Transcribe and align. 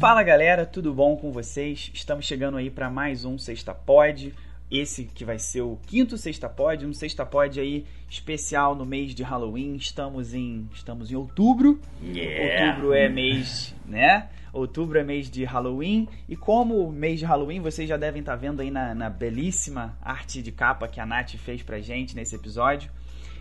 Fala 0.00 0.22
galera, 0.22 0.64
tudo 0.64 0.94
bom 0.94 1.16
com 1.16 1.32
vocês? 1.32 1.90
Estamos 1.92 2.24
chegando 2.24 2.56
aí 2.56 2.70
para 2.70 2.88
mais 2.88 3.24
um 3.24 3.36
Sexta 3.36 3.74
Pod. 3.74 4.32
Esse 4.70 5.04
que 5.04 5.24
vai 5.24 5.38
ser 5.38 5.62
o 5.62 5.78
quinto 5.86 6.18
Sexta 6.18 6.48
Pod, 6.48 6.84
um 6.84 6.92
Sexta 6.92 7.24
Pod 7.24 7.58
aí 7.58 7.86
especial 8.08 8.74
no 8.74 8.84
mês 8.84 9.14
de 9.14 9.22
Halloween. 9.22 9.76
Estamos 9.76 10.34
em 10.34 10.68
estamos 10.74 11.10
em 11.10 11.14
outubro. 11.14 11.80
Yeah. 12.02 12.66
Outubro 12.66 12.92
é 12.92 13.08
mês, 13.08 13.74
né? 13.86 14.28
Outubro 14.52 14.98
é 14.98 15.04
mês 15.04 15.30
de 15.30 15.44
Halloween. 15.44 16.06
E 16.28 16.36
como 16.36 16.90
mês 16.92 17.18
de 17.18 17.24
Halloween, 17.24 17.60
vocês 17.60 17.88
já 17.88 17.96
devem 17.96 18.20
estar 18.20 18.36
vendo 18.36 18.60
aí 18.60 18.70
na, 18.70 18.94
na 18.94 19.08
belíssima 19.08 19.96
arte 20.02 20.42
de 20.42 20.52
capa 20.52 20.86
que 20.86 21.00
a 21.00 21.06
Nath 21.06 21.36
fez 21.36 21.62
pra 21.62 21.80
gente 21.80 22.14
nesse 22.14 22.34
episódio. 22.34 22.90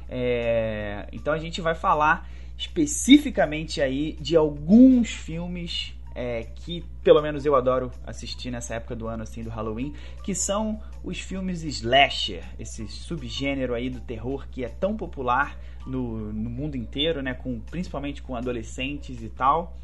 É, 0.09 1.07
então 1.11 1.33
a 1.33 1.37
gente 1.37 1.59
vai 1.59 1.75
falar 1.75 2.29
especificamente 2.57 3.81
aí 3.81 4.13
de 4.19 4.35
alguns 4.35 5.09
filmes 5.09 5.93
é, 6.15 6.47
que 6.55 6.83
pelo 7.03 7.21
menos 7.21 7.45
eu 7.45 7.55
adoro 7.55 7.91
assistir 8.05 8.49
nessa 8.49 8.73
época 8.73 8.95
do 8.95 9.07
ano 9.07 9.21
assim 9.21 9.43
do 9.43 9.51
Halloween, 9.51 9.93
que 10.23 10.33
são 10.33 10.81
os 11.07 11.21
filmes 11.21 11.63
slasher, 11.63 12.43
esse 12.59 12.85
subgênero 12.89 13.73
aí 13.73 13.89
do 13.89 14.01
terror 14.01 14.45
que 14.51 14.65
é 14.65 14.67
tão 14.67 14.97
popular 14.97 15.57
no, 15.85 16.33
no 16.33 16.49
mundo 16.49 16.75
inteiro, 16.75 17.21
né, 17.21 17.33
com 17.33 17.61
principalmente 17.61 18.21
com 18.21 18.35
adolescentes 18.35 19.23
e 19.23 19.29
tal. 19.29 19.77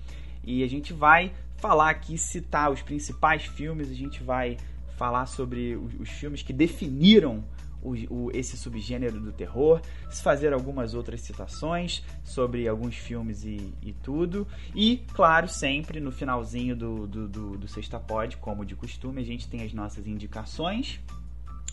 E 0.43 0.61
a 0.63 0.67
gente 0.67 0.91
vai 0.91 1.31
falar 1.55 1.91
aqui, 1.91 2.17
citar 2.17 2.69
os 2.69 2.81
principais 2.81 3.45
filmes, 3.45 3.89
a 3.89 3.93
gente 3.93 4.21
vai 4.21 4.57
falar 4.97 5.25
sobre 5.25 5.77
os, 5.77 5.93
os 5.97 6.09
filmes 6.09 6.41
que 6.41 6.51
definiram 6.51 7.41
o, 7.83 7.93
o, 8.09 8.31
esse 8.33 8.57
subgênero 8.57 9.19
do 9.19 9.31
terror, 9.31 9.81
fazer 10.21 10.53
algumas 10.53 10.93
outras 10.93 11.21
citações 11.21 12.03
sobre 12.23 12.67
alguns 12.67 12.95
filmes 12.95 13.43
e, 13.43 13.73
e 13.81 13.93
tudo. 13.93 14.47
E, 14.73 15.03
claro, 15.13 15.47
sempre 15.47 15.99
no 15.99 16.11
finalzinho 16.11 16.75
do, 16.75 17.07
do, 17.07 17.27
do, 17.27 17.57
do 17.57 17.67
Sexta 17.67 17.99
Pod, 17.99 18.37
como 18.37 18.65
de 18.65 18.75
costume, 18.75 19.21
a 19.21 19.25
gente 19.25 19.47
tem 19.47 19.63
as 19.63 19.73
nossas 19.73 20.07
indicações. 20.07 20.99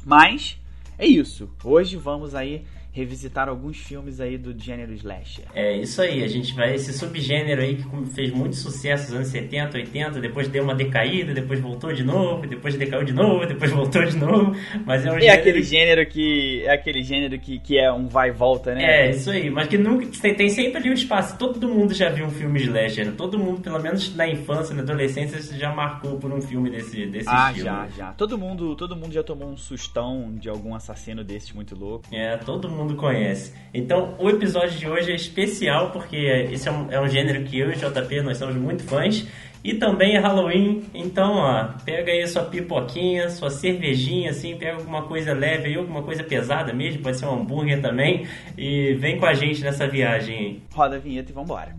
Mas 0.04 0.58
é 0.98 1.06
isso. 1.06 1.48
Hoje 1.62 1.96
vamos 1.96 2.34
aí 2.34 2.66
revisitar 2.92 3.48
alguns 3.48 3.78
filmes 3.78 4.20
aí 4.20 4.36
do 4.36 4.58
gênero 4.58 4.92
slasher. 4.94 5.44
É 5.54 5.76
isso 5.76 6.02
aí, 6.02 6.22
a 6.24 6.28
gente 6.28 6.54
vai 6.54 6.74
esse 6.74 6.92
subgênero 6.92 7.60
aí 7.60 7.76
que 7.76 8.06
fez 8.12 8.32
muito 8.32 8.56
sucesso 8.56 9.04
nos 9.04 9.14
anos 9.14 9.28
70, 9.28 9.78
80, 9.78 10.20
depois 10.20 10.48
deu 10.48 10.64
uma 10.64 10.74
decaída, 10.74 11.32
depois 11.32 11.60
voltou 11.60 11.92
de 11.92 12.02
novo, 12.02 12.46
depois 12.46 12.74
decaiu 12.74 13.04
de 13.04 13.12
novo, 13.12 13.46
depois 13.46 13.70
voltou 13.72 14.04
de 14.04 14.16
novo, 14.16 14.56
mas 14.84 15.06
é 15.06 15.12
um 15.12 15.16
é 15.16 15.20
gênero... 15.20 15.40
aquele 15.40 15.62
gênero 15.62 16.06
que 16.06 16.62
é 16.64 16.72
aquele 16.72 17.02
gênero 17.02 17.38
que, 17.38 17.58
que 17.60 17.78
é 17.78 17.92
um 17.92 18.08
vai 18.08 18.30
e 18.30 18.32
volta, 18.32 18.74
né? 18.74 19.06
É, 19.06 19.10
isso 19.10 19.30
aí, 19.30 19.50
mas 19.50 19.68
que 19.68 19.78
nunca 19.78 20.06
tem, 20.20 20.34
tem 20.34 20.48
sempre 20.48 20.78
ali 20.78 20.90
um 20.90 20.94
espaço, 20.94 21.38
todo 21.38 21.68
mundo 21.68 21.94
já 21.94 22.08
viu 22.08 22.26
um 22.26 22.30
filme 22.30 22.60
slasher, 22.60 23.12
todo 23.12 23.38
mundo, 23.38 23.60
pelo 23.60 23.80
menos 23.80 24.14
na 24.16 24.28
infância, 24.28 24.74
na 24.74 24.82
adolescência, 24.82 25.40
já 25.56 25.72
marcou 25.72 26.18
por 26.18 26.32
um 26.32 26.40
filme 26.40 26.70
desse 26.70 27.06
desse 27.06 27.28
ah, 27.28 27.50
estilo. 27.50 27.66
já, 27.66 27.88
já. 27.96 28.12
Todo 28.12 28.36
mundo, 28.36 28.74
todo 28.74 28.96
mundo 28.96 29.12
já 29.12 29.22
tomou 29.22 29.48
um 29.48 29.56
sustão 29.56 30.32
de 30.34 30.48
algum 30.48 30.74
assassino 30.74 31.22
desses 31.22 31.52
muito 31.52 31.76
louco. 31.78 32.04
É, 32.12 32.36
todo 32.36 32.68
mundo 32.68 32.79
mundo 32.80 32.96
conhece. 32.96 33.52
Então, 33.72 34.14
o 34.18 34.28
episódio 34.28 34.78
de 34.78 34.88
hoje 34.88 35.12
é 35.12 35.14
especial 35.14 35.90
porque 35.90 36.16
esse 36.16 36.68
é 36.68 36.72
um, 36.72 36.90
é 36.90 37.00
um 37.00 37.08
gênero 37.08 37.44
que 37.44 37.58
eu 37.58 37.70
e 37.70 37.76
JP 37.76 38.22
nós 38.22 38.38
somos 38.38 38.56
muito 38.56 38.82
fãs. 38.84 39.26
E 39.62 39.74
também 39.74 40.16
é 40.16 40.18
Halloween, 40.18 40.86
então 40.94 41.34
ó, 41.34 41.64
pega 41.84 42.10
aí 42.10 42.26
sua 42.26 42.44
pipoquinha, 42.44 43.28
sua 43.28 43.50
cervejinha, 43.50 44.30
assim, 44.30 44.56
pega 44.56 44.78
alguma 44.78 45.02
coisa 45.02 45.34
leve 45.34 45.68
aí, 45.68 45.74
alguma 45.76 46.02
coisa 46.02 46.24
pesada 46.24 46.72
mesmo, 46.72 47.02
pode 47.02 47.18
ser 47.18 47.26
um 47.26 47.34
hambúrguer 47.34 47.82
também, 47.82 48.26
e 48.56 48.94
vem 48.94 49.18
com 49.18 49.26
a 49.26 49.34
gente 49.34 49.62
nessa 49.62 49.86
viagem. 49.86 50.62
Roda 50.72 50.96
a 50.96 50.98
vinheta 50.98 51.30
e 51.30 51.34
vambora. 51.34 51.76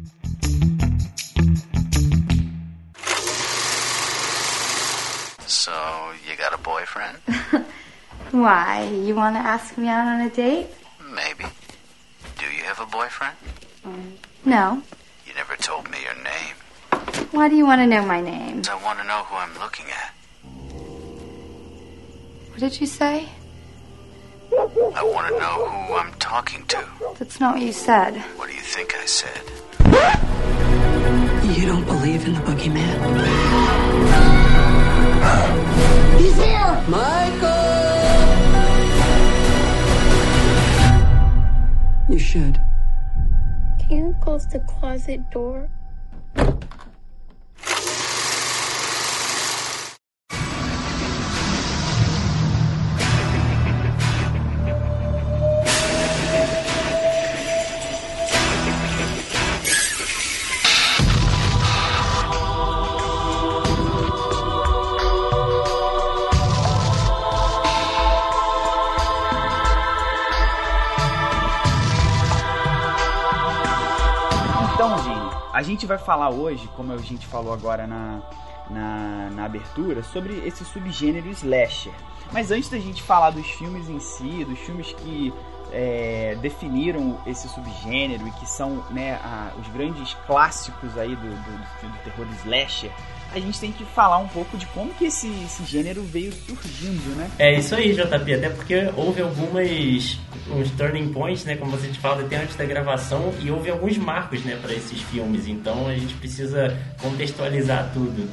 So, 5.48 5.72
you 6.28 6.38
got 6.38 6.54
a 6.54 6.58
boyfriend? 6.58 7.18
Why? 8.31 8.88
You 9.06 9.16
want 9.16 9.36
to 9.36 9.42
ask 9.42 9.75
me 9.75 9.90
out 9.90 10.08
on 10.08 10.22
a 10.22 10.30
date? 10.30 10.68
Maybe. 12.81 12.88
Do 12.88 12.88
you 12.88 12.88
have 12.88 12.88
a 12.88 12.92
boyfriend? 12.92 13.38
Mm, 13.86 14.12
no. 14.46 14.81
You 15.28 15.34
never 15.36 15.56
told 15.58 15.90
me 15.92 15.97
your 16.03 16.16
name. 16.24 16.56
Why 17.31 17.47
do 17.47 17.56
you 17.56 17.66
want 17.66 17.80
to 17.81 17.88
know 17.88 18.03
my 18.06 18.22
name? 18.22 18.62
I 18.69 18.75
want 18.84 19.00
to 19.00 19.06
know 19.06 19.24
who 19.24 19.36
I'm 19.36 19.53
looking 19.59 19.86
at. 19.88 20.14
What 22.52 22.59
did 22.59 22.81
you 22.81 22.88
say? 22.88 23.30
I 24.52 25.03
want 25.03 25.28
to 25.30 25.40
know 25.40 25.69
who 25.69 25.94
I'm 25.94 26.14
talking 26.16 26.66
to. 26.68 26.86
That's 27.18 27.40
not 27.40 27.56
what 27.56 27.64
you 27.64 27.72
said. 27.72 28.18
What 28.36 28.50
do 28.50 28.56
you 28.56 28.62
think 28.62 28.96
I 28.96 29.06
said? 29.06 29.42
You 31.58 31.66
don't 31.68 31.86
believe 31.86 32.25
in 32.25 32.34
the 32.34 32.40
boogeyman? 32.42 32.98
He's 36.19 36.36
here! 36.36 36.84
Michael! 36.88 37.62
You 42.09 42.19
should. 42.19 42.59
You 43.91 44.16
close 44.22 44.47
the 44.47 44.62
closet 44.62 45.19
door. 45.31 45.69
A 75.62 75.64
gente 75.64 75.86
vai 75.86 76.00
falar 76.00 76.32
hoje, 76.32 76.68
como 76.76 76.92
a 76.92 76.98
gente 76.98 77.28
falou 77.28 77.54
agora 77.54 77.86
na, 77.86 78.20
na, 78.70 79.30
na 79.32 79.46
abertura, 79.46 80.02
sobre 80.02 80.34
esse 80.46 80.66
subgênero 80.66 81.30
slasher. 81.30 81.94
Mas 82.32 82.50
antes 82.50 82.68
da 82.70 82.80
gente 82.80 83.04
falar 83.04 83.30
dos 83.30 83.46
filmes 83.52 83.88
em 83.90 84.00
si, 84.00 84.44
dos 84.44 84.58
filmes 84.60 84.92
que 84.94 85.32
é, 85.72 86.36
definiram 86.42 87.18
esse 87.28 87.48
subgênero 87.48 88.28
e 88.28 88.32
que 88.32 88.46
são 88.50 88.84
né, 88.90 89.14
a- 89.24 89.52
os 89.60 89.68
grandes 89.70 90.14
clássicos 90.26 90.98
aí 90.98 91.16
do, 91.16 91.22
do, 91.30 91.88
do- 91.88 92.04
terror 92.04 92.28
slasher, 92.44 92.92
a 93.32 93.40
gente 93.40 93.60
tem 93.60 93.72
que 93.72 93.86
falar 93.86 94.18
um 94.18 94.28
pouco 94.28 94.58
de 94.58 94.66
como 94.68 94.94
que 94.94 95.06
esse, 95.06 95.28
esse 95.46 95.64
gênero 95.64 96.04
veio 96.04 96.34
surgindo, 96.34 97.16
né? 97.16 97.30
É 97.40 97.54
isso 97.58 97.74
aí, 97.76 97.94
JP, 97.94 98.34
até 98.34 98.50
porque 98.50 98.92
houve 98.98 99.22
algumas 99.22 100.20
uns 100.50 100.72
turning 100.72 101.12
points, 101.13 101.46
né, 101.46 101.56
como 101.56 101.72
você 101.72 101.88
te 101.88 102.00
fala 102.00 102.22
até 102.22 102.38
antes 102.38 102.56
da 102.56 102.66
gravação, 102.66 103.34
e 103.40 103.52
houve 103.52 103.69
alguns 103.69 103.97
marcos, 103.97 104.44
né, 104.44 104.57
para 104.62 104.74
esses 104.74 105.02
filmes. 105.03 105.47
Então 105.47 105.88
a 105.88 105.96
gente 105.96 106.13
precisa 106.16 106.78
contextualizar 107.02 107.91
tudo. 107.94 108.29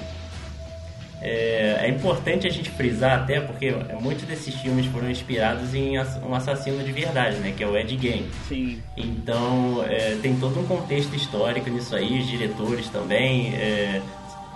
É, 1.20 1.80
é 1.80 1.88
importante 1.88 2.46
a 2.46 2.50
gente 2.50 2.70
frisar 2.70 3.22
até 3.22 3.40
porque 3.40 3.74
muitos 4.00 4.24
desses 4.24 4.54
filmes 4.54 4.86
foram 4.86 5.10
inspirados 5.10 5.74
em 5.74 5.98
um 5.98 6.34
assassino 6.34 6.82
de 6.84 6.92
verdade, 6.92 7.36
né, 7.38 7.52
que 7.56 7.62
é 7.62 7.66
o 7.66 7.76
Ed 7.76 7.98
Gein. 7.98 8.26
Sim. 8.48 8.80
Então 8.96 9.84
é, 9.88 10.16
tem 10.22 10.36
todo 10.36 10.60
um 10.60 10.64
contexto 10.64 11.14
histórico 11.16 11.68
nisso 11.70 11.94
aí, 11.96 12.20
os 12.20 12.26
diretores 12.26 12.88
também. 12.88 13.54
é, 13.54 14.00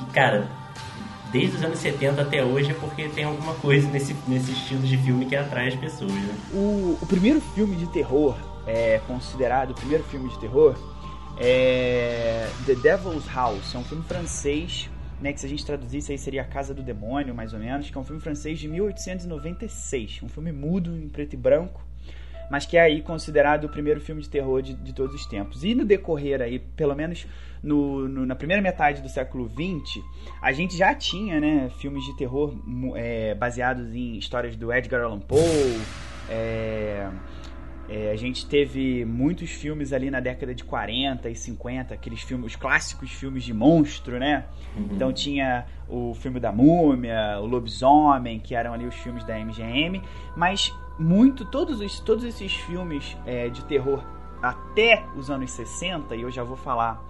e 0.00 0.04
cara, 0.12 0.46
desde 1.32 1.56
os 1.56 1.64
anos 1.64 1.78
70 1.78 2.20
até 2.20 2.44
hoje 2.44 2.70
é 2.70 2.74
porque 2.74 3.08
tem 3.08 3.24
alguma 3.24 3.54
coisa 3.54 3.88
nesse, 3.88 4.14
nesse 4.28 4.52
estilo 4.52 4.82
de 4.82 4.98
filme 4.98 5.24
que 5.24 5.34
atrai 5.34 5.68
as 5.68 5.74
pessoas, 5.74 6.12
né? 6.12 6.36
O, 6.52 6.98
o 7.00 7.06
primeiro 7.06 7.40
filme 7.40 7.74
de 7.74 7.86
terror, 7.86 8.36
é 8.66 9.00
considerado 9.06 9.70
o 9.70 9.74
primeiro 9.74 10.04
filme 10.04 10.28
de 10.28 10.38
terror, 10.38 10.76
é 11.38 12.48
The 12.66 12.74
Devil's 12.74 13.26
House. 13.34 13.74
É 13.74 13.78
um 13.78 13.84
filme 13.84 14.04
francês, 14.04 14.90
né, 15.20 15.32
que 15.32 15.40
se 15.40 15.46
a 15.46 15.48
gente 15.48 15.64
traduzisse 15.64 16.12
aí 16.12 16.18
seria 16.18 16.42
A 16.42 16.44
Casa 16.44 16.74
do 16.74 16.82
Demônio, 16.82 17.34
mais 17.34 17.52
ou 17.52 17.58
menos, 17.58 17.88
que 17.88 17.96
é 17.96 18.00
um 18.00 18.04
filme 18.04 18.20
francês 18.20 18.58
de 18.58 18.68
1896. 18.68 20.20
Um 20.22 20.28
filme 20.28 20.52
mudo, 20.52 20.94
em 20.96 21.08
preto 21.08 21.34
e 21.34 21.36
branco, 21.36 21.82
mas 22.52 22.66
que 22.66 22.76
é 22.76 22.82
aí 22.82 23.00
considerado 23.00 23.64
o 23.64 23.68
primeiro 23.70 23.98
filme 23.98 24.20
de 24.20 24.28
terror 24.28 24.60
de, 24.60 24.74
de 24.74 24.92
todos 24.92 25.14
os 25.14 25.24
tempos. 25.24 25.64
E 25.64 25.74
no 25.74 25.86
decorrer 25.86 26.42
aí, 26.42 26.58
pelo 26.58 26.94
menos 26.94 27.26
no, 27.62 28.06
no- 28.06 28.26
na 28.26 28.34
primeira 28.34 28.60
metade 28.62 29.00
do 29.00 29.08
século 29.08 29.48
XX, 29.48 30.04
a 30.42 30.52
gente 30.52 30.76
já 30.76 30.94
tinha 30.94 31.40
né, 31.40 31.70
filmes 31.80 32.04
de 32.04 32.14
terror 32.16 32.54
é, 32.94 33.34
baseados 33.34 33.94
em 33.94 34.18
histórias 34.18 34.54
do 34.54 34.70
Edgar 34.70 35.00
Allan 35.02 35.20
Poe. 35.20 35.80
é, 36.28 37.08
é, 37.88 38.10
a 38.12 38.16
gente 38.16 38.46
teve 38.46 39.04
muitos 39.04 39.50
filmes 39.50 39.92
ali 39.92 40.10
na 40.10 40.20
década 40.20 40.54
de 40.54 40.62
40 40.64 41.28
e 41.28 41.34
50, 41.34 41.94
aqueles 41.94 42.20
filmes, 42.22 42.46
os 42.46 42.56
clássicos 42.56 43.10
filmes 43.12 43.42
de 43.44 43.52
monstro, 43.52 44.18
né? 44.18 44.44
Então 44.94 45.12
tinha 45.12 45.66
o 45.88 46.14
filme 46.14 46.38
da 46.38 46.52
Múmia, 46.52 47.38
o 47.40 47.46
Lobisomem, 47.46 48.38
que 48.38 48.54
eram 48.54 48.72
ali 48.72 48.86
os 48.86 48.94
filmes 48.94 49.24
da 49.24 49.38
MGM, 49.38 50.00
mas 50.36 50.72
muito 51.02 51.44
todos, 51.44 51.80
os, 51.80 52.00
todos 52.00 52.24
esses 52.24 52.52
filmes 52.54 53.16
é, 53.26 53.48
de 53.48 53.64
terror 53.64 54.02
até 54.42 55.04
os 55.16 55.30
anos 55.30 55.50
60, 55.50 56.16
e 56.16 56.22
eu 56.22 56.30
já 56.30 56.42
vou 56.42 56.56
falar 56.56 57.02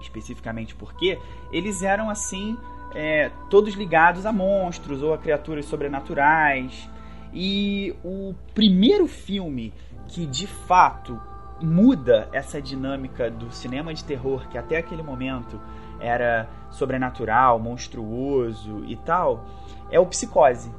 especificamente 0.00 0.74
porque, 0.74 1.18
eles 1.52 1.82
eram 1.82 2.08
assim, 2.08 2.56
é, 2.94 3.30
todos 3.50 3.74
ligados 3.74 4.26
a 4.26 4.32
monstros 4.32 5.02
ou 5.02 5.12
a 5.12 5.18
criaturas 5.18 5.66
sobrenaturais. 5.66 6.88
E 7.32 7.94
o 8.02 8.34
primeiro 8.54 9.06
filme 9.06 9.74
que 10.08 10.26
de 10.26 10.46
fato 10.46 11.20
muda 11.60 12.28
essa 12.32 12.62
dinâmica 12.62 13.30
do 13.30 13.50
cinema 13.50 13.92
de 13.92 14.04
terror, 14.04 14.48
que 14.48 14.56
até 14.56 14.78
aquele 14.78 15.02
momento 15.02 15.60
era 16.00 16.48
sobrenatural, 16.70 17.58
monstruoso 17.58 18.84
e 18.86 18.96
tal, 18.96 19.44
é 19.90 19.98
o 19.98 20.06
Psicose, 20.06 20.72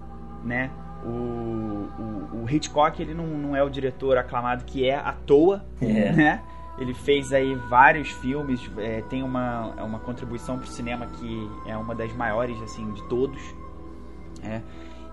né? 0.44 0.72
O, 1.06 1.88
o, 2.00 2.42
o 2.44 2.50
Hitchcock 2.50 3.02
ele 3.02 3.14
não, 3.14 3.26
não 3.26 3.56
é 3.56 3.64
o 3.64 3.70
diretor 3.70 4.18
aclamado 4.18 4.64
que 4.66 4.88
é 4.88 4.96
à 4.96 5.14
toa, 5.14 5.64
É. 5.82 6.12
né? 6.12 6.44
Ele 6.78 6.94
fez 6.94 7.34
aí 7.34 7.56
vários 7.56 8.10
filmes, 8.10 8.72
é, 8.78 9.02
tem 9.10 9.22
uma, 9.22 9.68
uma 9.84 10.00
contribuição 10.00 10.58
para 10.58 10.64
o 10.64 10.68
cinema 10.70 11.08
que 11.08 11.52
é 11.66 11.76
uma 11.76 11.94
das 11.94 12.14
maiores 12.14 12.62
assim 12.62 12.90
de 12.94 13.04
todos. 13.10 13.42
É. 14.42 14.62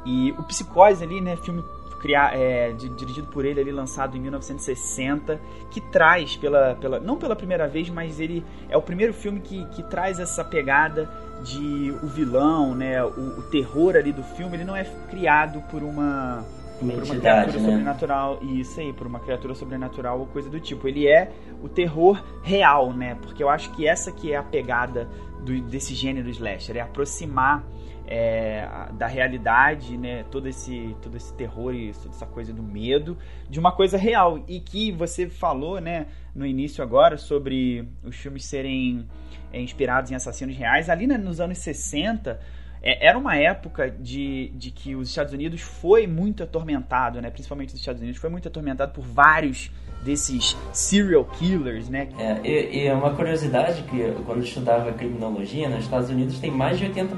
E 0.05 0.31
o 0.39 0.45
Psicose 0.45 1.03
ali, 1.03 1.21
né, 1.21 1.37
filme 1.39 1.65
criar, 2.01 2.37
é, 2.39 2.73
di- 2.73 2.89
dirigido 2.91 3.27
por 3.29 3.45
ele 3.45 3.61
ali, 3.61 3.73
lançado 3.73 4.17
em 4.17 4.21
1960, 4.21 5.41
que 5.71 5.81
traz 5.81 6.37
pela, 6.37 6.75
pela 6.77 7.01
não 7.01 7.17
pela 7.17 7.35
primeira 7.37 7.67
vez, 7.67 7.89
mas 7.89 8.21
ele 8.21 8.45
é 8.69 8.77
o 8.77 8.83
primeiro 8.83 9.13
filme 9.13 9.41
que, 9.41 9.65
que 9.67 9.83
traz 9.83 10.19
essa 10.19 10.45
pegada 10.45 11.09
de 11.43 11.95
o 12.03 12.07
vilão, 12.07 12.75
né, 12.75 13.03
o, 13.05 13.39
o 13.39 13.43
terror 13.51 13.95
ali 13.97 14.13
do 14.13 14.23
filme, 14.23 14.57
ele 14.57 14.65
não 14.65 14.75
é 14.77 14.85
criado 15.11 15.61
por 15.71 15.83
uma 15.83 16.45
Uma 16.81 16.93
por 16.95 17.03
uma 17.05 17.15
criatura 17.17 17.59
né? 17.59 17.65
sobrenatural, 17.71 18.39
isso 18.43 18.81
aí, 18.81 18.93
por 18.93 19.07
uma 19.07 19.21
criatura 19.21 19.55
sobrenatural 19.55 20.19
ou 20.21 20.27
coisa 20.27 20.49
do 20.51 20.59
tipo. 20.61 20.87
Ele 20.89 21.07
é 21.07 21.31
o 21.63 21.69
terror 21.69 22.23
real, 22.43 22.93
né? 22.93 23.17
Porque 23.23 23.43
eu 23.43 23.49
acho 23.49 23.71
que 23.73 23.87
essa 23.87 24.11
que 24.13 24.33
é 24.33 24.37
a 24.37 24.43
pegada 24.43 25.09
do- 25.41 25.61
desse 25.63 25.95
gênero 25.95 26.29
slasher, 26.31 26.77
é 26.77 26.81
aproximar 26.81 27.63
é, 28.07 28.69
da 28.93 29.07
realidade, 29.07 29.97
né? 29.97 30.25
Todo 30.31 30.49
esse, 30.49 30.97
todo 31.03 31.17
esse 31.17 31.33
terror 31.35 31.75
e 31.75 31.93
toda 31.93 32.11
essa 32.11 32.27
coisa 32.27 32.53
do 32.53 32.63
medo 32.63 33.19
de 33.51 33.59
uma 33.59 33.73
coisa 33.73 33.99
real 33.99 34.43
e 34.47 34.61
que 34.61 34.93
você 34.93 35.29
falou, 35.29 35.81
né? 35.81 36.07
No 36.35 36.47
início 36.47 36.83
agora 36.83 37.17
sobre 37.17 37.89
os 38.05 38.17
filmes 38.17 38.45
serem 38.45 39.07
é, 39.53 39.61
inspirados 39.61 40.11
em 40.11 40.15
assassinos 40.15 40.57
reais. 40.57 40.89
Ali 40.89 41.07
né, 41.07 41.19
nos 41.19 41.41
anos 41.41 41.59
60 41.59 42.39
é, 42.83 43.07
era 43.07 43.19
uma 43.19 43.37
época 43.37 43.91
de, 43.91 44.53
de 44.55 44.71
que 44.71 44.95
os 44.95 45.09
Estados 45.09 45.33
Unidos 45.33 45.61
foi 45.61 46.07
muito 46.07 46.43
atormentado, 46.43 47.21
né? 47.21 47.31
Principalmente 47.31 47.75
os 47.75 47.81
Estados 47.81 48.01
Unidos 48.01 48.21
foi 48.21 48.31
muito 48.31 48.47
atormentado 48.47 48.93
por 48.93 49.05
vários 49.05 49.71
desses 50.07 50.57
serial 50.73 51.25
killers, 51.25 51.89
né? 51.91 52.09
É, 52.19 52.39
e, 52.45 52.85
e 52.85 52.87
é 52.87 52.95
uma 52.95 53.11
curiosidade 53.11 53.83
que 53.83 53.99
eu, 54.01 54.15
quando 54.25 54.39
eu 54.39 54.45
estudava 54.45 54.93
criminologia, 54.93 55.69
nos 55.69 55.85
Estados 55.85 56.09
Unidos 56.09 56.39
tem 56.39 56.51
mais 56.51 56.79
de 56.79 56.87
80% 56.87 57.09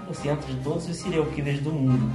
de 0.47 0.57
todos 0.65 0.89
os 0.89 0.97
serial 0.97 1.27
killers 1.27 1.61
do 1.61 1.71
mundo. 1.71 2.11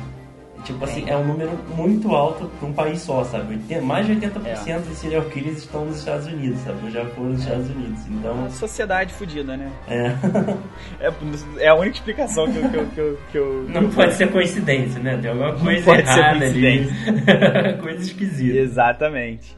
Tipo 0.66 0.86
assim, 0.86 1.04
é 1.10 1.18
um 1.18 1.26
número 1.28 1.52
muito 1.76 2.10
alto 2.16 2.50
para 2.58 2.70
um 2.70 2.72
país 2.72 3.02
só, 3.02 3.22
sabe? 3.26 3.60
Mais 3.82 4.08
de 4.08 4.14
80% 4.16 4.40
É. 4.70 4.80
dos 4.80 4.98
serial 4.98 5.24
killers 5.26 5.58
estão 5.58 5.84
nos 5.84 5.98
Estados 5.98 6.26
Unidos, 6.26 6.58
sabe? 6.62 6.90
Já 6.90 7.06
foram 7.08 7.32
nos 7.32 7.42
Estados 7.42 7.70
Unidos. 7.70 8.00
Então, 8.10 8.34
Uma 8.34 8.50
sociedade 8.50 9.14
fodida, 9.14 9.58
né? 9.58 9.70
é. 9.90 10.14
É, 11.60 11.66
é 11.66 11.68
a 11.68 11.76
única 11.76 11.98
explicação 11.98 12.50
que 12.50 12.58
eu. 12.60 12.70
Que 12.70 12.78
eu, 12.78 12.86
que 12.88 13.00
eu, 13.00 13.20
que 13.34 13.38
eu- 13.38 13.66
Não 13.82 13.90
pode 13.90 14.14
ser 14.14 14.32
coincidência, 14.32 15.02
né? 15.02 15.18
Tem 15.22 15.32
alguma 15.32 15.52
coisa 15.54 15.84
pode 15.84 16.08
ser 16.08 16.20
errada 16.20 16.46
ali. 16.46 16.88
coisa 17.84 18.02
esquisita. 18.02 18.58
Exatamente. 18.58 19.58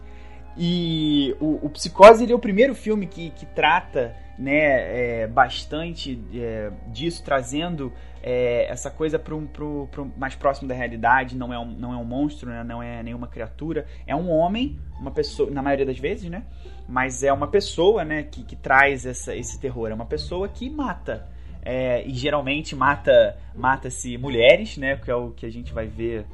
E 0.58 1.36
o, 1.40 1.66
o 1.66 1.70
Psicose 1.70 2.24
ele 2.24 2.32
é 2.32 2.36
o 2.36 2.40
primeiro 2.40 2.74
filme 2.74 3.06
que, 3.08 3.30
que 3.32 3.46
trata 3.46 4.16
né, 4.38 5.22
é, 5.24 5.28
bastante 5.28 6.22
é, 6.34 6.72
disso, 6.88 7.24
trazendo 7.24 7.92
é, 8.22 8.70
essa 8.70 8.90
coisa 8.90 9.18
para 9.18 9.36
um, 9.36 9.46
pro, 9.46 9.88
pro 9.92 10.12
mais 10.18 10.36
próximo 10.36 10.68
da 10.68 10.76
realidade. 10.76 11.38
Não 11.38 11.54
é 11.54 11.60
um, 11.60 11.66
não 11.66 11.94
é 11.94 11.98
um 11.98 12.06
monstro, 12.06 12.50
né, 12.50 12.64
não 12.64 12.82
é 12.82 13.04
nenhuma 13.04 13.28
criatura. 13.28 13.86
É 14.08 14.16
um 14.16 14.30
homem, 14.30 14.80
uma 15.00 15.12
pessoa, 15.12 15.50
na 15.52 15.62
maioria 15.62 15.86
das 15.86 16.00
vezes, 16.00 16.30
né? 16.30 16.44
Mas 16.88 17.24
é 17.24 17.34
uma 17.34 17.48
pessoa 17.48 18.04
né, 18.04 18.24
que, 18.24 18.44
que 18.44 18.56
traz 18.56 19.06
essa, 19.06 19.36
esse 19.36 19.60
terror. 19.60 19.90
É 19.90 19.94
uma 19.94 20.06
pessoa 20.06 20.48
que 20.48 20.70
mata. 20.70 21.28
É, 21.68 22.06
e 22.08 22.14
geralmente 22.14 22.76
mata 22.76 23.38
mata-se 23.56 24.18
mulheres, 24.18 24.78
né? 24.78 24.96
Que 24.98 25.10
é 25.10 25.16
o 25.16 25.32
que 25.32 25.46
a 25.46 25.52
gente 25.52 25.74
vai 25.74 25.88
ver, 25.88 26.26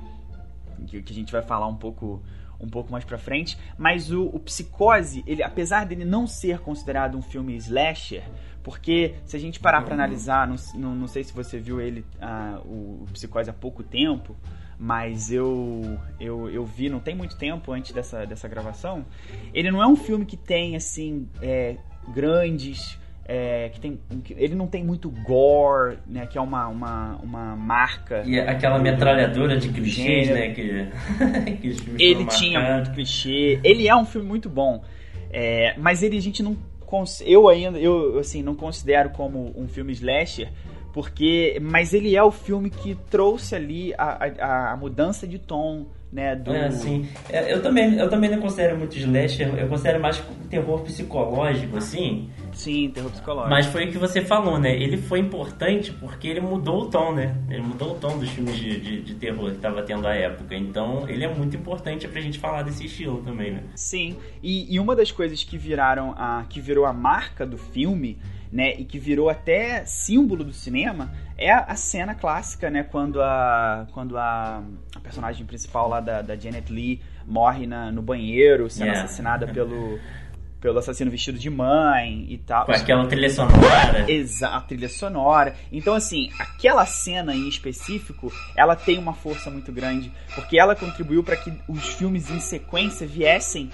que, 0.88 1.02
que 1.02 1.12
a 1.14 1.16
gente 1.16 1.32
vai 1.32 1.42
falar 1.42 1.68
um 1.68 1.76
pouco 1.76 2.22
um 2.62 2.70
pouco 2.70 2.92
mais 2.92 3.04
pra 3.04 3.18
frente, 3.18 3.58
mas 3.78 4.12
o, 4.12 4.26
o 4.26 4.40
Psicose, 4.40 5.24
ele, 5.26 5.42
apesar 5.42 5.86
dele 5.86 6.06
não 6.06 6.28
ser 6.28 6.60
considerado 6.60 7.18
um 7.18 7.22
filme 7.22 7.56
slasher, 7.58 8.24
porque 8.64 9.16
se 9.26 9.36
a 9.36 9.40
gente 9.40 9.60
parar 9.60 9.82
pra 9.82 9.94
analisar, 9.94 10.48
não, 10.48 10.56
não, 10.76 10.96
não 10.96 11.08
sei 11.08 11.24
se 11.24 11.34
você 11.34 11.60
viu 11.60 11.82
ele, 11.82 12.06
ah, 12.22 12.60
o, 12.64 13.04
o 13.04 13.08
Psicose 13.12 13.50
há 13.50 13.54
pouco 13.54 13.82
tempo, 13.84 14.36
mas 14.78 15.32
eu, 15.32 16.00
eu, 16.20 16.50
eu 16.50 16.66
vi 16.66 16.90
não 16.90 17.00
tem 17.00 17.16
muito 17.16 17.38
tempo 17.38 17.72
antes 17.72 17.92
dessa, 17.92 18.26
dessa 18.26 18.48
gravação, 18.48 19.06
ele 19.54 19.72
não 19.72 19.82
é 19.82 19.88
um 19.88 19.96
filme 19.96 20.26
que 20.26 20.38
tem, 20.38 20.76
assim, 20.76 21.28
é, 21.42 21.78
grandes... 22.14 23.01
é, 23.26 23.70
que 23.70 23.80
tem, 23.80 24.00
que- 24.24 24.34
ele 24.38 24.56
não 24.56 24.68
tem 24.68 24.84
muito 24.84 25.10
gore, 25.10 25.98
né, 26.08 26.26
que 26.26 26.38
é 26.38 26.42
uma, 26.42 26.68
uma, 26.68 27.16
uma 27.24 27.56
marca 27.56 28.24
E 28.26 28.40
aquela 28.40 28.78
metralhadora 28.80 29.58
de 29.58 29.70
clichês, 29.70 30.28
gênero. 30.28 30.34
né? 30.34 30.54
Que, 30.54 31.52
que 31.62 31.68
os 31.70 31.78
Ele 32.00 32.26
tinha 32.26 32.60
marcando. 32.60 32.76
muito 32.78 32.92
clichê. 32.94 33.60
Ele 33.64 33.88
é 33.88 33.96
um 33.96 34.06
filme 34.06 34.28
muito 34.28 34.50
bom. 34.50 34.84
É, 35.32 35.74
mas 35.78 36.04
ele 36.04 36.18
a 36.18 36.22
gente 36.22 36.44
não. 36.44 36.58
Eu 37.22 37.48
ainda, 37.48 37.80
eu 37.80 38.20
assim, 38.20 38.44
não 38.44 38.54
considero 38.54 39.12
como 39.12 39.54
um 39.56 39.66
filme 39.68 39.94
slasher. 39.94 40.50
Porque. 40.92 41.58
Mas 41.62 41.94
ele 41.94 42.18
é 42.18 42.22
o 42.24 42.32
filme 42.32 42.70
que 42.70 42.96
trouxe 43.10 43.56
ali 43.56 43.94
a, 43.98 44.28
a, 44.40 44.72
a 44.74 44.76
mudança 44.76 45.26
de 45.26 45.40
tom, 45.40 45.86
né? 46.12 46.36
Do, 46.36 46.54
É, 46.54 46.70
sim. 46.70 47.08
É, 47.30 47.54
Eu 47.54 47.62
também, 47.62 47.94
eu 47.98 48.10
também 48.10 48.30
não 48.30 48.42
considero 48.42 48.78
muito 48.78 48.98
slasher, 48.98 49.58
eu 49.58 49.70
considero 49.70 50.02
mais 50.02 50.22
terror 50.50 50.82
psicológico, 50.82 51.78
assim. 51.78 52.30
Sim, 52.62 52.92
terror 52.94 53.10
psicológico. 53.10 53.50
Mas 53.50 53.66
foi 53.66 53.86
o 53.86 53.92
que 53.92 53.98
você 53.98 54.22
falou, 54.22 54.60
né? 54.60 54.76
Ele 54.76 54.98
foi 54.98 55.20
importante 55.20 55.92
porque 55.92 56.28
ele 56.28 56.40
mudou 56.42 56.84
o 56.84 56.86
tom, 56.90 57.14
né? 57.14 57.36
Ele 57.50 57.62
mudou 57.62 57.94
o 57.94 57.96
tom 57.96 58.20
dos 58.20 58.30
filmes 58.30 58.56
de, 58.56 58.80
de, 58.80 59.02
de 59.02 59.16
terror 59.16 59.52
que 59.52 59.58
tava 59.58 59.82
tendo 59.82 60.08
à 60.08 60.14
época. 60.14 60.56
Então, 60.56 61.10
ele 61.10 61.24
é 61.24 61.34
muito 61.34 61.56
importante 61.56 62.08
pra 62.08 62.22
gente 62.22 62.38
falar 62.38 62.62
desse 62.62 62.86
estilo 62.86 63.22
também, 63.24 63.52
né? 63.52 63.64
Sim, 63.76 64.16
e, 64.44 64.74
e 64.74 64.80
uma 64.80 64.96
das 64.96 65.12
coisas 65.12 65.44
que 65.44 65.58
viraram 65.58 66.14
a 66.18 66.46
que 66.48 66.62
virou 66.62 66.86
a 66.86 66.94
marca 66.94 67.46
do 67.46 67.58
filme, 67.58 68.20
né, 68.52 68.74
e 68.78 68.84
que 68.84 69.00
virou 69.00 69.30
até 69.30 69.86
símbolo 69.86 70.44
do 70.44 70.52
cinema, 70.52 71.12
é 71.38 71.52
a, 71.52 71.60
a 71.60 71.76
cena 71.76 72.14
clássica, 72.14 72.70
né, 72.70 72.84
quando 72.84 73.22
a 73.22 73.88
quando 73.94 74.18
a, 74.18 74.62
a 74.96 75.00
personagem 75.00 75.46
principal 75.46 75.88
lá 75.88 76.02
da, 76.02 76.22
da 76.22 76.36
Janet 76.36 76.72
Lee 76.72 77.02
morre 77.26 77.66
na, 77.66 77.92
no 77.92 78.02
banheiro, 78.02 78.70
sendo 78.70 78.88
Yeah. 78.88 79.04
assassinada 79.06 79.48
pelo 79.48 80.00
pelo 80.62 80.78
assassino 80.78 81.10
vestido 81.10 81.40
de 81.40 81.50
mãe 81.50 82.28
e 82.30 82.38
tal. 82.38 82.66
Com 82.66 82.72
aquela 82.72 83.08
trilha 83.08 83.30
sonora. 83.30 84.10
Exato, 84.10 84.56
a 84.56 84.62
trilha 84.62 84.88
sonora. 84.88 85.56
Então, 85.72 85.96
assim, 85.96 86.30
aquela 86.40 86.86
cena 86.86 87.36
em 87.36 87.50
específico, 87.50 88.32
ela 88.56 88.76
tem 88.76 89.00
uma 89.00 89.14
força 89.14 89.50
muito 89.50 89.72
grande, 89.72 90.12
porque 90.36 90.60
ela 90.60 90.76
contribuiu 90.76 91.24
para 91.24 91.36
que 91.36 91.52
os 91.68 91.88
filmes 91.96 92.30
em 92.30 92.40
sequência 92.40 93.08
viessem, 93.08 93.72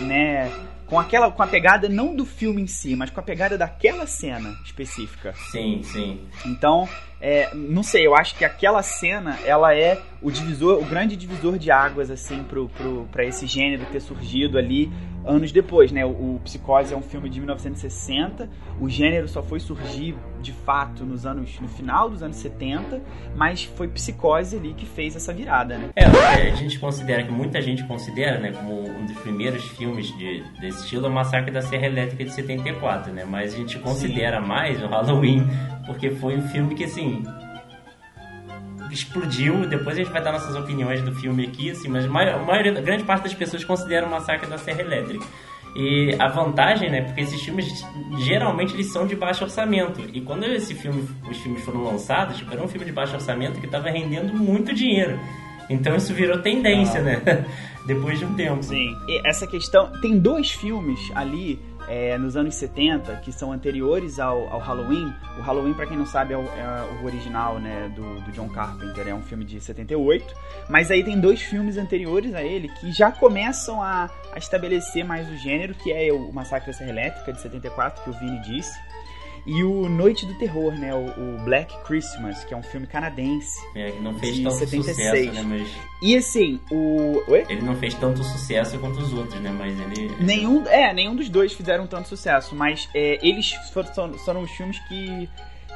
né, 0.00 0.50
com 0.86 0.98
aquela 0.98 1.30
com 1.30 1.42
a 1.42 1.46
pegada 1.46 1.88
não 1.88 2.14
do 2.14 2.26
filme 2.26 2.62
em 2.62 2.66
si, 2.66 2.96
mas 2.96 3.10
com 3.10 3.20
a 3.20 3.22
pegada 3.22 3.56
daquela 3.56 4.06
cena 4.06 4.54
específica. 4.64 5.32
Sim, 5.50 5.82
sim. 5.84 6.20
Então, 6.44 6.88
é, 7.26 7.48
não 7.54 7.82
sei, 7.82 8.06
eu 8.06 8.14
acho 8.14 8.36
que 8.36 8.44
aquela 8.44 8.82
cena, 8.82 9.38
ela 9.46 9.74
é 9.74 9.98
o 10.20 10.30
divisor, 10.30 10.78
o 10.78 10.84
grande 10.84 11.16
divisor 11.16 11.58
de 11.58 11.70
águas, 11.70 12.10
assim, 12.10 12.44
pro, 12.44 12.68
pro, 12.68 13.08
pra 13.10 13.24
esse 13.24 13.46
gênero 13.46 13.86
ter 13.90 14.00
surgido 14.00 14.58
ali 14.58 14.92
anos 15.24 15.50
depois, 15.50 15.90
né? 15.90 16.04
O, 16.04 16.10
o 16.10 16.40
Psicose 16.44 16.92
é 16.92 16.96
um 16.96 17.02
filme 17.02 17.30
de 17.30 17.40
1960, 17.40 18.50
o 18.78 18.90
gênero 18.90 19.26
só 19.26 19.42
foi 19.42 19.58
surgir, 19.58 20.14
de 20.42 20.52
fato, 20.52 21.04
nos 21.04 21.24
anos, 21.24 21.58
no 21.60 21.68
final 21.68 22.10
dos 22.10 22.22
anos 22.22 22.36
70, 22.36 23.00
mas 23.34 23.64
foi 23.64 23.88
Psicose 23.88 24.56
ali 24.56 24.74
que 24.74 24.84
fez 24.84 25.16
essa 25.16 25.32
virada, 25.32 25.78
né? 25.78 25.90
É, 25.96 26.04
a 26.04 26.54
gente 26.54 26.78
considera, 26.78 27.22
que 27.22 27.32
muita 27.32 27.60
gente 27.62 27.84
considera, 27.84 28.38
né, 28.38 28.52
como 28.52 28.86
um 28.86 29.06
dos 29.06 29.16
primeiros 29.18 29.64
filmes 29.64 30.06
de, 30.18 30.42
desse 30.60 30.80
estilo, 30.80 31.06
é 31.06 31.08
o 31.08 31.12
Massacre 31.12 31.50
da 31.50 31.62
Serra 31.62 31.86
Elétrica 31.86 32.24
de 32.24 32.32
74, 32.32 33.12
né? 33.12 33.24
Mas 33.24 33.54
a 33.54 33.56
gente 33.56 33.78
considera 33.78 34.40
mais 34.40 34.82
o 34.82 34.86
Halloween, 34.86 35.46
porque 35.86 36.10
foi 36.10 36.36
um 36.36 36.48
filme 36.48 36.74
que, 36.74 36.84
assim, 36.84 37.13
explodiu. 38.90 39.66
Depois 39.66 39.96
a 39.96 40.02
gente 40.02 40.12
vai 40.12 40.22
dar 40.22 40.32
nossas 40.32 40.54
opiniões 40.56 41.02
do 41.02 41.14
filme 41.14 41.46
aqui, 41.46 41.70
assim, 41.70 41.88
mas 41.88 42.04
a 42.06 42.08
maioria, 42.08 42.78
a 42.78 42.80
grande 42.80 43.04
parte 43.04 43.24
das 43.24 43.34
pessoas 43.34 43.64
considera 43.64 44.06
o 44.06 44.10
Massacre 44.10 44.48
da 44.48 44.58
Serra 44.58 44.80
Elétrica. 44.80 45.26
E 45.76 46.14
a 46.20 46.28
vantagem, 46.28 46.88
né, 46.88 47.02
porque 47.02 47.22
esses 47.22 47.42
filmes 47.42 47.66
geralmente 48.20 48.74
eles 48.74 48.92
são 48.92 49.06
de 49.06 49.16
baixo 49.16 49.42
orçamento. 49.42 50.00
E 50.12 50.20
quando 50.20 50.44
esse 50.44 50.72
filme, 50.72 51.08
os 51.28 51.36
filmes 51.38 51.64
foram 51.64 51.82
lançados, 51.82 52.36
tipo, 52.36 52.52
era 52.52 52.62
um 52.62 52.68
filme 52.68 52.86
de 52.86 52.92
baixo 52.92 53.14
orçamento 53.14 53.58
que 53.58 53.66
estava 53.66 53.90
rendendo 53.90 54.32
muito 54.32 54.72
dinheiro. 54.72 55.18
Então 55.68 55.96
isso 55.96 56.14
virou 56.14 56.38
tendência, 56.38 57.02
né? 57.02 57.20
Depois 57.86 58.18
de 58.18 58.24
um 58.24 58.34
tempo. 58.34 58.62
Sim. 58.62 58.94
E 59.08 59.20
essa 59.26 59.46
questão. 59.46 59.90
Tem 60.00 60.18
dois 60.18 60.50
filmes 60.50 61.10
ali. 61.14 61.58
É, 61.88 62.16
nos 62.18 62.36
anos 62.36 62.54
70, 62.54 63.16
que 63.16 63.32
são 63.32 63.52
anteriores 63.52 64.18
ao, 64.18 64.48
ao 64.48 64.58
Halloween. 64.58 65.12
O 65.38 65.42
Halloween, 65.42 65.74
pra 65.74 65.86
quem 65.86 65.96
não 65.96 66.06
sabe, 66.06 66.34
é 66.34 66.36
o, 66.36 66.42
é 66.42 67.00
o 67.02 67.04
original 67.04 67.58
né, 67.58 67.92
do, 67.94 68.20
do 68.20 68.32
John 68.32 68.48
Carpenter, 68.48 69.08
é 69.08 69.14
um 69.14 69.22
filme 69.22 69.44
de 69.44 69.60
78. 69.60 70.34
Mas 70.68 70.90
aí 70.90 71.04
tem 71.04 71.20
dois 71.20 71.42
filmes 71.42 71.76
anteriores 71.76 72.34
a 72.34 72.42
ele 72.42 72.68
que 72.68 72.92
já 72.92 73.10
começam 73.10 73.82
a, 73.82 74.10
a 74.32 74.38
estabelecer 74.38 75.04
mais 75.04 75.28
o 75.28 75.36
gênero, 75.36 75.74
que 75.74 75.92
é 75.92 76.12
o 76.12 76.32
Massacre 76.32 76.68
da 76.68 76.72
Serra 76.72 76.90
Elétrica, 76.90 77.32
de 77.32 77.40
74, 77.40 78.02
que 78.02 78.10
o 78.10 78.12
Vini 78.14 78.40
disse. 78.40 78.78
E 79.46 79.62
o 79.62 79.88
Noite 79.88 80.24
do 80.24 80.34
Terror, 80.34 80.72
né? 80.72 80.94
O, 80.94 81.06
o 81.06 81.44
Black 81.44 81.76
Christmas, 81.84 82.44
que 82.44 82.54
é 82.54 82.56
um 82.56 82.62
filme 82.62 82.86
canadense. 82.86 83.60
É, 83.74 83.90
que 83.90 84.00
não 84.00 84.18
fez 84.18 84.38
tanto 84.38 84.54
76. 84.54 85.26
sucesso, 85.26 85.32
né? 85.32 85.42
Mas 85.58 85.68
E 86.02 86.16
assim, 86.16 86.60
o. 86.70 87.22
Oi? 87.28 87.44
ele 87.48 87.62
não 87.62 87.76
fez 87.76 87.94
tanto 87.94 88.24
sucesso 88.24 88.78
quanto 88.78 88.98
os 89.00 89.12
outros, 89.12 89.38
né? 89.40 89.50
Mas 89.50 89.78
ele. 89.78 90.14
Nenhum, 90.18 90.66
é, 90.66 90.92
nenhum 90.94 91.14
dos 91.14 91.28
dois 91.28 91.52
fizeram 91.52 91.86
tanto 91.86 92.08
sucesso, 92.08 92.54
mas 92.54 92.88
é, 92.94 93.18
eles 93.26 93.52
foram, 93.72 93.92
são, 93.92 94.18
são 94.18 94.40
os 94.40 94.50
filmes 94.50 94.78
que, 94.88 95.28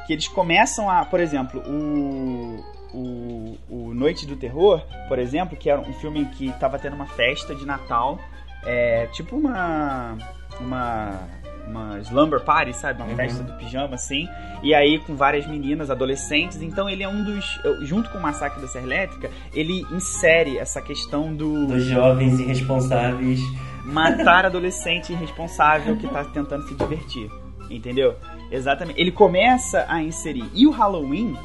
que 0.07 0.13
eles 0.13 0.27
começam 0.27 0.89
a, 0.89 1.05
por 1.05 1.19
exemplo, 1.19 1.61
o, 1.61 2.65
o, 2.91 3.57
o 3.69 3.93
Noite 3.93 4.25
do 4.25 4.35
Terror, 4.35 4.81
por 5.07 5.19
exemplo, 5.19 5.55
que 5.55 5.69
era 5.69 5.79
um 5.79 5.93
filme 5.93 6.25
que 6.25 6.47
estava 6.47 6.79
tendo 6.79 6.95
uma 6.95 7.05
festa 7.07 7.53
de 7.53 7.65
Natal, 7.65 8.19
é, 8.65 9.05
tipo 9.07 9.35
uma 9.35 10.17
uma 10.59 11.27
uma 11.67 11.99
slumber 11.99 12.39
party, 12.41 12.73
sabe, 12.73 13.01
uma 13.01 13.09
Uhum. 13.11 13.15
festa 13.15 13.43
do 13.43 13.53
pijama 13.53 13.95
assim, 13.95 14.27
e 14.63 14.73
aí 14.73 14.99
com 14.99 15.15
várias 15.15 15.45
meninas, 15.47 15.89
adolescentes, 15.89 16.61
então 16.61 16.89
ele 16.89 17.03
é 17.03 17.07
um 17.07 17.23
dos, 17.23 17.59
junto 17.81 18.09
com 18.09 18.17
o 18.17 18.21
Massacre 18.21 18.61
da 18.61 18.67
Serra 18.67 18.85
Elétrica, 18.85 19.29
ele 19.53 19.85
insere 19.91 20.57
essa 20.57 20.81
questão 20.81 21.33
do 21.35 21.67
Dos 21.67 21.83
jovens 21.85 22.39
irresponsáveis. 22.39 23.39
matar 23.85 24.45
adolescente 24.45 25.11
irresponsável 25.13 25.95
que 25.97 26.07
tá 26.07 26.23
tentando 26.25 26.67
se 26.67 26.75
divertir. 26.75 27.29
Entendeu? 27.69 28.15
Exatamente. 28.51 28.99
Ele 28.99 29.11
começa 29.11 29.85
a 29.87 30.01
inserir. 30.01 30.43
E 30.55 30.65
o 30.65 30.71
Halloween, 30.71 31.37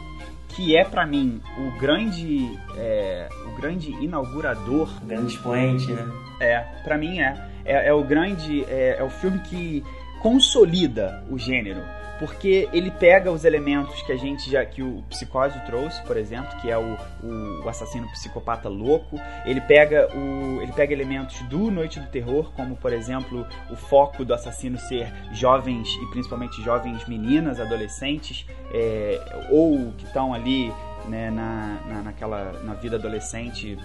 que 0.49 0.75
é 0.75 0.83
pra 0.83 1.05
mim 1.07 1.39
o 1.59 1.79
grande. 1.79 2.59
é, 2.79 3.29
o 3.47 3.61
grande 3.61 3.91
inaugurador. 4.03 4.89
Grande 5.05 5.35
expoente, 5.35 5.93
né? 5.93 6.11
É, 6.41 6.61
pra 6.83 6.97
mim 6.97 7.21
é. 7.21 7.37
É, 7.67 7.89
é 7.89 7.93
o 7.93 8.03
grande. 8.03 8.65
É, 8.65 8.97
é 9.01 9.03
o 9.05 9.11
filme 9.11 9.39
que 9.41 9.85
consolida 10.25 11.23
o 11.31 11.39
gênero. 11.39 11.83
Porque 12.19 12.67
ele 12.73 12.91
pega 12.91 13.31
os 13.31 13.45
elementos 13.45 14.01
que 14.03 14.13
a 14.13 14.17
gente 14.17 14.51
já. 14.51 14.65
que 14.65 14.83
o 14.83 15.03
Psicose 15.11 15.59
trouxe, 15.67 16.01
por 16.05 16.17
exemplo, 16.17 16.57
que 16.63 16.71
é 16.71 16.79
o, 16.79 16.97
o, 17.23 17.69
assassino 17.69 18.09
psicopata 18.13 18.69
louco. 18.69 19.21
Ele 19.45 19.61
pega 19.61 20.09
o. 20.15 20.63
ele 20.63 20.73
pega 20.73 20.95
elementos 20.95 21.41
do 21.43 21.71
Noite 21.71 22.01
do 22.01 22.07
Terror, 22.07 22.53
como 22.55 22.77
por 22.77 22.93
exemplo 22.93 23.45
o 23.69 23.77
foco 23.77 24.25
do 24.25 24.33
assassino 24.33 24.79
ser 24.79 25.13
jovens 25.33 25.89
e 26.01 26.07
principalmente 26.13 26.63
jovens 26.63 27.05
meninas, 27.07 27.61
adolescentes, 27.61 28.47
é, 28.73 29.21
ou 29.51 29.93
que 29.99 30.05
estão 30.05 30.33
ali 30.33 30.73
né, 31.07 31.31
na, 31.31 31.81
na, 31.87 32.03
naquela. 32.03 32.53
na 32.65 32.75
vida 32.75 32.97
adolescente 32.97 33.77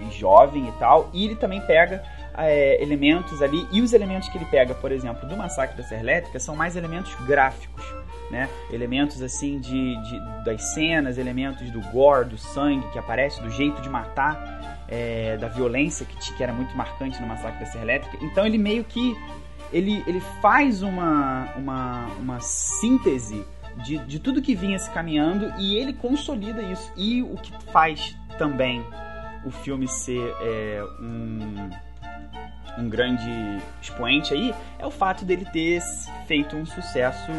e 0.00 0.18
jovem 0.18 0.68
e 0.68 0.72
tal. 0.72 1.10
E 1.12 1.24
ele 1.26 1.36
também 1.36 1.60
pega 1.60 2.02
é, 2.36 2.82
elementos 2.82 3.40
ali. 3.42 3.66
E 3.70 3.80
os 3.80 3.92
elementos 3.92 4.28
que 4.28 4.38
ele 4.38 4.46
pega, 4.46 4.74
por 4.74 4.90
exemplo, 4.92 5.28
do 5.28 5.36
Massacre 5.36 5.76
da 5.76 5.82
Serra 5.82 6.02
Elétrica 6.02 6.38
são 6.38 6.54
mais 6.56 6.76
elementos 6.76 7.14
gráficos. 7.26 7.84
Né? 8.30 8.48
Elementos 8.72 9.22
assim 9.22 9.60
de, 9.60 9.94
de- 10.02 10.44
das 10.44 10.74
cenas, 10.74 11.18
elementos 11.18 11.70
do 11.70 11.80
gore, 11.92 12.28
do 12.28 12.38
sangue 12.38 12.90
que 12.90 12.98
aparece, 12.98 13.40
do 13.42 13.50
jeito 13.50 13.80
de 13.82 13.88
matar, 13.88 14.84
é, 14.88 15.36
da 15.36 15.46
violência 15.48 16.06
que, 16.06 16.16
que 16.34 16.42
era 16.42 16.52
muito 16.52 16.74
marcante 16.76 17.20
no 17.20 17.26
Massacre 17.26 17.60
da 17.60 17.66
Serra 17.66 17.84
Elétrica. 17.84 18.18
Então 18.24 18.46
ele 18.46 18.58
meio 18.58 18.82
que 18.82 19.16
ele, 19.72 20.02
ele 20.06 20.20
faz 20.40 20.82
uma, 20.82 21.52
uma, 21.56 22.06
uma 22.18 22.40
síntese 22.40 23.44
de, 23.84 23.98
de 23.98 24.18
tudo 24.18 24.40
que 24.40 24.54
vinha 24.54 24.78
se 24.78 24.90
caminhando 24.90 25.52
e 25.58 25.76
ele 25.76 25.92
consolida 25.92 26.62
isso. 26.62 26.92
E 26.96 27.22
o 27.22 27.36
que 27.36 27.52
faz 27.72 28.16
também 28.38 28.84
o 29.44 29.50
filme 29.50 29.86
ser 29.86 30.34
é, 30.40 30.82
um, 31.00 31.70
um 32.78 32.88
grande 32.88 33.58
expoente 33.80 34.34
aí 34.34 34.54
é 34.78 34.86
o 34.86 34.90
fato 34.90 35.24
dele 35.24 35.44
ter 35.52 35.80
feito 36.26 36.56
um 36.56 36.66
sucesso 36.66 37.30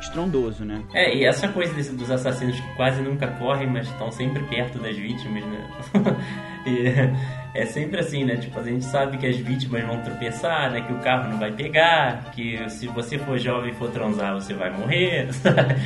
estrondoso, 0.00 0.64
né? 0.64 0.82
É, 0.92 1.14
e 1.16 1.24
essa 1.24 1.48
coisa 1.48 1.72
desse- 1.74 1.94
dos 1.94 2.10
assassinos 2.10 2.58
que 2.58 2.74
quase 2.74 3.00
nunca 3.02 3.28
correm, 3.28 3.68
mas 3.68 3.86
estão 3.88 4.10
sempre 4.10 4.42
perto 4.44 4.78
das 4.78 4.96
vítimas, 4.96 5.44
né? 5.44 5.68
e 6.66 7.41
é 7.54 7.66
sempre 7.66 8.00
assim, 8.00 8.24
né? 8.24 8.36
Tipo, 8.36 8.60
a 8.60 8.62
gente 8.62 8.84
sabe 8.84 9.18
que 9.18 9.26
as 9.26 9.36
vítimas 9.36 9.84
vão 9.84 10.00
tropeçar, 10.00 10.70
né? 10.70 10.80
Que 10.80 10.92
o 10.92 10.98
carro 10.98 11.30
não 11.30 11.38
vai 11.38 11.52
pegar, 11.52 12.30
que 12.34 12.58
se 12.70 12.86
você 12.86 13.18
for 13.18 13.38
jovem 13.38 13.70
e 13.70 13.74
for 13.74 13.90
transar, 13.90 14.34
você 14.34 14.54
vai 14.54 14.70
morrer. 14.70 15.28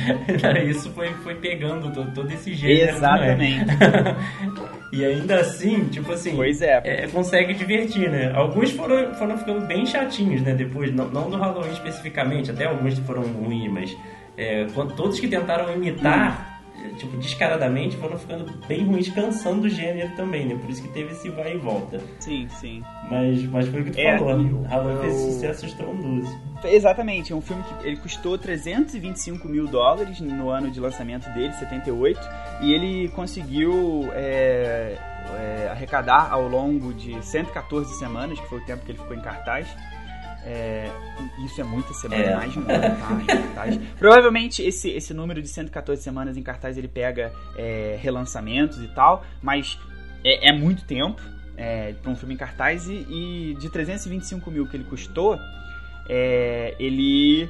Isso 0.65 0.89
foi, 0.91 1.09
foi 1.23 1.35
pegando 1.35 1.91
todo, 1.91 2.11
todo 2.13 2.31
esse 2.31 2.53
gênero. 2.53 2.97
Exatamente. 2.97 3.65
Né? 3.65 4.15
e 4.93 5.03
ainda 5.03 5.41
assim, 5.41 5.85
tipo 5.89 6.11
assim, 6.13 6.35
Pois 6.35 6.61
é. 6.61 6.81
é, 6.83 7.07
consegue 7.07 7.53
divertir, 7.53 8.09
né? 8.09 8.31
Alguns 8.33 8.71
foram, 8.71 9.13
foram 9.15 9.37
ficando 9.37 9.65
bem 9.65 9.85
chatinhos, 9.85 10.41
né? 10.41 10.53
Depois, 10.53 10.93
não, 10.93 11.09
não 11.09 11.29
do 11.29 11.37
Halloween 11.37 11.73
especificamente, 11.73 12.49
até 12.49 12.65
alguns 12.65 12.97
foram 12.99 13.23
ruins, 13.23 13.69
mas 13.69 13.97
é, 14.37 14.65
todos 14.95 15.19
que 15.19 15.27
tentaram 15.27 15.73
imitar, 15.73 16.56
é, 16.56 16.56
tipo, 16.97 17.17
descaradamente, 17.17 17.95
foram 17.97 18.17
ficando 18.17 18.51
bem 18.67 18.83
ruins, 18.85 19.09
cansando 19.09 19.65
o 19.67 19.69
gênero 19.69 20.15
também, 20.15 20.45
né? 20.45 20.55
Por 20.55 20.69
isso 20.69 20.81
que 20.81 20.89
teve 20.89 21.11
esse 21.11 21.29
vai 21.29 21.55
e 21.55 21.57
volta. 21.57 21.99
Sim, 22.19 22.47
sim. 22.49 22.83
Mas, 23.09 23.43
mas 23.43 23.67
foi 23.67 23.81
o 23.81 23.85
que 23.85 23.91
tu 23.91 23.99
É, 23.99 24.17
falou, 24.17 24.37
né? 24.37 24.51
O 24.51 24.61
Halloween 24.63 24.99
fez 25.01 25.13
o- 25.15 25.31
sucesso 25.31 25.65
estrondoso. 25.65 26.39
Exatamente, 26.63 27.31
é 27.31 27.35
um 27.35 27.41
filme 27.41 27.63
que 27.63 27.87
ele 27.87 27.97
custou 27.97 28.37
325 28.37 29.47
mil 29.47 29.67
dólares 29.67 30.19
no 30.19 30.49
ano 30.49 30.71
de 30.71 30.79
lançamento 30.79 31.29
dele, 31.33 31.53
78, 31.53 32.19
e 32.61 32.73
ele 32.73 33.07
conseguiu 33.09 34.09
é, 34.13 34.97
é, 35.37 35.67
arrecadar 35.69 36.31
ao 36.31 36.47
longo 36.47 36.93
de 36.93 37.23
114 37.23 37.93
semanas, 37.99 38.39
que 38.39 38.47
foi 38.47 38.59
o 38.59 38.65
tempo 38.65 38.83
que 38.85 38.91
ele 38.91 38.97
ficou 38.99 39.15
em 39.15 39.21
cartaz. 39.21 39.67
É, 40.45 40.89
isso 41.45 41.59
é 41.59 41.63
muita 41.63 41.93
semana, 41.93 42.23
É. 42.23 42.35
mais 42.35 42.53
de 42.53 42.59
um 42.59 42.61
ano, 42.61 42.69
tá? 42.69 43.21
Em 43.21 43.25
cartaz. 43.25 43.79
Provavelmente 43.99 44.61
esse, 44.63 44.89
esse 44.89 45.13
número 45.13 45.41
de 45.41 45.47
114 45.49 46.01
semanas 46.01 46.37
em 46.37 46.43
cartaz 46.43 46.77
ele 46.77 46.87
pega 46.87 47.33
é, 47.57 47.97
relançamentos 48.01 48.81
e 48.81 48.87
tal, 48.87 49.25
mas 49.41 49.77
é, 50.23 50.49
é 50.49 50.53
muito 50.53 50.85
tempo 50.85 51.21
é, 51.57 51.93
para 52.01 52.11
um 52.11 52.15
filme 52.15 52.33
em 52.35 52.37
cartaz 52.37 52.87
e, 52.87 52.93
e 53.09 53.57
de 53.59 53.69
325 53.69 54.49
mil 54.49 54.67
que 54.67 54.77
ele 54.77 54.83
custou, 54.85 55.37
é, 56.07 56.75
ele, 56.79 57.49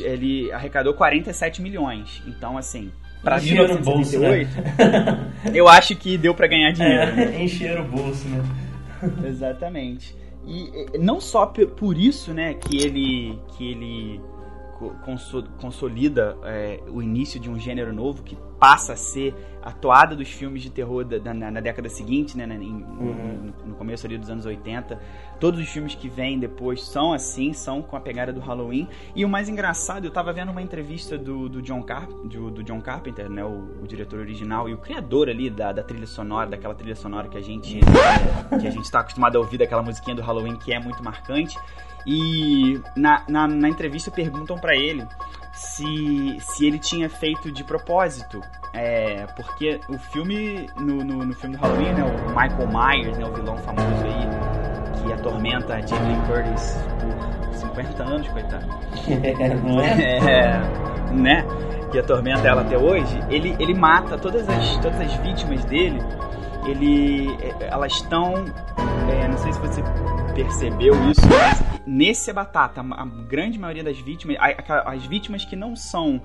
ele 0.00 0.52
arrecadou 0.52 0.92
47 0.92 1.62
milhões. 1.62 2.22
Então, 2.26 2.58
assim, 2.58 2.90
para 3.22 3.38
Encheram 3.38 3.76
o 3.76 3.78
bolso, 3.80 4.18
né? 4.18 4.28
1978, 4.44 5.56
eu 5.56 5.66
acho 5.68 5.96
que 5.96 6.18
deu 6.18 6.34
para 6.34 6.46
ganhar 6.46 6.72
dinheiro. 6.72 7.16
né? 7.16 7.36
É, 7.36 7.42
encheram 7.42 7.84
o 7.84 7.88
bolso, 7.88 8.28
né? 8.28 8.42
Exatamente. 9.26 10.14
E 10.48 10.70
eh, 10.74 10.98
não 10.98 11.20
só 11.20 11.44
por 11.46 11.98
isso, 11.98 12.32
né, 12.32 12.54
que 12.54 12.78
ele 12.78 13.38
que 13.48 13.70
ele 13.70 14.20
consolida 15.56 16.36
eh, 16.44 16.80
o 16.88 17.02
início 17.02 17.38
de 17.40 17.50
um 17.50 17.58
gênero 17.58 17.92
novo 17.92 18.22
que 18.22 18.36
passa 18.58 18.92
a 18.94 18.96
ser 18.96 19.34
a 19.62 19.70
toada 19.70 20.16
dos 20.16 20.28
filmes 20.30 20.62
de 20.62 20.70
terror 20.70 21.04
da- 21.04 21.18
da- 21.18 21.34
na, 21.34 21.50
na 21.50 21.60
década 21.60 21.88
seguinte, 21.88 22.36
né, 22.36 22.46
na- 22.46 22.54
em- 22.56 22.82
Uhum. 22.82 23.52
no, 23.62 23.68
no 23.70 23.74
começo 23.76 24.06
ali 24.06 24.16
dos 24.18 24.30
anos 24.30 24.46
80. 24.46 24.98
Todos 25.38 25.60
os 25.60 25.68
filmes 25.68 25.94
que 25.94 26.08
vêm 26.08 26.38
depois 26.38 26.82
são 26.84 27.12
assim, 27.12 27.52
são 27.52 27.82
com 27.82 27.96
a 27.96 28.00
pegada 28.00 28.32
do 28.32 28.40
Halloween. 28.40 28.88
E 29.14 29.24
o 29.24 29.28
mais 29.28 29.48
engraçado, 29.48 30.04
eu 30.04 30.10
tava 30.10 30.32
vendo 30.32 30.50
uma 30.50 30.62
entrevista 30.62 31.16
do, 31.18 31.48
do, 31.48 31.60
John, 31.62 31.82
Carp, 31.82 32.10
do, 32.24 32.50
do 32.50 32.62
John 32.64 32.80
Carpenter, 32.80 33.28
né, 33.28 33.44
o, 33.44 33.82
o 33.82 33.86
diretor 33.86 34.18
original 34.20 34.68
e 34.68 34.74
o 34.74 34.78
criador 34.78 35.28
ali 35.28 35.50
da, 35.50 35.70
da 35.72 35.82
trilha 35.82 36.06
sonora, 36.06 36.48
daquela 36.50 36.74
trilha 36.74 36.96
sonora 36.96 37.28
que 37.28 37.36
a 37.38 37.42
gente 37.42 37.78
que 38.60 38.66
a 38.66 38.70
gente 38.70 38.90
tá 38.90 39.00
acostumado 39.00 39.36
a 39.36 39.40
ouvir 39.40 39.58
daquela 39.58 39.82
musiquinha 39.82 40.16
do 40.16 40.22
Halloween 40.22 40.56
que 40.56 40.72
é 40.72 40.80
muito 40.80 41.02
marcante. 41.04 41.56
E 42.10 42.80
na, 42.96 43.22
na, 43.28 43.46
na 43.46 43.68
entrevista 43.68 44.10
perguntam 44.10 44.56
pra 44.56 44.74
ele 44.74 45.06
se, 45.52 46.38
se 46.40 46.66
ele 46.66 46.78
tinha 46.78 47.10
feito 47.10 47.52
de 47.52 47.62
propósito. 47.62 48.40
É, 48.72 49.26
porque 49.36 49.78
o 49.90 49.98
filme, 49.98 50.70
no, 50.78 51.04
no, 51.04 51.26
no 51.26 51.34
filme 51.34 51.56
do 51.56 51.60
Halloween, 51.60 51.92
né, 51.92 52.04
o 52.04 52.28
Michael 52.30 52.68
Myers, 52.68 53.18
né, 53.18 53.26
o 53.26 53.34
vilão 53.34 53.58
famoso 53.58 54.04
aí, 54.04 55.02
que 55.02 55.12
atormenta 55.12 55.74
a 55.74 55.80
Jamie 55.82 56.14
Lee 56.14 56.26
Curtis 56.26 56.78
por 57.44 57.54
50 57.54 58.02
anos, 58.02 58.28
coitado. 58.28 58.66
Não 59.66 59.80
é? 59.82 60.18
É, 60.18 61.12
né? 61.12 61.44
Que 61.92 61.98
atormenta 61.98 62.48
ela 62.48 62.62
até 62.62 62.78
hoje, 62.78 63.20
ele, 63.28 63.54
ele 63.58 63.74
mata 63.74 64.16
todas 64.16 64.48
as, 64.48 64.76
todas 64.78 64.98
as 64.98 65.12
vítimas 65.16 65.62
dele. 65.66 66.00
Ele, 66.68 67.28
é, 67.60 67.68
elas 67.68 67.92
estão, 67.94 68.34
é, 69.10 69.26
não 69.28 69.38
sei 69.38 69.52
se 69.52 69.58
você 69.58 69.82
percebeu 70.34 70.94
isso, 71.10 71.20
mas 71.28 71.62
nesse 71.86 72.30
é 72.30 72.32
batata, 72.32 72.80
a 72.80 73.04
grande 73.28 73.58
maioria 73.58 73.82
das 73.82 73.98
vítimas, 73.98 74.36
as 74.84 75.04
vítimas 75.06 75.44
que 75.44 75.56
não 75.56 75.74
são 75.74 76.20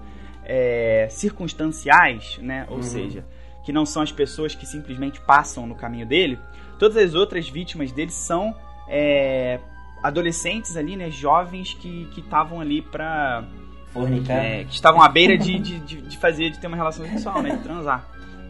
é, 0.45 1.07
circunstanciais, 1.09 2.38
né? 2.41 2.65
Ou 2.69 2.77
Uhum. 2.77 2.83
seja, 2.83 3.25
que 3.63 3.71
não 3.71 3.85
são 3.85 4.01
as 4.01 4.12
pessoas 4.12 4.53
que 4.53 4.65
simplesmente 4.65 5.21
passam 5.21 5.65
no 5.65 5.75
caminho 5.75 6.05
dele, 6.05 6.38
todas 6.77 6.97
as 6.97 7.13
outras 7.13 7.47
vítimas 7.47 7.91
dele 7.91 8.12
são 8.12 8.53
é, 8.89 9.59
adolescentes 10.03 10.75
ali, 10.75 10.97
né, 10.97 11.09
jovens 11.09 11.73
que 11.73 12.09
estavam 12.17 12.59
ali 12.59 12.81
pra. 12.81 13.45
Fornicar. 13.93 14.38
É, 14.38 14.63
que 14.65 14.73
estavam 14.73 15.01
à 15.01 15.07
beira 15.07 15.38
de, 15.38 15.57
de, 15.59 15.79
de, 15.79 16.01
de 16.01 16.17
fazer, 16.17 16.50
de 16.50 16.59
ter 16.59 16.65
uma 16.67 16.75
relação 16.75 17.05
sexual, 17.05 17.41
né, 17.43 17.51
de 17.55 17.63
transar. 17.63 18.03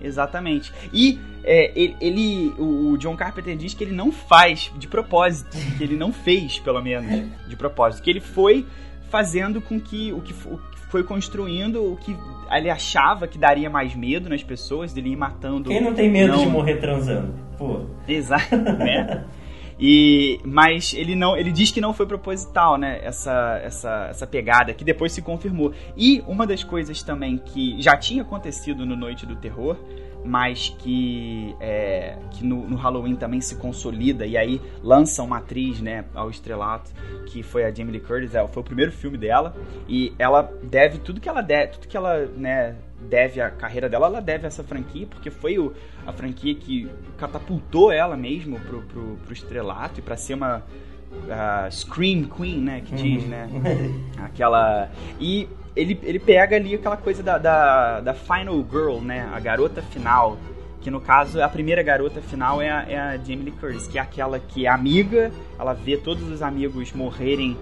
Exatamente. 0.04 0.72
E 0.94 1.20
é, 1.44 1.72
ele, 1.76 1.96
ele, 2.00 2.54
o 2.60 2.98
John 2.98 3.16
Carpenter 3.16 3.56
diz 3.56 3.74
que 3.74 3.84
ele 3.84 3.94
não 3.94 4.12
faz 4.12 4.72
de 4.78 4.88
propósito, 4.88 5.58
que 5.78 5.84
ele 5.84 5.96
não 5.96 6.12
fez, 6.12 6.60
pelo 6.60 6.82
menos, 6.82 7.30
de 7.48 7.56
propósito, 7.56 8.04
que 8.04 8.10
ele 8.10 8.22
foi 8.22 8.66
fazendo 9.10 9.62
com 9.62 9.80
que 9.80 10.12
o 10.12 10.22
que, 10.22 10.34
o 10.34 10.58
que 10.58 10.80
foi 10.90 11.04
construindo 11.04 11.94
o 11.94 11.98
que 11.98 12.16
ele 12.52 12.70
achava 12.70 13.28
que 13.28 13.38
daria 13.38 13.70
mais 13.70 13.96
medo 13.96 14.30
nas 14.30 14.44
pessoas, 14.44 14.94
dele 14.94 15.12
ir 15.12 15.16
matando. 15.16 15.70
Quem 15.70 15.82
não 15.82 15.94
tem 15.94 16.10
medo 16.10 16.38
de 16.38 16.46
morrer 16.46 16.76
transando? 16.78 17.34
Pô. 17.58 17.82
Exato, 18.08 18.56
né? 18.56 19.24
E, 19.80 20.40
mas 20.44 20.94
ele 20.94 21.16
não, 21.16 21.36
ele 21.36 21.52
diz 21.52 21.72
que 21.72 21.82
não 21.82 21.94
foi 21.94 22.06
proposital, 22.06 22.78
né? 22.78 23.00
Essa, 23.04 23.60
essa, 23.64 24.08
essa 24.10 24.28
pegada 24.28 24.74
que 24.74 24.84
depois 24.84 25.12
se 25.12 25.22
confirmou. 25.22 25.74
E 25.96 26.24
uma 26.28 26.46
das 26.46 26.64
coisas 26.64 27.02
também 27.02 27.38
que 27.38 27.82
já 27.82 27.98
tinha 27.98 28.22
acontecido 28.22 28.86
no 28.86 28.96
Noite 28.96 29.26
do 29.26 29.36
Terror, 29.36 29.78
mas 30.24 30.70
que, 30.80 31.56
é, 31.60 32.18
que 32.32 32.46
no, 32.46 32.68
no, 32.68 32.78
Halloween 32.78 33.16
também 33.16 33.42
se 33.42 33.56
consolida 33.56 34.26
e 34.26 34.38
aí 34.38 34.62
lança 34.82 35.22
uma 35.22 35.38
atriz, 35.38 35.82
né, 35.82 36.06
ao 36.14 36.30
estrelato, 36.30 36.92
que 37.28 37.44
foi 37.44 37.66
a 37.66 37.72
Jamie 37.72 37.92
Lee 37.92 38.00
Curtis, 38.00 38.34
é, 38.34 38.48
foi 38.48 38.62
o 38.62 38.66
primeiro 38.66 38.92
filme 38.92 39.18
dela 39.18 39.56
e 39.88 40.14
ela 40.18 40.50
deve 40.64 41.00
tudo 41.00 41.20
que 41.20 41.28
ela 41.28 41.42
deve, 41.42 41.74
tudo 41.74 41.88
que 41.88 41.98
ela, 41.98 42.26
né, 42.38 42.76
deve 43.04 43.42
a 43.42 43.50
carreira 43.50 43.90
dela, 43.90 44.08
ela 44.08 44.22
deve 44.22 44.46
a 44.46 44.48
essa 44.48 44.64
franquia, 44.64 45.08
porque 45.08 45.30
foi 45.30 45.60
o, 45.60 45.74
a 46.06 46.12
franquia 46.12 46.56
que 46.56 46.90
catapultou 47.18 47.92
ela 47.92 48.18
mesmo 48.18 48.60
pro, 48.60 48.82
pro, 48.82 49.18
pro 49.18 49.34
estrelato 49.34 50.00
e 50.00 50.04
para 50.04 50.18
ser 50.18 50.36
uma 50.36 50.58
uh, 50.58 51.72
Scream 51.72 52.26
Queen, 52.26 52.60
né, 52.60 52.82
que 52.82 52.96
diz, 52.96 53.24
uhum. 53.24 53.30
né, 53.30 53.50
aquela... 54.24 54.90
E 55.20 55.48
ele, 55.76 56.00
ele 56.04 56.20
pega 56.20 56.56
ali 56.56 56.76
aquela 56.76 56.98
coisa 56.98 57.24
da, 57.24 57.38
da, 57.38 58.02
da 58.02 58.14
Final 58.14 58.66
Girl, 58.70 59.00
né, 59.00 59.30
a 59.34 59.40
garota 59.40 59.82
final, 59.82 60.38
que 60.82 60.92
no 60.92 61.00
caso 61.00 61.42
a 61.42 61.48
primeira 61.48 61.82
garota 61.82 62.22
final 62.22 62.62
é 62.62 62.70
a, 62.70 62.86
é 62.90 62.98
a 62.98 63.18
Jamie 63.18 63.46
Lee 63.46 63.52
Curtis, 63.54 63.88
que 63.88 63.98
é 63.98 64.02
aquela 64.02 64.40
que 64.40 64.66
é 64.66 64.70
amiga, 64.70 65.32
ela 65.58 65.74
vê 65.74 65.98
todos 65.98 66.28
os 66.30 66.42
amigos 66.42 66.92
morrerem 66.92 67.58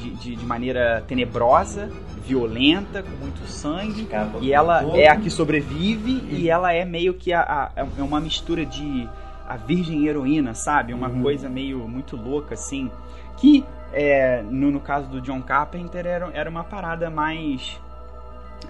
de, 0.00 0.10
de, 0.14 0.36
de 0.36 0.46
maneira 0.46 1.04
tenebrosa, 1.06 1.90
violenta, 2.26 3.02
com 3.02 3.10
muito 3.10 3.46
sangue. 3.46 4.08
e 4.40 4.52
ela 4.52 4.96
é 4.96 5.08
a 5.08 5.16
que 5.16 5.28
sobrevive 5.28 6.24
e 6.30 6.48
ela 6.48 6.72
é 6.72 6.84
meio 6.84 7.14
que 7.14 7.32
a, 7.32 7.42
a, 7.42 7.72
é 7.76 8.02
uma 8.02 8.20
mistura 8.20 8.64
de 8.64 9.08
a 9.46 9.56
virgem 9.56 10.06
heroína, 10.06 10.54
sabe? 10.54 10.94
Uma 10.94 11.08
uhum. 11.08 11.22
coisa 11.22 11.48
meio 11.48 11.78
muito 11.88 12.16
louca, 12.16 12.54
assim. 12.54 12.90
Que, 13.36 13.64
é, 13.92 14.42
no, 14.42 14.70
no 14.70 14.80
caso 14.80 15.08
do 15.08 15.20
John 15.20 15.42
Carpenter, 15.42 16.06
era, 16.06 16.30
era 16.32 16.48
uma 16.48 16.64
parada 16.64 17.10
mais... 17.10 17.78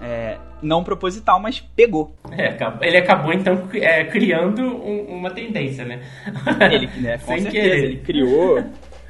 É, 0.01 0.37
não 0.61 0.83
proposital, 0.83 1.39
mas 1.39 1.59
pegou. 1.59 2.15
É, 2.31 2.57
ele 2.87 2.97
acabou 2.97 3.33
então 3.33 3.67
é, 3.73 4.05
criando 4.05 4.61
um, 4.61 5.17
uma 5.17 5.29
tendência, 5.29 5.85
né? 5.85 6.01
Ele, 6.71 6.87
né, 6.99 7.17
com 7.19 7.27
Sem 7.33 7.41
certeza, 7.41 7.51
querer. 7.51 7.83
ele 7.83 7.97
criou, 7.97 8.63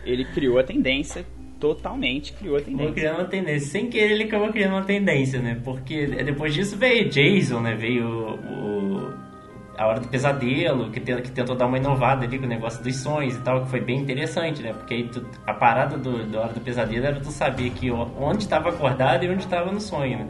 ele 0.04 0.26
criou 0.26 0.60
a 0.60 0.64
tendência 0.64 1.24
totalmente 1.62 2.34
criou 2.34 2.58
a 2.58 2.62
tendência. 2.62 2.94
Criando 2.94 3.20
uma 3.20 3.26
tendência. 3.26 3.70
Sem 3.70 3.88
querer 3.88 4.14
ele 4.14 4.24
acabou 4.24 4.52
criando 4.52 4.74
uma 4.74 4.84
tendência, 4.84 5.40
né? 5.40 5.62
Porque 5.64 6.08
depois 6.08 6.54
disso 6.54 6.76
veio 6.76 7.08
Jason, 7.08 7.62
né? 7.62 7.76
Veio 7.76 8.06
o, 8.08 9.14
a 9.78 9.88
Hora 9.88 10.00
do 10.00 10.08
Pesadelo, 10.08 10.90
que, 10.90 11.00
te, 11.00 11.16
que 11.22 11.32
tentou 11.32 11.56
dar 11.56 11.68
uma 11.68 11.78
inovada 11.78 12.26
ali 12.26 12.40
com 12.40 12.46
o 12.46 12.50
negócio 12.50 12.84
dos 12.84 12.96
sonhos 12.98 13.36
e 13.36 13.42
tal, 13.42 13.64
que 13.64 13.70
foi 13.70 13.80
bem 13.80 14.00
interessante, 14.00 14.64
né? 14.64 14.74
Porque 14.74 14.96
aí 14.96 15.08
tu, 15.08 15.24
a 15.46 15.54
parada 15.54 15.98
do, 15.98 16.26
do 16.26 16.40
Hora 16.40 16.52
do 16.52 16.60
Pesadelo 16.60 17.06
era 17.06 17.20
tu 17.20 17.32
saber 17.32 17.70
que 17.70 17.92
onde 17.92 18.44
estava 18.44 18.70
acordado 18.70 19.24
e 19.24 19.30
onde 19.30 19.44
estava 19.44 19.72
no 19.72 19.80
sonho, 19.80 20.18
né? 20.18 20.28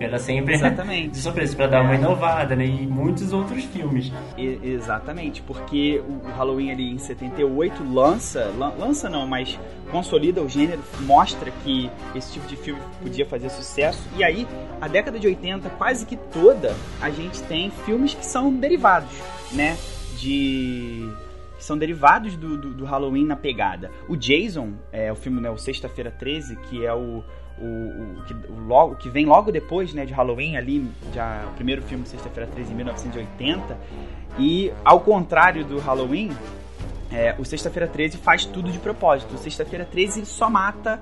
Era 0.00 0.18
sempre 0.18 0.54
exatamente. 0.56 1.10
de 1.10 1.18
surpresa 1.18 1.54
para 1.54 1.66
dar 1.66 1.78
é. 1.78 1.82
uma 1.82 1.94
inovada, 1.94 2.56
né? 2.56 2.64
E 2.64 2.86
muitos 2.86 3.32
outros 3.32 3.64
filmes. 3.64 4.10
E, 4.36 4.58
exatamente, 4.64 5.42
porque 5.42 6.02
o 6.08 6.26
Halloween 6.30 6.70
ali 6.70 6.90
em 6.90 6.98
78 6.98 7.84
lança, 7.84 8.50
lança 8.78 9.10
não, 9.10 9.26
mas 9.26 9.58
consolida 9.90 10.40
o 10.40 10.48
gênero, 10.48 10.80
mostra 11.00 11.50
que 11.62 11.90
esse 12.14 12.32
tipo 12.32 12.46
de 12.46 12.56
filme 12.56 12.80
podia 13.02 13.26
fazer 13.26 13.50
sucesso. 13.50 14.08
E 14.16 14.24
aí, 14.24 14.46
a 14.80 14.88
década 14.88 15.18
de 15.18 15.26
80, 15.26 15.68
quase 15.70 16.06
que 16.06 16.16
toda, 16.16 16.74
a 17.00 17.10
gente 17.10 17.42
tem 17.42 17.70
filmes 17.70 18.14
que 18.14 18.24
são 18.24 18.52
derivados, 18.52 19.10
né? 19.52 19.76
De 20.16 21.08
que 21.60 21.64
são 21.66 21.76
derivados 21.76 22.36
do, 22.36 22.56
do, 22.56 22.70
do, 22.72 22.84
Halloween 22.86 23.26
na 23.26 23.36
pegada. 23.36 23.90
O 24.08 24.16
Jason, 24.16 24.72
é 24.90 25.12
o 25.12 25.14
filme, 25.14 25.42
né, 25.42 25.50
o 25.50 25.58
Sexta-feira 25.58 26.10
13, 26.10 26.56
que 26.56 26.86
é 26.86 26.94
o, 26.94 27.22
o, 27.60 28.18
o, 28.18 28.24
que, 28.24 28.34
o, 28.34 28.66
logo, 28.66 28.94
que 28.96 29.08
vem 29.08 29.26
logo 29.26 29.52
depois 29.52 29.92
né, 29.92 30.04
de 30.04 30.12
Halloween, 30.12 30.56
ali, 30.56 30.90
já, 31.14 31.44
o 31.50 31.54
primeiro 31.54 31.82
filme, 31.82 32.06
Sexta-feira 32.06 32.48
13, 32.52 32.72
em 32.72 32.76
1980. 32.76 33.78
E, 34.38 34.72
ao 34.84 35.00
contrário 35.00 35.64
do 35.64 35.78
Halloween, 35.78 36.30
é, 37.12 37.34
o 37.38 37.44
Sexta-feira 37.44 37.88
13 37.88 38.18
faz 38.18 38.44
tudo 38.44 38.70
de 38.70 38.78
propósito. 38.78 39.34
O 39.34 39.38
Sexta-feira 39.38 39.84
13 39.84 40.24
só 40.24 40.48
mata 40.48 41.00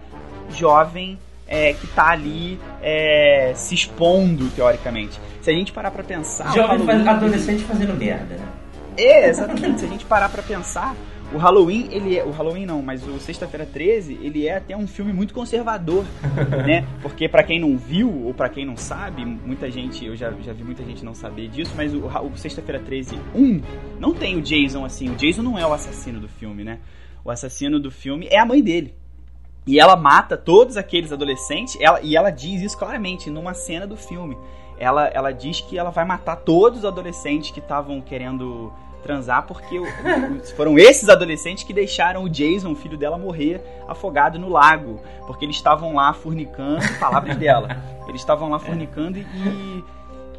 jovem 0.50 1.18
é, 1.46 1.72
que 1.72 1.86
tá 1.88 2.08
ali 2.08 2.60
é, 2.82 3.52
se 3.54 3.74
expondo, 3.74 4.48
teoricamente. 4.50 5.18
Se 5.40 5.50
a 5.50 5.54
gente 5.54 5.72
parar 5.72 5.90
pra 5.90 6.02
pensar. 6.02 6.52
Jovem 6.52 6.86
Halloween... 6.86 7.08
adolescente 7.08 7.62
fazendo 7.64 7.94
merda, 7.94 8.36
né? 8.36 8.48
É, 8.96 9.28
exatamente. 9.28 9.80
Se 9.80 9.86
a 9.86 9.88
gente 9.88 10.04
parar 10.04 10.28
pra 10.28 10.42
pensar, 10.42 10.94
o 11.32 11.36
Halloween, 11.36 11.88
ele 11.90 12.16
é. 12.16 12.24
O 12.24 12.30
Halloween 12.30 12.64
não, 12.64 12.80
mas 12.80 13.06
o 13.06 13.18
Sexta-feira 13.18 13.66
13, 13.66 14.18
ele 14.22 14.46
é 14.46 14.56
até 14.56 14.76
um 14.76 14.86
filme 14.86 15.12
muito 15.12 15.34
conservador, 15.34 16.04
né? 16.66 16.86
Porque 17.02 17.28
para 17.28 17.42
quem 17.42 17.60
não 17.60 17.76
viu, 17.76 18.24
ou 18.24 18.32
para 18.32 18.48
quem 18.48 18.64
não 18.64 18.76
sabe, 18.76 19.24
muita 19.24 19.70
gente, 19.70 20.06
eu 20.06 20.16
já, 20.16 20.30
já 20.42 20.52
vi 20.52 20.64
muita 20.64 20.82
gente 20.82 21.04
não 21.04 21.14
saber 21.14 21.48
disso, 21.48 21.72
mas 21.76 21.92
o, 21.94 22.06
o 22.06 22.36
Sexta-feira 22.36 22.80
13 22.80 23.18
1 23.34 23.62
não 24.00 24.14
tem 24.14 24.36
o 24.36 24.42
Jason 24.42 24.84
assim. 24.84 25.10
O 25.10 25.16
Jason 25.16 25.42
não 25.42 25.58
é 25.58 25.66
o 25.66 25.72
assassino 25.72 26.18
do 26.18 26.28
filme, 26.28 26.64
né? 26.64 26.78
O 27.24 27.30
assassino 27.30 27.78
do 27.78 27.90
filme 27.90 28.26
é 28.30 28.38
a 28.38 28.46
mãe 28.46 28.62
dele. 28.62 28.94
E 29.66 29.78
ela 29.78 29.96
mata 29.96 30.34
todos 30.34 30.78
aqueles 30.78 31.12
adolescentes, 31.12 31.76
ela, 31.78 32.00
e 32.00 32.16
ela 32.16 32.30
diz 32.30 32.62
isso 32.62 32.78
claramente 32.78 33.28
numa 33.28 33.52
cena 33.52 33.86
do 33.86 33.98
filme. 33.98 34.34
Ela, 34.78 35.08
ela 35.08 35.30
diz 35.30 35.60
que 35.60 35.76
ela 35.76 35.90
vai 35.90 36.06
matar 36.06 36.36
todos 36.36 36.78
os 36.78 36.84
adolescentes 36.86 37.50
que 37.50 37.58
estavam 37.58 38.00
querendo 38.00 38.72
transar 39.02 39.46
porque 39.46 39.80
foram 40.56 40.78
esses 40.78 41.08
adolescentes 41.08 41.64
que 41.64 41.72
deixaram 41.72 42.24
o 42.24 42.28
Jason, 42.28 42.72
o 42.72 42.76
filho 42.76 42.96
dela, 42.96 43.18
morrer 43.18 43.60
afogado 43.86 44.38
no 44.38 44.48
lago. 44.48 45.00
Porque 45.26 45.44
eles 45.44 45.56
estavam 45.56 45.94
lá 45.94 46.12
fornicando, 46.12 46.80
palavras 46.98 47.36
dela, 47.36 47.82
eles 48.08 48.20
estavam 48.20 48.48
lá 48.50 48.58
fornicando 48.58 49.18
e, 49.18 49.84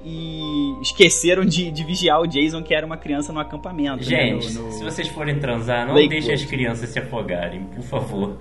e 0.04 0.82
esqueceram 0.82 1.46
de, 1.46 1.72
de, 1.72 1.84
vigiar 1.84 2.22
o 2.22 2.28
Jason, 2.28 2.62
que 2.64 2.74
era 2.74 2.86
uma 2.86 2.98
criança 2.98 3.32
no 3.32 3.40
acampamento. 3.40 3.98
Né, 3.98 4.04
Gente, 4.04 4.54
né? 4.54 4.60
no, 4.60 4.66
no... 4.68 4.72
se 4.72 4.84
vocês 4.84 5.08
forem 5.08 5.40
transar, 5.40 5.88
não 5.88 5.96
deixem 6.08 6.34
as 6.34 6.44
crianças 6.44 6.90
se 6.90 7.00
afogarem, 7.00 7.64
por 7.64 7.84
favor. 7.84 8.38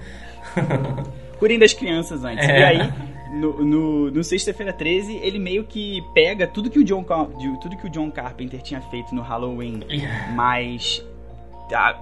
Curem 1.38 1.58
das 1.58 1.72
crianças 1.72 2.24
antes. 2.24 2.48
É. 2.48 2.60
E 2.60 2.64
aí, 2.64 2.92
no, 3.32 3.64
no, 3.64 4.10
no 4.10 4.24
Sexta-feira 4.24 4.72
13, 4.72 5.16
ele 5.22 5.38
meio 5.38 5.64
que 5.64 6.02
pega 6.14 6.46
tudo 6.46 6.70
que 6.70 6.78
o 6.78 6.84
John, 6.84 7.04
tudo 7.60 7.76
que 7.76 7.86
o 7.86 7.90
John 7.90 8.10
Carpenter 8.10 8.60
tinha 8.62 8.80
feito 8.80 9.14
no 9.14 9.22
Halloween, 9.22 9.80
mas 10.34 11.04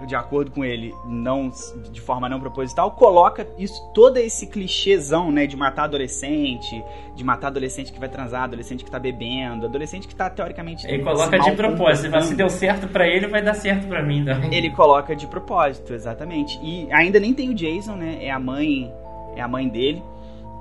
de 0.06 0.14
acordo 0.14 0.52
com 0.52 0.64
ele, 0.64 0.94
não 1.04 1.50
de 1.90 2.00
forma 2.00 2.28
não 2.28 2.38
proposital, 2.38 2.92
coloca 2.92 3.46
isso 3.58 3.82
todo 3.92 4.16
esse 4.16 4.46
clichêzão, 4.46 5.32
né, 5.32 5.44
de 5.44 5.56
matar 5.56 5.84
adolescente, 5.84 6.84
de 7.16 7.24
matar 7.24 7.48
adolescente 7.48 7.92
que 7.92 7.98
vai 7.98 8.08
transar, 8.08 8.44
adolescente 8.44 8.84
que 8.84 8.90
tá 8.90 8.98
bebendo, 8.98 9.66
adolescente 9.66 10.06
que 10.06 10.14
tá 10.14 10.30
teoricamente 10.30 10.86
Ele 10.86 11.02
coloca 11.02 11.36
de 11.36 11.50
propósito, 11.52 12.22
se 12.22 12.34
deu 12.36 12.48
certo 12.48 12.86
para 12.86 13.08
ele, 13.08 13.26
vai 13.26 13.42
dar 13.42 13.54
certo 13.54 13.88
para 13.88 14.02
mim, 14.04 14.24
também. 14.24 14.54
Ele 14.54 14.70
coloca 14.70 15.16
de 15.16 15.26
propósito, 15.26 15.92
exatamente. 15.92 16.60
E 16.62 16.86
ainda 16.92 17.18
nem 17.18 17.34
tem 17.34 17.50
o 17.50 17.54
Jason, 17.54 17.96
né? 17.96 18.18
É 18.20 18.30
a 18.30 18.38
mãe, 18.38 18.92
é 19.34 19.40
a 19.40 19.48
mãe 19.48 19.68
dele 19.68 20.00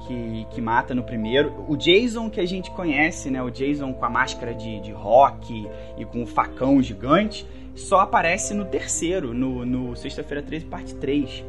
que, 0.06 0.48
que 0.52 0.62
mata 0.62 0.94
no 0.94 1.04
primeiro. 1.04 1.66
O 1.68 1.76
Jason 1.76 2.30
que 2.30 2.40
a 2.40 2.46
gente 2.46 2.72
conhece, 2.72 3.30
né? 3.30 3.42
O 3.42 3.50
Jason 3.50 3.94
com 3.94 4.06
a 4.06 4.10
máscara 4.10 4.54
de, 4.54 4.80
de 4.80 4.92
rock 4.92 5.68
e 5.98 6.06
com 6.06 6.24
o 6.24 6.26
facão 6.26 6.82
gigante, 6.82 7.46
só 7.76 8.02
aparece 8.02 8.54
no 8.54 8.66
terceiro, 8.66 9.34
no, 9.34 9.66
no 9.66 9.96
Sexta-feira 9.96 10.42
13, 10.42 10.66
parte 10.66 10.96
3. 10.96 11.44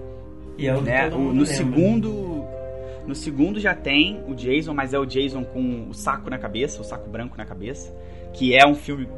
E 0.58 0.66
é 0.66 0.74
o 0.74 0.80
né? 0.80 1.08
o, 1.08 1.32
No 1.32 1.46
segundo. 1.46 2.44
No 3.06 3.14
segundo 3.14 3.60
já 3.60 3.72
tem 3.72 4.20
o 4.26 4.34
Jason, 4.34 4.74
mas 4.74 4.92
é 4.92 4.98
o 4.98 5.06
Jason 5.06 5.44
com 5.44 5.88
o 5.88 5.94
saco 5.94 6.28
na 6.28 6.38
cabeça, 6.38 6.80
o 6.80 6.84
saco 6.84 7.08
branco 7.08 7.36
na 7.38 7.44
cabeça. 7.44 7.94
Que 8.32 8.56
é 8.56 8.66
um 8.66 8.74
filme 8.74 9.08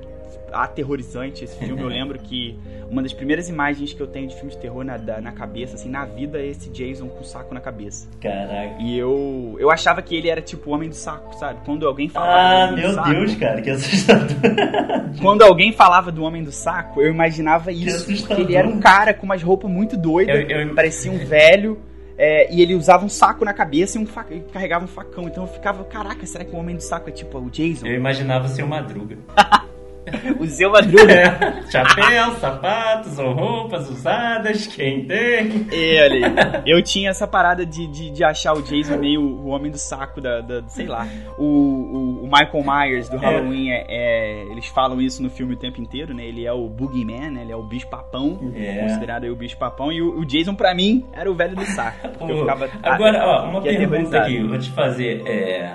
aterrorizante 0.52 1.44
esse 1.44 1.56
filme. 1.58 1.82
Eu 1.82 1.88
lembro 1.88 2.18
que 2.18 2.58
uma 2.90 3.02
das 3.02 3.12
primeiras 3.12 3.48
imagens 3.48 3.92
que 3.92 4.00
eu 4.00 4.06
tenho 4.06 4.28
de 4.28 4.34
filme 4.34 4.50
de 4.50 4.56
terror 4.58 4.82
na, 4.84 4.96
da- 4.96 5.20
na 5.20 5.32
cabeça, 5.32 5.74
assim, 5.74 5.88
na 5.90 6.04
vida, 6.06 6.38
é 6.38 6.46
esse 6.46 6.70
Jason 6.70 7.06
com 7.08 7.20
o 7.20 7.24
saco 7.24 7.52
na 7.52 7.60
cabeça. 7.60 8.08
Caraca. 8.20 8.76
E 8.80 8.96
eu, 8.98 9.56
eu 9.58 9.70
achava 9.70 10.00
que 10.00 10.16
ele 10.16 10.28
era 10.28 10.40
tipo 10.40 10.70
o 10.70 10.74
homem 10.74 10.88
do 10.88 10.94
saco, 10.94 11.34
sabe? 11.36 11.60
Quando 11.64 11.86
alguém 11.86 12.08
falava 12.08 12.72
Ah, 12.72 12.72
meu 12.72 12.92
saco, 12.94 13.10
Deus, 13.10 13.34
cara, 13.36 13.60
que 13.60 13.70
assustador. 13.70 14.26
Quando 15.20 15.42
alguém 15.42 15.72
falava 15.72 16.10
do 16.12 16.22
homem 16.22 16.42
do 16.42 16.52
saco, 16.52 17.00
eu 17.00 17.10
imaginava 17.10 17.70
isso. 17.72 18.06
Porque 18.26 18.40
ele 18.42 18.54
era 18.56 18.66
um 18.68 18.80
cara 18.80 19.12
com 19.12 19.24
umas 19.26 19.42
roupas 19.42 19.70
muito 19.70 19.96
doidas, 19.96 20.34
Eu- 20.48 20.60
eu- 20.68 20.74
parecia 20.74 21.10
um 21.12 21.18
velho. 21.18 21.78
é, 22.16 22.52
e 22.52 22.60
ele 22.62 22.74
usava 22.74 23.04
um 23.04 23.08
saco 23.08 23.44
na 23.44 23.52
cabeça 23.52 23.96
e, 23.96 24.00
um 24.02 24.06
fa- 24.06 24.26
e 24.30 24.40
carregava 24.52 24.84
um 24.84 24.88
facão. 24.88 25.24
Então 25.28 25.44
eu 25.44 25.48
ficava, 25.48 25.84
caraca, 25.84 26.24
será 26.26 26.44
que 26.44 26.54
o 26.54 26.58
homem 26.58 26.74
do 26.74 26.82
saco 26.82 27.08
é 27.08 27.12
tipo 27.12 27.38
o 27.38 27.48
Jason? 27.50 27.86
Eu 27.86 27.94
imaginava 27.94 28.48
ser 28.48 28.62
uma 28.64 28.80
madruga. 28.80 29.16
O 30.38 30.46
Zeu 30.46 30.70
Madruga. 30.70 31.12
É, 31.12 31.62
Chapéu, 31.70 32.32
sapatos 32.36 33.18
ou 33.18 33.32
roupas 33.32 33.88
usadas, 33.90 34.66
quem 34.66 35.04
tem? 35.04 35.66
É, 35.72 36.04
olha 36.04 36.26
aí. 36.26 36.62
Eu 36.66 36.82
tinha 36.82 37.10
essa 37.10 37.26
parada 37.26 37.64
de, 37.66 37.86
de, 37.86 38.10
de 38.10 38.24
achar 38.24 38.52
o 38.54 38.62
Jason 38.62 38.96
meio 38.98 39.20
o 39.22 39.48
homem 39.48 39.70
do 39.70 39.78
saco 39.78 40.20
da, 40.20 40.40
da- 40.40 40.62
sei 40.68 40.86
lá. 40.86 41.06
O, 41.36 41.44
o, 41.44 42.24
o 42.24 42.26
Michael 42.30 42.64
Myers 42.64 43.08
do 43.08 43.16
Halloween 43.16 43.70
é, 43.70 43.84
é- 43.88 44.42
Eles 44.50 44.66
falam 44.66 45.00
isso 45.00 45.22
no 45.22 45.30
filme 45.30 45.54
o 45.54 45.56
tempo 45.56 45.80
inteiro, 45.80 46.14
né? 46.14 46.24
Ele 46.24 46.44
é 46.46 46.52
o 46.52 46.68
Boogeyman, 46.68 47.30
né? 47.30 47.42
Ele 47.42 47.52
é 47.52 47.56
o 47.56 47.62
bicho 47.62 47.88
papão. 47.88 48.38
É. 48.54 48.80
Considerado 48.82 49.24
aí 49.24 49.30
o 49.30 49.36
bicho 49.36 49.56
papão. 49.56 49.90
E 49.92 50.00
o, 50.02 50.18
o 50.20 50.24
Jason, 50.24 50.54
pra 50.54 50.74
mim, 50.74 51.04
era 51.12 51.30
o 51.30 51.34
velho 51.34 51.56
do 51.56 51.64
saco. 51.64 52.08
Porque 52.08 52.32
eu 52.32 52.36
Pô, 52.36 52.42
ficava. 52.42 52.68
Agora, 52.82 53.26
ó, 53.26 53.48
uma 53.48 53.60
pergunta 53.62 54.18
aqui, 54.18 54.42
vou 54.42 54.58
te 54.58 54.70
fazer. 54.70 55.22
É... 55.26 55.72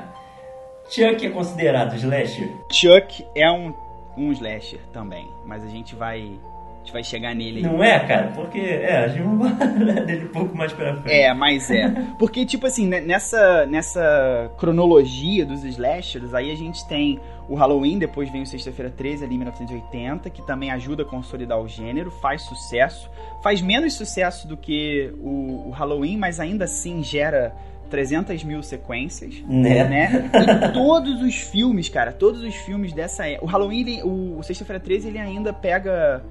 Chuck 0.89 1.25
é 1.25 1.29
considerado 1.29 1.95
slasher? 1.95 2.49
Chuck 2.71 3.25
é 3.35 3.49
um, 3.49 3.73
um 4.17 4.31
slasher 4.31 4.79
também. 4.91 5.27
Mas 5.45 5.63
a 5.63 5.67
gente 5.67 5.95
vai. 5.95 6.19
A 6.21 6.85
gente 6.85 6.93
vai 6.93 7.03
chegar 7.03 7.33
nele 7.33 7.59
aí. 7.59 7.63
Não 7.63 7.81
é, 7.81 7.97
cara? 7.99 8.27
Porque, 8.35 8.59
é, 8.59 9.05
a 9.05 9.07
gente 9.07 9.23
vai 9.37 9.55
falar 9.55 10.01
dele 10.01 10.25
um 10.25 10.29
pouco 10.29 10.57
mais 10.57 10.73
pra 10.73 10.93
frente. 10.97 11.15
É, 11.15 11.33
mas 11.33 11.71
é. 11.71 11.89
Porque, 12.19 12.45
tipo 12.45 12.67
assim, 12.67 12.87
né, 12.87 12.99
nessa, 12.99 13.65
nessa 13.65 14.51
cronologia 14.57 15.45
dos 15.45 15.63
slashers, 15.63 16.33
aí 16.33 16.51
a 16.51 16.55
gente 16.55 16.85
tem 16.85 17.21
o 17.47 17.55
Halloween, 17.55 17.97
depois 17.97 18.29
vem 18.29 18.41
o 18.41 18.45
Sexta-feira 18.45 18.91
13, 18.91 19.23
ali 19.23 19.35
em 19.35 19.37
1980, 19.37 20.29
que 20.29 20.41
também 20.45 20.71
ajuda 20.71 21.03
a 21.03 21.05
consolidar 21.05 21.57
o 21.61 21.69
gênero, 21.69 22.11
faz 22.11 22.41
sucesso. 22.41 23.09
Faz 23.41 23.61
menos 23.61 23.93
sucesso 23.93 24.45
do 24.45 24.57
que 24.57 25.13
o, 25.19 25.67
o 25.67 25.69
Halloween, 25.71 26.17
mas 26.17 26.39
ainda 26.39 26.65
assim 26.65 27.01
gera 27.01 27.55
300 27.93 28.43
mil 28.43 28.63
sequências. 28.63 29.35
Né? 29.47 29.83
Né? 29.87 30.31
E 30.33 30.73
todos 30.73 31.21
os 31.21 31.35
filmes, 31.35 31.89
cara, 31.89 32.11
todos 32.11 32.41
os 32.41 32.55
filmes 32.55 32.91
dessa 32.91 33.27
época. 33.27 33.45
O 33.45 33.47
Halloween, 33.47 33.81
ele- 33.81 34.01
o, 34.03 34.41
Sexta-feira 34.41 34.79
13, 34.79 35.09
ele 35.09 35.19
ainda 35.19 35.53
pega. 35.53 36.25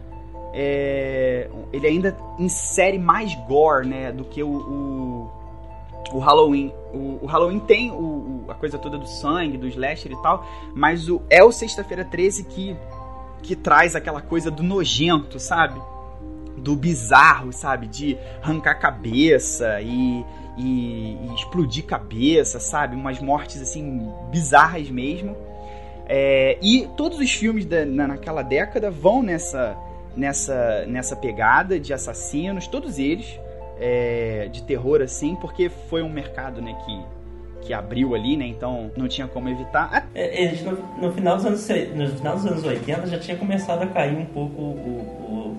é, 0.53 1.49
ele 1.73 1.87
ainda 1.87 2.17
insere 2.37 2.99
mais 2.99 3.33
gore, 3.47 3.87
né? 3.87 4.11
Do 4.11 4.25
que 4.25 4.43
o, 4.43 4.49
o, 4.51 5.31
o 6.13 6.19
Halloween. 6.19 6.73
O, 6.93 7.21
o 7.23 7.27
Halloween 7.27 7.61
tem 7.61 7.93
o, 7.93 7.95
o- 7.95 8.45
a 8.49 8.55
coisa 8.55 8.77
toda 8.77 8.99
do 8.99 9.07
sangue, 9.07 9.57
do 9.57 9.69
slasher 9.69 10.11
e 10.11 10.21
tal, 10.21 10.45
mas 10.75 11.09
o, 11.09 11.23
é 11.31 11.45
o 11.45 11.53
Sexta-feira 11.53 12.05
13 12.05 12.43
que, 12.45 12.77
que 13.41 13.55
traz 13.55 13.95
aquela 13.95 14.21
coisa 14.21 14.51
do 14.51 14.65
nojento, 14.65 15.39
sabe? 15.39 15.81
Do 16.59 16.75
bizarro, 16.77 17.53
sabe? 17.53 17.87
De 17.87 18.19
arrancar 18.43 18.75
cabeça 18.81 19.81
e, 19.81 20.25
e, 20.57 21.17
e 21.23 21.35
explodir 21.35 21.85
cabeça, 21.85 22.61
sabe? 22.61 22.95
Umas 22.97 23.21
mortes 23.21 23.61
assim 23.63 24.11
bizarras 24.31 24.89
mesmo. 24.91 25.37
É, 26.09 26.59
e 26.63 26.89
todos 26.97 27.19
os 27.19 27.33
filmes 27.33 27.65
da- 27.65 27.87
na, 27.87 28.09
naquela 28.09 28.43
década 28.43 28.91
vão 28.91 29.23
nessa, 29.23 29.77
nessa, 30.17 30.85
nessa 30.87 31.17
pegada 31.17 31.79
de 31.79 31.93
assassinos, 31.95 32.67
todos 32.67 32.99
eles 32.99 33.39
é, 33.81 34.49
de 34.53 34.63
terror 34.65 35.01
assim, 35.01 35.35
porque 35.37 35.71
foi 35.89 36.03
um 36.03 36.09
mercado 36.11 36.61
né, 36.61 36.77
que, 36.85 37.01
que 37.67 37.73
abriu 37.73 38.15
ali, 38.15 38.37
né? 38.37 38.47
Então 38.47 38.91
não 38.97 39.09
tinha 39.09 39.27
como 39.27 39.49
evitar. 39.49 40.09
É, 40.15 40.53
no, 40.63 41.07
no 41.09 41.13
final 41.13 41.37
dos 41.37 41.47
anos, 41.47 41.69
no 41.95 42.09
final 42.17 42.35
dos 42.37 42.47
anos 42.47 42.65
80 42.65 43.07
já 43.07 43.19
tinha 43.19 43.37
começado 43.37 43.83
a 43.83 43.87
cair 43.87 44.17
um 44.17 44.27
pouco 44.27 44.61
o, 44.61 44.65
o- 44.67 45.57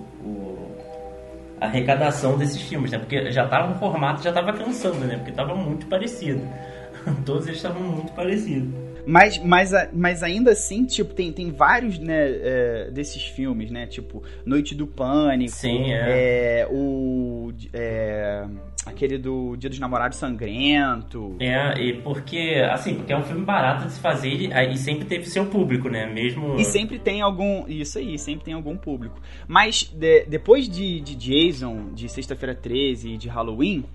arrecadação 1.65 2.37
desses 2.37 2.61
filmes, 2.61 2.91
né? 2.91 2.97
Porque 2.97 3.31
já 3.31 3.47
tava 3.47 3.73
o 3.73 3.79
formato, 3.79 4.23
já 4.23 4.31
tava 4.31 4.53
cansando, 4.53 5.05
né? 5.05 5.17
Porque 5.17 5.31
tava 5.31 5.55
muito 5.55 5.85
parecido. 5.87 6.41
Todos 7.25 7.47
eles 7.47 7.57
estavam 7.57 7.81
muito 7.81 8.11
parecidos. 8.13 8.92
Mas, 9.05 9.37
mas, 9.37 9.71
mas 9.91 10.23
ainda 10.23 10.51
assim, 10.51 10.85
tipo, 10.85 11.13
tem, 11.13 11.31
tem 11.31 11.51
vários, 11.51 11.99
né, 11.99 12.15
é, 12.15 12.91
desses 12.91 13.23
filmes, 13.23 13.69
né? 13.69 13.85
Tipo, 13.87 14.23
Noite 14.45 14.73
do 14.73 14.87
Pânico. 14.87 15.51
Sim, 15.51 15.91
é. 15.91 16.61
é, 16.61 16.67
o. 16.69 17.51
é, 17.73 18.45
aquele 18.85 19.17
do 19.17 19.55
Dia 19.55 19.69
dos 19.69 19.79
Namorados 19.79 20.17
Sangrento. 20.17 21.35
É, 21.39 21.79
e 21.81 21.93
porque, 22.01 22.61
assim, 22.71 22.95
porque 22.95 23.13
é 23.13 23.17
um 23.17 23.23
filme 23.23 23.43
barato 23.43 23.85
de 23.87 23.93
se 23.93 23.99
fazer 23.99 24.29
e, 24.33 24.53
aí 24.53 24.77
sempre 24.77 25.05
teve 25.05 25.25
seu 25.25 25.45
público, 25.45 25.89
né? 25.89 26.05
Mesmo. 26.05 26.59
E 26.59 26.63
sempre 26.65 26.99
tem 26.99 27.21
algum. 27.21 27.65
Isso 27.67 27.97
aí, 27.97 28.17
sempre 28.17 28.45
tem 28.45 28.53
algum 28.53 28.77
público. 28.77 29.19
Mas 29.47 29.83
de- 29.93 30.25
depois 30.25 30.67
de, 30.67 30.99
de 31.01 31.15
Jason, 31.15 31.93
de 31.93 32.07
Sexta-feira 32.09 32.55
13 32.55 33.11
e 33.11 33.17
de 33.17 33.27
Halloween. 33.27 33.85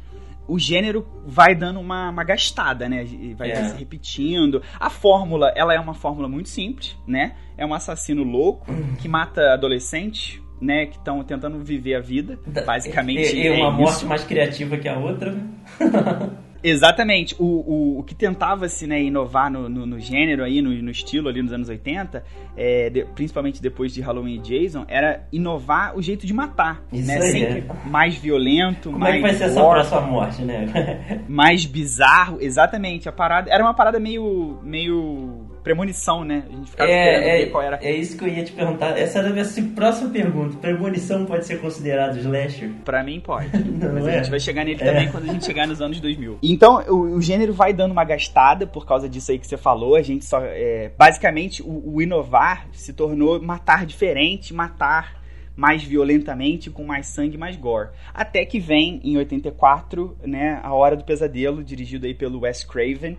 O 0.49 0.59
gênero 0.59 1.07
vai 1.27 1.55
dando 1.55 1.79
uma, 1.79 2.09
uma 2.11 2.25
gastada, 2.25 2.89
né? 2.89 3.05
Vai 3.37 3.51
É. 3.51 3.65
se 3.69 3.77
repetindo. 3.77 4.63
A 4.81 4.89
fórmula, 4.91 5.53
ela 5.55 5.75
é 5.75 5.79
uma 5.79 5.95
fórmula 5.95 6.27
muito 6.29 6.49
simples, 6.49 6.97
né? 7.07 7.35
É 7.57 7.67
um 7.67 7.75
assassino 7.75 8.23
louco 8.25 8.67
que 9.01 9.07
mata 9.09 9.53
adolescentes, 9.53 10.41
né? 10.61 10.87
Que 10.87 10.97
estão 10.97 11.23
tentando 11.23 11.59
viver 11.63 11.95
a 11.97 12.01
vida. 12.01 12.39
Basicamente, 12.67 13.37
E, 13.37 13.43
e 13.43 13.47
é 13.47 13.53
uma 13.53 13.71
morte 13.71 13.97
isso. 13.99 14.07
mais 14.07 14.25
criativa 14.25 14.77
que 14.79 14.89
a 14.89 14.97
outra. 14.99 15.37
Exatamente. 16.62 17.35
O, 17.38 17.44
o, 17.44 17.99
o 18.01 18.03
que 18.03 18.14
tentava-se 18.14 18.87
né, 18.87 19.01
inovar 19.03 19.51
no, 19.51 19.68
no, 19.68 19.87
no 19.87 20.01
gênero 20.01 20.42
aí, 20.44 20.61
no, 20.61 20.71
no 20.71 20.90
estilo 20.90 21.29
ali 21.29 21.42
nos 21.42 21.53
anos 21.53 21.68
80, 21.68 22.25
é, 22.57 22.90
de- 22.90 23.05
principalmente 23.14 23.62
depois 23.62 23.92
de 23.92 24.01
Halloween 24.01 24.37
e 24.37 24.38
Jason, 24.38 24.85
era 24.88 25.27
inovar 25.33 25.97
o 25.97 26.03
jeito 26.03 26.27
de 26.27 26.33
matar. 26.35 26.83
Isso 26.92 27.07
né? 27.07 27.21
Sempre 27.21 27.64
mais 27.87 28.16
violento, 28.16 28.88
Como 28.90 28.99
mais 28.99 29.14
é 29.14 29.16
que 29.18 29.23
vai 29.23 29.35
ser 29.35 29.44
essa 29.44 29.61
próxima 29.61 30.01
morte, 30.03 30.42
né? 30.42 31.25
mais 31.29 31.64
bizarro. 31.64 32.38
Exatamente. 32.40 33.09
A 33.09 33.12
parada 33.12 33.51
era 33.51 33.62
uma 33.62 33.75
parada 33.75 33.99
meio 34.01 34.59
meio 34.62 35.48
premonição, 35.69 36.25
né? 36.25 36.45
A 36.49 36.53
gente 36.57 36.71
ficava 36.71 36.91
esperando 36.91 37.25
É, 37.25 37.39
ver 37.39 37.51
qual 37.51 37.63
era. 37.63 37.79
é, 37.83 37.89
é 37.91 37.95
isso 37.95 38.17
que 38.17 38.25
eu 38.25 38.29
ia 38.29 38.43
te 38.43 38.53
perguntar. 38.53 38.99
Essa 38.99 39.19
era 39.19 39.29
a 39.29 39.33
minha 39.33 39.45
próxima 39.75 40.09
pergunta. 40.11 40.57
Premonição 40.57 41.27
pode 41.27 41.45
ser 41.45 41.61
considerado 41.61 42.17
slasher? 42.19 42.71
Pra 42.85 43.05
mim 43.05 43.21
pode. 43.21 43.51
Não 43.69 43.93
Mas 43.93 44.07
é? 44.07 44.15
a 44.15 44.17
gente 44.23 44.31
vai 44.31 44.41
chegar 44.41 44.65
nele 44.65 44.81
É. 44.83 44.85
também 44.87 45.09
quando 45.11 45.29
a 45.29 45.33
gente 45.35 45.45
chegar 45.45 45.67
nos 45.67 45.83
anos 45.83 46.01
2000. 46.01 46.39
Então, 46.43 46.83
o, 46.89 47.17
o 47.17 47.21
gênero 47.21 47.53
vai 47.53 47.75
dando 47.75 47.93
uma 47.93 48.05
gastada 48.05 48.67
por 48.67 48.87
causa 48.87 49.09
disso 49.09 49.31
aí 49.31 49.39
que 49.39 49.47
você 49.47 49.59
falou. 49.59 49.95
A 49.95 50.01
gente 50.03 50.25
só. 50.25 50.41
é, 50.43 50.91
basicamente, 50.97 51.63
o, 51.63 51.95
o 51.97 52.01
inovar 52.01 52.67
se 52.73 52.95
tornou 52.95 53.41
matar 53.43 53.85
diferente, 53.85 54.55
matar 54.55 55.19
mais 55.55 55.83
violentamente, 55.83 56.71
com 56.71 56.85
mais 56.85 57.09
sangue, 57.09 57.37
mais 57.37 57.57
gore. 57.57 57.89
Até 58.15 58.45
que 58.47 58.59
vem, 58.61 59.01
em 59.05 59.17
84, 59.19 60.17
né, 60.25 60.61
A 60.63 60.73
Hora 60.73 60.97
do 60.97 61.05
Pesadelo, 61.05 61.63
dirigido 61.65 62.07
aí 62.07 62.15
pelo 62.15 62.41
Wes 62.41 62.63
Craven, 62.65 63.19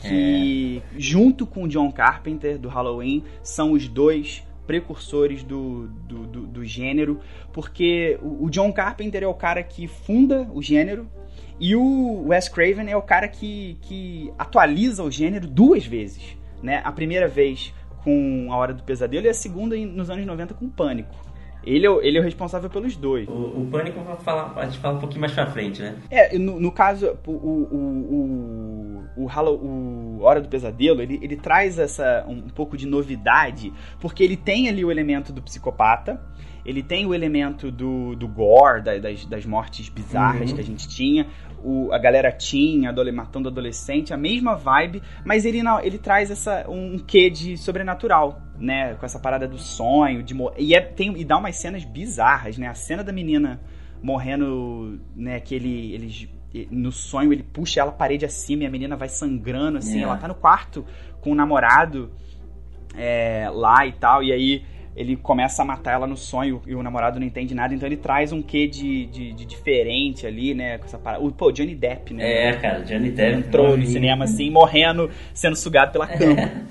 que, 0.00 0.82
junto 0.96 1.46
com 1.46 1.64
o 1.64 1.68
John 1.68 1.90
Carpenter, 1.90 2.58
do 2.58 2.68
Halloween, 2.68 3.24
são 3.42 3.72
os 3.72 3.88
dois 3.88 4.42
precursores 4.66 5.42
do, 5.42 5.88
do, 5.88 6.26
do, 6.26 6.46
do 6.46 6.64
gênero, 6.64 7.20
porque 7.52 8.18
o, 8.22 8.44
o 8.44 8.50
John 8.50 8.72
Carpenter 8.72 9.22
é 9.22 9.26
o 9.26 9.34
cara 9.34 9.62
que 9.62 9.88
funda 9.88 10.48
o 10.52 10.62
gênero 10.62 11.08
e 11.58 11.74
o 11.74 12.28
Wes 12.28 12.48
Craven 12.48 12.88
é 12.88 12.96
o 12.96 13.02
cara 13.02 13.28
que, 13.28 13.76
que 13.82 14.32
atualiza 14.38 15.02
o 15.02 15.10
gênero 15.10 15.46
duas 15.46 15.84
vezes. 15.84 16.36
Né? 16.62 16.80
A 16.84 16.92
primeira 16.92 17.28
vez 17.28 17.74
com 18.02 18.48
A 18.50 18.56
Hora 18.56 18.72
do 18.72 18.82
Pesadelo 18.82 19.26
e 19.26 19.28
a 19.28 19.34
segunda 19.34 19.76
nos 19.76 20.08
anos 20.08 20.24
90 20.24 20.54
com 20.54 20.68
Pânico. 20.70 21.14
Ele 21.64 21.84
é, 21.86 21.90
o- 21.90 22.00
ele 22.00 22.16
é 22.18 22.20
o 22.20 22.24
responsável 22.24 22.70
pelos 22.70 22.96
dois. 22.96 23.28
O, 23.28 23.32
o 23.32 23.68
Pânico 23.70 24.00
falar, 24.22 24.52
a 24.56 24.64
gente 24.64 24.78
fala 24.78 24.96
um 24.96 25.00
pouquinho 25.00 25.20
mais 25.20 25.32
pra 25.32 25.46
frente, 25.46 25.82
né? 25.82 25.96
É, 26.10 26.38
no, 26.38 26.58
no 26.58 26.72
caso, 26.72 27.16
o, 27.26 27.30
o, 27.30 29.04
o, 29.16 29.24
o, 29.24 29.26
Hallow- 29.26 29.60
o 29.62 30.22
Hora 30.22 30.40
do 30.40 30.48
Pesadelo, 30.48 31.00
ele, 31.02 31.18
ele 31.22 31.36
traz 31.36 31.78
essa 31.78 32.24
um, 32.28 32.42
pouco 32.48 32.76
de 32.76 32.86
novidade, 32.86 33.72
porque 34.00 34.22
ele 34.22 34.36
tem 34.36 34.68
ali 34.68 34.84
o 34.84 34.90
elemento 34.90 35.32
do 35.32 35.42
psicopata, 35.42 36.20
ele 36.64 36.82
tem 36.82 37.06
o 37.06 37.14
elemento 37.14 37.70
do, 37.70 38.14
do 38.16 38.28
gore, 38.28 38.82
da- 38.82 38.98
das, 38.98 39.24
das 39.26 39.46
mortes 39.46 39.88
bizarras 39.88 40.50
Uhum. 40.50 40.56
que 40.56 40.60
a 40.60 40.64
gente 40.64 40.88
tinha, 40.88 41.26
o, 41.62 41.92
a 41.92 41.98
galera 41.98 42.30
tinha, 42.32 42.90
adole, 42.90 43.12
matando 43.12 43.48
adolescente, 43.48 44.12
a 44.12 44.16
mesma 44.16 44.56
vibe, 44.56 45.02
mas 45.24 45.44
ele 45.44 45.62
não, 45.62 45.80
ele 45.80 45.98
traz 45.98 46.30
essa, 46.30 46.64
um 46.68 46.98
quê 46.98 47.28
de 47.30 47.56
sobrenatural, 47.56 48.40
né? 48.60 48.94
Com 48.94 49.06
essa 49.06 49.18
parada 49.18 49.48
do 49.48 49.58
sonho, 49.58 50.22
de 50.22 50.34
e, 50.58 50.74
é, 50.74 50.80
tem, 50.80 51.18
e 51.18 51.24
dá 51.24 51.38
umas 51.38 51.56
cenas 51.56 51.84
bizarras, 51.84 52.58
né? 52.58 52.68
A 52.68 52.74
cena 52.74 53.02
da 53.02 53.12
menina 53.12 53.60
morrendo, 54.02 55.00
né? 55.16 55.40
Que 55.40 55.54
ele, 55.54 55.94
ele 55.94 56.30
no 56.70 56.90
sonho 56.92 57.32
ele 57.32 57.42
puxa 57.42 57.80
ela 57.80 57.92
parede 57.92 58.24
acima 58.24 58.64
e 58.64 58.66
a 58.66 58.70
menina 58.70 58.96
vai 58.96 59.08
sangrando, 59.08 59.78
assim. 59.78 60.00
É. 60.00 60.02
Ela 60.02 60.16
tá 60.16 60.28
no 60.28 60.34
quarto 60.34 60.84
com 61.20 61.32
o 61.32 61.34
namorado 61.34 62.10
é, 62.96 63.48
lá 63.52 63.86
e 63.86 63.92
tal, 63.92 64.22
e 64.22 64.32
aí 64.32 64.62
ele 64.96 65.16
começa 65.16 65.62
a 65.62 65.64
matar 65.64 65.92
ela 65.92 66.06
no 66.06 66.16
sonho 66.16 66.60
e 66.66 66.74
o 66.74 66.82
namorado 66.82 67.20
não 67.20 67.26
entende 67.26 67.54
nada, 67.54 67.72
então 67.72 67.86
ele 67.86 67.96
traz 67.96 68.32
um 68.32 68.42
quê 68.42 68.66
de, 68.66 69.06
de, 69.06 69.32
de 69.32 69.44
diferente 69.46 70.26
ali, 70.26 70.52
né? 70.52 70.78
Com 70.78 70.84
essa 70.84 70.98
parada. 70.98 71.24
O, 71.24 71.30
pô, 71.30 71.52
Johnny 71.52 71.74
Depp, 71.74 72.12
né? 72.12 72.48
É, 72.48 72.52
cara, 72.54 72.80
Johnny 72.80 73.10
Depp. 73.10 73.38
Entrou 73.38 73.64
no 73.64 73.70
novinho. 73.70 73.90
cinema 73.90 74.24
assim, 74.24 74.50
morrendo, 74.50 75.08
sendo 75.32 75.56
sugado 75.56 75.92
pela 75.92 76.06
cama. 76.18 76.66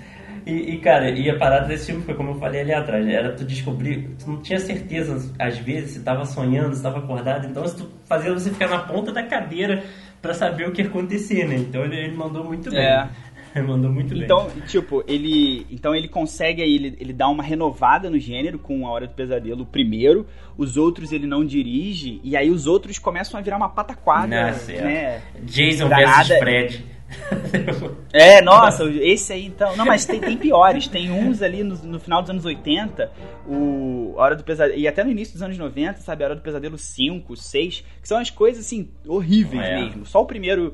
E, 0.49 0.73
e, 0.73 0.77
cara, 0.79 1.11
e 1.11 1.29
a 1.29 1.37
parada 1.37 1.67
desse 1.67 1.87
filme 1.87 2.01
foi 2.03 2.15
como 2.15 2.31
eu 2.31 2.35
falei 2.35 2.61
ali 2.61 2.73
atrás, 2.73 3.07
era 3.07 3.31
tu 3.33 3.45
descobrir, 3.45 4.09
tu 4.17 4.31
não 4.31 4.41
tinha 4.41 4.59
certeza 4.59 5.31
às 5.37 5.59
vezes 5.59 5.91
se 5.91 5.99
tava 5.99 6.25
sonhando, 6.25 6.75
se 6.75 6.81
tava 6.81 6.97
acordado, 6.97 7.45
então 7.45 7.63
tu 7.63 7.87
fazia 8.05 8.33
você 8.33 8.49
ficar 8.49 8.67
na 8.67 8.79
ponta 8.79 9.11
da 9.11 9.21
cadeira 9.21 9.83
pra 10.19 10.33
saber 10.33 10.67
o 10.67 10.71
que 10.71 10.81
ia 10.81 10.87
acontecer, 10.87 11.47
né? 11.47 11.55
Então 11.55 11.83
ele, 11.85 11.97
ele 11.97 12.17
mandou 12.17 12.43
muito 12.43 12.71
bem. 12.71 12.79
É. 12.79 13.07
Ele 13.55 13.65
mandou 13.65 13.91
muito 13.91 14.13
bem. 14.13 14.25
Então, 14.25 14.47
tipo, 14.67 15.03
ele. 15.07 15.65
Então 15.71 15.95
ele 15.95 16.07
consegue 16.07 16.61
aí, 16.61 16.75
ele, 16.75 16.95
ele 16.99 17.11
dá 17.11 17.27
uma 17.27 17.41
renovada 17.41 18.07
no 18.07 18.19
gênero 18.19 18.59
com 18.59 18.85
A 18.85 18.91
Hora 18.91 19.07
do 19.07 19.15
Pesadelo, 19.15 19.63
o 19.63 19.65
primeiro. 19.65 20.27
Os 20.55 20.77
outros 20.77 21.11
ele 21.11 21.25
não 21.25 21.43
dirige, 21.43 22.21
e 22.23 22.37
aí 22.37 22.51
os 22.51 22.67
outros 22.67 22.99
começam 22.99 23.39
a 23.39 23.41
virar 23.41 23.57
uma 23.57 23.69
pataquada, 23.69 24.51
Nossa, 24.51 24.71
é. 24.71 24.81
né? 24.83 25.21
Jason 25.41 25.89
Danada. 25.89 26.25
vs 26.25 26.37
Fred. 26.37 26.85
É, 28.11 28.41
nossa, 28.41 28.85
esse 28.85 29.31
aí 29.33 29.45
então. 29.45 29.75
Não, 29.77 29.85
mas 29.85 30.03
tem, 30.05 30.19
tem 30.19 30.35
piores. 30.35 30.87
Tem 30.87 31.11
uns 31.11 31.41
ali 31.43 31.63
no, 31.63 31.75
no 31.75 31.99
final 31.99 32.21
dos 32.21 32.31
anos 32.31 32.43
80, 32.43 33.11
o 33.45 34.13
Hora 34.15 34.35
do 34.35 34.43
Pesadelo. 34.43 34.79
E 34.79 34.87
até 34.87 35.03
no 35.03 35.11
início 35.11 35.33
dos 35.33 35.43
anos 35.43 35.57
90, 35.57 35.99
sabe? 35.99 36.23
A 36.23 36.27
Hora 36.27 36.35
do 36.35 36.41
Pesadelo 36.41 36.77
5, 36.77 37.35
6, 37.35 37.83
que 38.01 38.07
são 38.07 38.17
as 38.17 38.29
coisas 38.31 38.65
assim, 38.65 38.89
horríveis 39.07 39.63
É. 39.63 39.81
mesmo. 39.81 40.05
Só 40.05 40.21
o 40.21 40.25
primeiro 40.25 40.73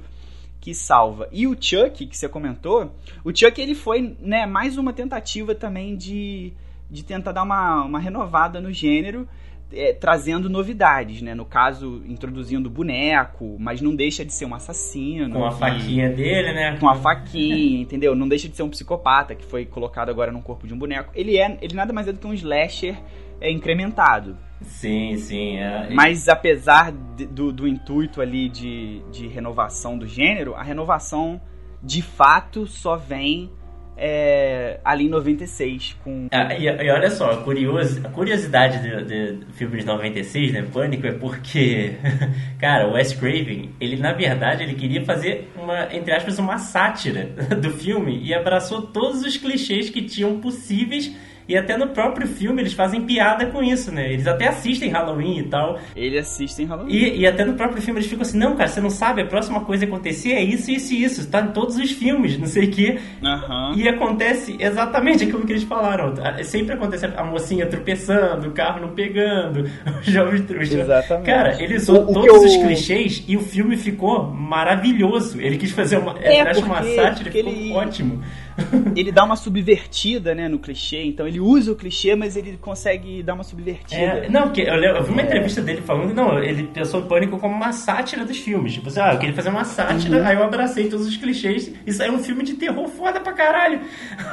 que 0.61 0.73
salva. 0.73 1.27
E 1.31 1.45
o 1.45 1.55
Chuck, 1.59 2.05
que 2.07 2.17
você 2.17 2.27
comentou, 2.27 2.91
o 3.23 3.35
Chuck 3.35 3.61
ele 3.61 3.75
foi, 3.75 4.15
né, 4.19 4.45
mais 4.45 4.77
uma 4.77 4.93
tentativa 4.93 5.53
também 5.53 5.95
de, 5.95 6.53
de 6.89 7.03
tentar 7.03 7.33
dar 7.33 7.43
uma, 7.43 7.83
uma 7.83 7.99
renovada 7.99 8.59
no 8.59 8.71
gênero. 8.71 9.27
É, 9.73 9.93
trazendo 9.93 10.49
novidades, 10.49 11.21
né? 11.21 11.33
No 11.33 11.45
caso, 11.45 12.01
introduzindo 12.07 12.69
boneco, 12.69 13.57
mas 13.59 13.81
não 13.81 13.95
deixa 13.95 14.23
de 14.23 14.33
ser 14.33 14.45
um 14.45 14.53
assassino. 14.55 15.29
Com 15.33 15.45
a 15.45 15.51
que- 15.51 15.59
faquinha 15.59 16.09
dele, 16.09 16.53
né? 16.53 16.77
com 16.79 16.87
a 16.87 16.95
faquinha, 16.95 17.81
entendeu? 17.81 18.15
Não 18.15 18.27
deixa 18.27 18.47
de 18.47 18.55
ser 18.55 18.63
um 18.63 18.69
psicopata 18.69 19.35
que 19.35 19.45
foi 19.45 19.65
colocado 19.65 20.09
agora 20.09 20.31
no 20.31 20.41
corpo 20.41 20.67
de 20.67 20.73
um 20.73 20.77
boneco. 20.77 21.11
Ele 21.15 21.37
é, 21.37 21.57
ele 21.61 21.73
nada 21.75 21.91
mais 21.91 22.07
é 22.07 22.11
do 22.13 22.19
que 22.19 22.27
um 22.27 22.33
slasher 22.33 22.95
é, 23.41 23.51
incrementado. 23.51 24.37
Sim, 24.61 25.17
sim. 25.17 25.57
É. 25.57 25.89
Mas 25.91 26.29
apesar 26.29 26.91
de- 26.91 27.25
do, 27.25 27.51
do 27.51 27.67
intuito 27.67 28.21
ali 28.21 28.47
de, 28.47 29.01
de 29.11 29.27
renovação 29.27 29.97
do 29.97 30.07
gênero, 30.07 30.55
a 30.55 30.63
renovação 30.63 31.41
de 31.83 32.01
fato 32.01 32.65
só 32.65 32.95
vem 32.95 33.51
é, 33.97 34.79
ali 34.83 35.05
em 35.05 35.09
96 35.09 35.95
com 36.03 36.27
Ah, 36.31 36.53
e, 36.53 36.65
e 36.65 36.89
olha 36.89 37.09
só, 37.09 37.31
a, 37.31 37.37
curiosi- 37.37 38.01
a 38.03 38.09
curiosidade 38.09 38.79
de, 38.81 39.35
de 39.37 39.45
filme 39.53 39.77
de 39.79 39.85
96, 39.85 40.51
né, 40.53 40.65
Pânico, 40.73 41.07
é 41.07 41.11
porque, 41.13 41.93
cara, 42.59 42.87
o 42.87 42.93
Wes 42.93 43.13
Craven, 43.13 43.71
ele 43.79 43.97
na 43.97 44.13
verdade 44.13 44.63
ele 44.63 44.73
queria 44.75 45.03
fazer 45.05 45.49
uma, 45.55 45.93
entre 45.95 46.13
aspas, 46.13 46.37
uma 46.39 46.57
sátira 46.57 47.25
do 47.61 47.71
filme 47.71 48.19
e 48.23 48.33
abraçou 48.33 48.81
todos 48.81 49.21
os 49.23 49.37
clichês 49.37 49.89
que 49.89 50.01
tinham 50.01 50.39
possíveis 50.39 51.15
e 51.47 51.55
até 51.57 51.77
no 51.77 51.87
próprio 51.89 52.27
filme 52.27 52.61
eles 52.61 52.73
fazem 52.73 53.01
piada 53.01 53.45
com 53.47 53.61
isso, 53.63 53.91
né? 53.91 54.11
Eles 54.11 54.27
até 54.27 54.47
assistem 54.47 54.89
Halloween 54.89 55.39
e 55.39 55.43
tal. 55.43 55.79
ele 55.95 56.17
assiste 56.17 56.61
em 56.61 56.65
Halloween. 56.65 56.91
E, 56.93 57.19
e 57.19 57.27
até 57.27 57.43
no 57.45 57.53
próprio 57.53 57.81
filme 57.81 57.99
eles 57.99 58.09
ficam 58.09 58.21
assim, 58.23 58.37
não, 58.37 58.55
cara, 58.55 58.67
você 58.69 58.81
não 58.81 58.89
sabe, 58.89 59.21
a 59.21 59.25
próxima 59.25 59.61
coisa 59.61 59.85
a 59.85 59.87
acontecer 59.87 60.31
é 60.33 60.41
isso, 60.43 60.71
isso 60.71 60.93
e 60.93 61.03
isso. 61.03 61.27
Tá 61.29 61.41
em 61.41 61.47
todos 61.51 61.77
os 61.77 61.91
filmes, 61.91 62.37
não 62.37 62.47
sei 62.47 62.65
o 62.65 62.71
quê. 62.71 62.99
Aham. 63.23 63.73
E 63.75 63.87
acontece 63.87 64.55
exatamente 64.59 65.23
aquilo 65.23 65.45
que 65.45 65.51
eles 65.53 65.63
falaram. 65.63 66.13
Sempre 66.43 66.73
acontece 66.75 67.05
a 67.05 67.23
mocinha 67.23 67.65
tropeçando, 67.65 68.47
o 68.47 68.51
carro 68.51 68.81
não 68.81 68.89
pegando, 68.89 69.69
o 70.07 70.11
jovem 70.11 70.41
trouxa. 70.43 70.79
Exatamente. 70.79 71.25
Cara, 71.25 71.61
ele 71.61 71.75
usou 71.75 72.03
O- 72.09 72.13
todos 72.13 72.39
que 72.41 72.45
os 72.47 72.53
eu- 72.55 72.61
clichês 72.61 73.23
e 73.27 73.37
o 73.37 73.41
filme 73.41 73.77
ficou 73.77 74.23
maravilhoso. 74.31 75.39
Ele 75.39 75.57
quis 75.57 75.71
fazer 75.71 75.97
uma, 75.97 76.15
É, 76.21 76.41
eu 76.41 76.47
acho 76.47 76.61
uma 76.65 76.75
porque- 76.77 76.95
sátira 76.95 77.23
porque 77.31 77.37
ficou 77.43 77.51
ele- 77.53 77.73
ótimo. 77.73 78.21
Ele 78.95 79.11
dá 79.11 79.23
uma 79.23 79.35
subvertida, 79.35 80.33
né, 80.33 80.47
no 80.47 80.57
clichê. 80.59 81.03
Então 81.03 81.27
ele 81.27 81.39
usa 81.39 81.71
o 81.71 81.75
clichê, 81.75 82.15
mas 82.15 82.37
ele 82.37 82.57
consegue 82.57 83.21
dar 83.21 83.33
uma 83.33 83.43
subvertida. 83.43 84.01
É, 84.01 84.29
não, 84.29 84.43
porque 84.43 84.61
eu, 84.61 84.75
eu 84.75 85.03
vi 85.03 85.11
uma 85.11 85.21
entrevista 85.21 85.61
dele 85.61 85.81
falando, 85.81 86.13
não, 86.13 86.41
ele 86.41 86.63
pensou 86.63 87.01
o 87.01 87.05
Pânico 87.05 87.37
como 87.37 87.53
uma 87.53 87.73
sátira 87.73 88.23
dos 88.23 88.37
filmes. 88.37 88.73
Tipo 88.73 88.87
assim, 88.87 89.01
ah, 89.01 89.13
eu 89.13 89.19
queria 89.19 89.35
fazer 89.35 89.49
uma 89.49 89.65
sátira, 89.65 90.19
Uhum. 90.21 90.25
aí 90.27 90.35
eu 90.35 90.43
abracei 90.43 90.87
todos 90.87 91.05
os 91.07 91.17
clichês 91.17 91.71
e 91.85 91.91
saiu 91.91 92.13
um 92.13 92.19
filme 92.19 92.43
de 92.43 92.53
terror 92.53 92.87
foda 92.87 93.19
pra 93.19 93.33
caralho. 93.33 93.81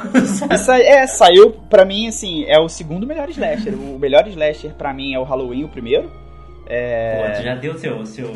Aí- 0.69 0.81
é, 0.83 1.05
saiu, 1.07 1.51
pra 1.69 1.83
mim, 1.85 2.07
assim, 2.07 2.45
é 2.47 2.57
o 2.59 2.69
segundo 2.69 3.05
melhor 3.05 3.29
slasher. 3.29 3.73
O 3.73 3.99
melhor 3.99 4.25
slasher, 4.27 4.73
pra 4.73 4.93
mim, 4.93 5.13
é 5.13 5.19
o 5.19 5.23
Halloween, 5.23 5.63
o 5.65 5.69
primeiro. 5.69 6.09
É, 6.67 7.27
Pô, 7.27 7.37
tu 7.37 7.43
já 7.43 7.55
deu 7.55 7.77
seu, 7.77 8.05
seu... 8.05 8.31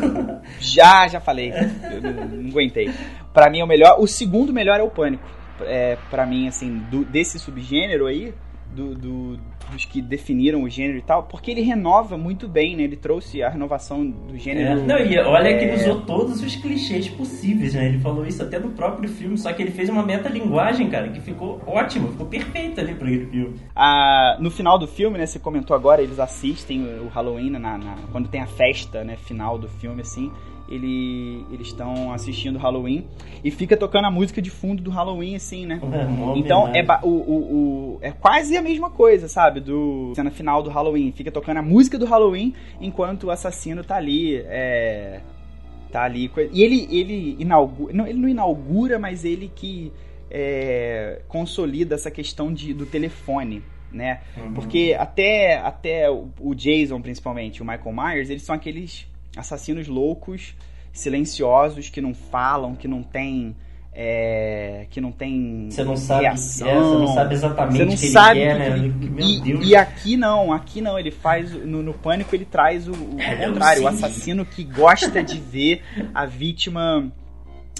já, 0.58 1.06
já 1.08 1.20
falei. 1.20 1.52
Eu 1.52 2.00
não, 2.00 2.12
não 2.26 2.48
aguentei. 2.50 2.90
Pra 3.32 3.50
mim, 3.50 3.60
é 3.60 3.64
o 3.64 3.66
melhor. 3.66 3.96
O 4.00 4.06
segundo 4.06 4.52
melhor 4.52 4.80
é 4.80 4.82
o 4.82 4.90
Pânico. 4.90 5.24
É, 5.62 5.96
pra 6.10 6.24
mim, 6.24 6.48
assim, 6.48 6.78
do- 6.90 7.04
desse 7.04 7.38
subgênero 7.38 8.06
aí, 8.06 8.32
do, 8.74 8.94
do- 8.94 9.38
dos 9.70 9.84
que 9.84 10.00
definiram 10.02 10.62
o 10.62 10.68
gênero 10.68 10.98
e 10.98 11.02
tal, 11.02 11.24
porque 11.24 11.50
ele 11.50 11.60
renova 11.60 12.16
muito 12.18 12.48
bem, 12.48 12.76
né? 12.76 12.82
Ele 12.82 12.96
trouxe 12.96 13.42
a 13.42 13.48
renovação 13.48 14.04
do 14.04 14.34
É, 14.34 14.38
gênero. 14.38 14.84
Não, 14.86 14.98
e 14.98 15.18
olha 15.18 15.56
que 15.56 15.64
ele 15.64 15.72
É. 15.72 15.76
usou 15.76 16.00
todos 16.02 16.42
os 16.42 16.56
clichês 16.56 17.08
possíveis, 17.08 17.74
né? 17.74 17.86
Ele 17.86 17.98
falou 18.00 18.26
isso 18.26 18.42
até 18.42 18.58
no 18.58 18.70
próprio 18.70 19.08
filme, 19.08 19.36
só 19.38 19.52
que 19.52 19.62
ele 19.62 19.70
fez 19.70 19.88
uma 19.88 20.02
metalinguagem, 20.02 20.88
cara, 20.90 21.08
que 21.08 21.20
ficou 21.20 21.60
ótimo, 21.66 22.08
ficou 22.08 22.26
perfeita 22.26 22.80
ali 22.80 22.92
aquele 22.92 23.26
filme. 23.26 23.54
Ah, 23.76 24.36
no 24.40 24.50
final 24.50 24.78
do 24.78 24.86
filme, 24.88 25.18
né? 25.18 25.26
Você 25.26 25.38
comentou 25.38 25.74
agora, 25.76 26.02
eles 26.02 26.18
assistem 26.18 26.82
o 27.00 27.08
Halloween 27.08 27.50
na, 27.50 27.58
na- 27.78 27.96
quando 28.10 28.28
tem 28.28 28.40
a 28.40 28.46
festa, 28.46 29.04
né? 29.04 29.16
Final 29.16 29.58
do 29.58 29.68
filme, 29.68 30.00
assim. 30.00 30.32
Ele, 30.70 31.44
eles 31.50 31.66
estão 31.66 32.12
assistindo 32.12 32.56
Halloween 32.58 33.04
e 33.42 33.50
fica 33.50 33.76
tocando 33.76 34.04
a 34.04 34.10
música 34.10 34.40
de 34.40 34.50
fundo 34.50 34.80
do 34.82 34.90
Halloween, 34.90 35.34
assim, 35.34 35.66
né? 35.66 35.80
Uma 35.82 36.38
Então 36.38 36.64
homenagem. 36.64 36.88
é, 36.88 36.98
o, 37.02 37.08
o, 37.08 37.34
o- 37.94 37.98
é 38.00 38.12
quase 38.12 38.56
a 38.56 38.62
mesma 38.62 38.88
coisa, 38.88 39.26
sabe? 39.26 39.58
Do 39.60 40.12
cena 40.14 40.30
final 40.30 40.62
do 40.62 40.70
Halloween. 40.70 41.10
Fica 41.10 41.30
tocando 41.32 41.56
a 41.56 41.62
música 41.62 41.98
do 41.98 42.06
Halloween 42.06 42.54
enquanto 42.80 43.24
o 43.24 43.30
assassino 43.32 43.82
tá 43.82 43.96
ali. 43.96 44.36
É, 44.46 45.20
tá 45.90 46.04
ali. 46.04 46.30
E 46.52 46.62
ele, 46.62 46.86
ele 46.90 47.36
inaugura. 47.40 47.92
Não, 47.92 48.06
ele 48.06 48.18
não 48.20 48.28
inaugura, 48.28 48.96
mas 48.96 49.24
ele 49.24 49.50
que 49.52 49.92
é, 50.30 51.20
consolida 51.26 51.96
essa 51.96 52.12
questão 52.12 52.52
de, 52.54 52.72
do 52.72 52.86
telefone. 52.86 53.62
Né? 53.92 54.20
Uhum. 54.36 54.54
Porque 54.54 54.96
até, 54.96 55.58
até 55.58 56.08
o 56.08 56.54
Jason, 56.54 57.00
principalmente, 57.02 57.60
o 57.60 57.64
Michael 57.66 57.92
Myers, 57.92 58.30
eles 58.30 58.44
são 58.44 58.54
aqueles 58.54 59.09
assassinos 59.36 59.86
loucos, 59.88 60.54
silenciosos, 60.92 61.88
que 61.88 62.00
não 62.00 62.14
falam, 62.14 62.74
que 62.74 62.88
não 62.88 63.02
tem. 63.02 63.54
é, 63.92 64.86
que 64.90 65.00
não 65.00 65.10
tem 65.12 65.68
Você 65.70 65.82
não 65.84 65.96
sabe, 65.96 66.22
reação. 66.22 66.68
é, 66.68 66.78
você 66.80 66.96
não 66.96 67.06
sabe 67.08 67.34
exatamente 67.34 67.76
Você 67.76 67.84
não 67.84 67.92
o 67.94 67.96
que 67.98 68.06
sabe 68.06 68.40
ele 68.40 68.46
o 68.48 68.58
quer, 68.58 69.00
que 69.00 69.10
né? 69.10 69.24
e, 69.26 69.40
Deus. 69.40 69.66
e 69.66 69.76
aqui 69.76 70.16
não, 70.16 70.52
aqui 70.52 70.80
não, 70.80 70.98
ele 70.98 71.10
faz 71.10 71.52
no, 71.52 71.82
no 71.82 71.92
pânico 71.94 72.34
ele 72.34 72.44
traz 72.44 72.86
o, 72.88 72.92
o 72.92 73.18
É, 73.20 73.46
contrário, 73.46 73.82
o 73.82 73.86
assassino 73.88 74.44
que 74.46 74.62
gosta 74.64 75.22
de 75.22 75.38
ver 75.38 75.82
a 76.14 76.24
vítima 76.24 77.10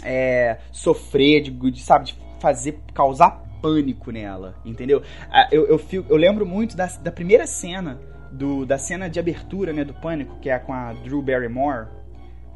é, 0.03 0.59
sofrer, 0.73 1.43
de, 1.43 1.51
de, 1.51 1.81
sabe, 1.81 2.07
de 2.07 2.15
fazer 2.41 2.79
causar 2.95 3.43
pânico 3.63 4.11
nela, 4.11 4.55
entendeu? 4.65 5.03
Ah, 5.31 5.47
Eu, 5.53 5.67
eu, 5.67 5.79
fico- 5.79 6.07
eu 6.09 6.17
lembro 6.17 6.47
muito 6.47 6.77
da, 6.77 6.87
da 6.87 7.13
primeira 7.13 7.47
cena 7.47 8.01
do, 8.31 8.65
da 8.67 8.79
cena 8.79 9.09
de 9.09 9.19
abertura, 9.19 9.73
né, 9.73 9.85
do 9.85 9.95
pânico, 9.95 10.37
que 10.41 10.49
é 10.51 10.59
com 10.59 10.73
a 10.73 10.93
Drew 10.93 11.23
Barrymore. 11.23 11.87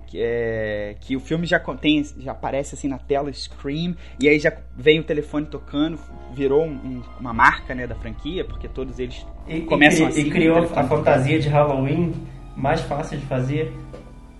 Que, 0.07 0.19
é, 0.23 0.97
que 1.01 1.17
o 1.17 1.21
filme 1.21 1.45
já 1.45 1.59
tem, 1.59 2.05
já 2.19 2.31
aparece 2.33 2.75
assim 2.77 2.87
na 2.87 2.99
tela 2.99 3.33
Scream 3.33 3.97
e 4.21 4.29
aí 4.29 4.39
já 4.39 4.53
vem 4.77 5.01
o 5.01 5.03
telefone 5.03 5.47
tocando, 5.47 5.99
virou 6.33 6.63
um- 6.65 6.69
um- 6.73 7.03
uma 7.19 7.33
marca 7.33 7.75
né 7.75 7.85
da 7.87 7.97
franquia 7.97 8.45
porque 8.45 8.69
todos 8.69 8.99
eles 9.01 9.27
E, 9.49 9.63
começam 9.63 10.07
e, 10.07 10.09
assim, 10.11 10.21
e 10.21 10.31
criou 10.31 10.61
o 10.61 10.79
a 10.79 10.85
fantasia 10.85 11.41
de 11.41 11.49
Halloween 11.49 12.13
mais 12.55 12.81
fácil 12.83 13.19
de 13.19 13.27
fazer. 13.27 13.73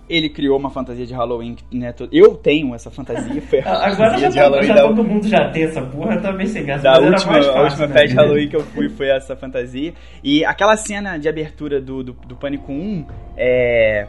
Ele 0.09 0.29
criou 0.29 0.57
uma 0.59 0.69
fantasia 0.69 1.05
de 1.05 1.13
Halloween 1.13 1.55
né, 1.71 1.93
eu 2.11 2.35
tenho 2.35 2.75
essa 2.75 2.91
fantasia 2.91 3.41
foi 3.41 3.59
a 3.61 3.71
Agora 3.87 3.95
fantasia 4.11 4.19
já, 4.19 4.29
de 4.29 4.39
Halloween 4.39 4.67
já 4.67 4.73
da, 4.75 4.81
todo 4.83 5.03
mundo 5.03 5.27
já 5.27 5.49
tem 5.49 5.63
essa 5.63 5.81
porra, 5.81 6.31
bem 6.33 6.47
sem 6.47 6.63
graça. 6.65 6.83
da 6.83 6.99
última, 6.99 7.31
mais 7.31 7.47
a 7.47 7.53
fácil, 7.53 7.63
última 7.63 7.87
né? 7.87 7.93
festa 7.93 8.07
de 8.07 8.13
Halloween 8.15 8.47
que 8.49 8.55
eu 8.55 8.61
fui 8.61 8.89
foi 8.89 9.07
essa 9.09 9.35
fantasia. 9.35 9.93
E 10.23 10.45
aquela 10.45 10.77
cena 10.77 11.17
de 11.17 11.27
abertura 11.27 11.81
do, 11.81 12.03
do, 12.03 12.13
do 12.13 12.35
Pânico 12.35 12.71
1 12.71 13.05
é. 13.37 14.07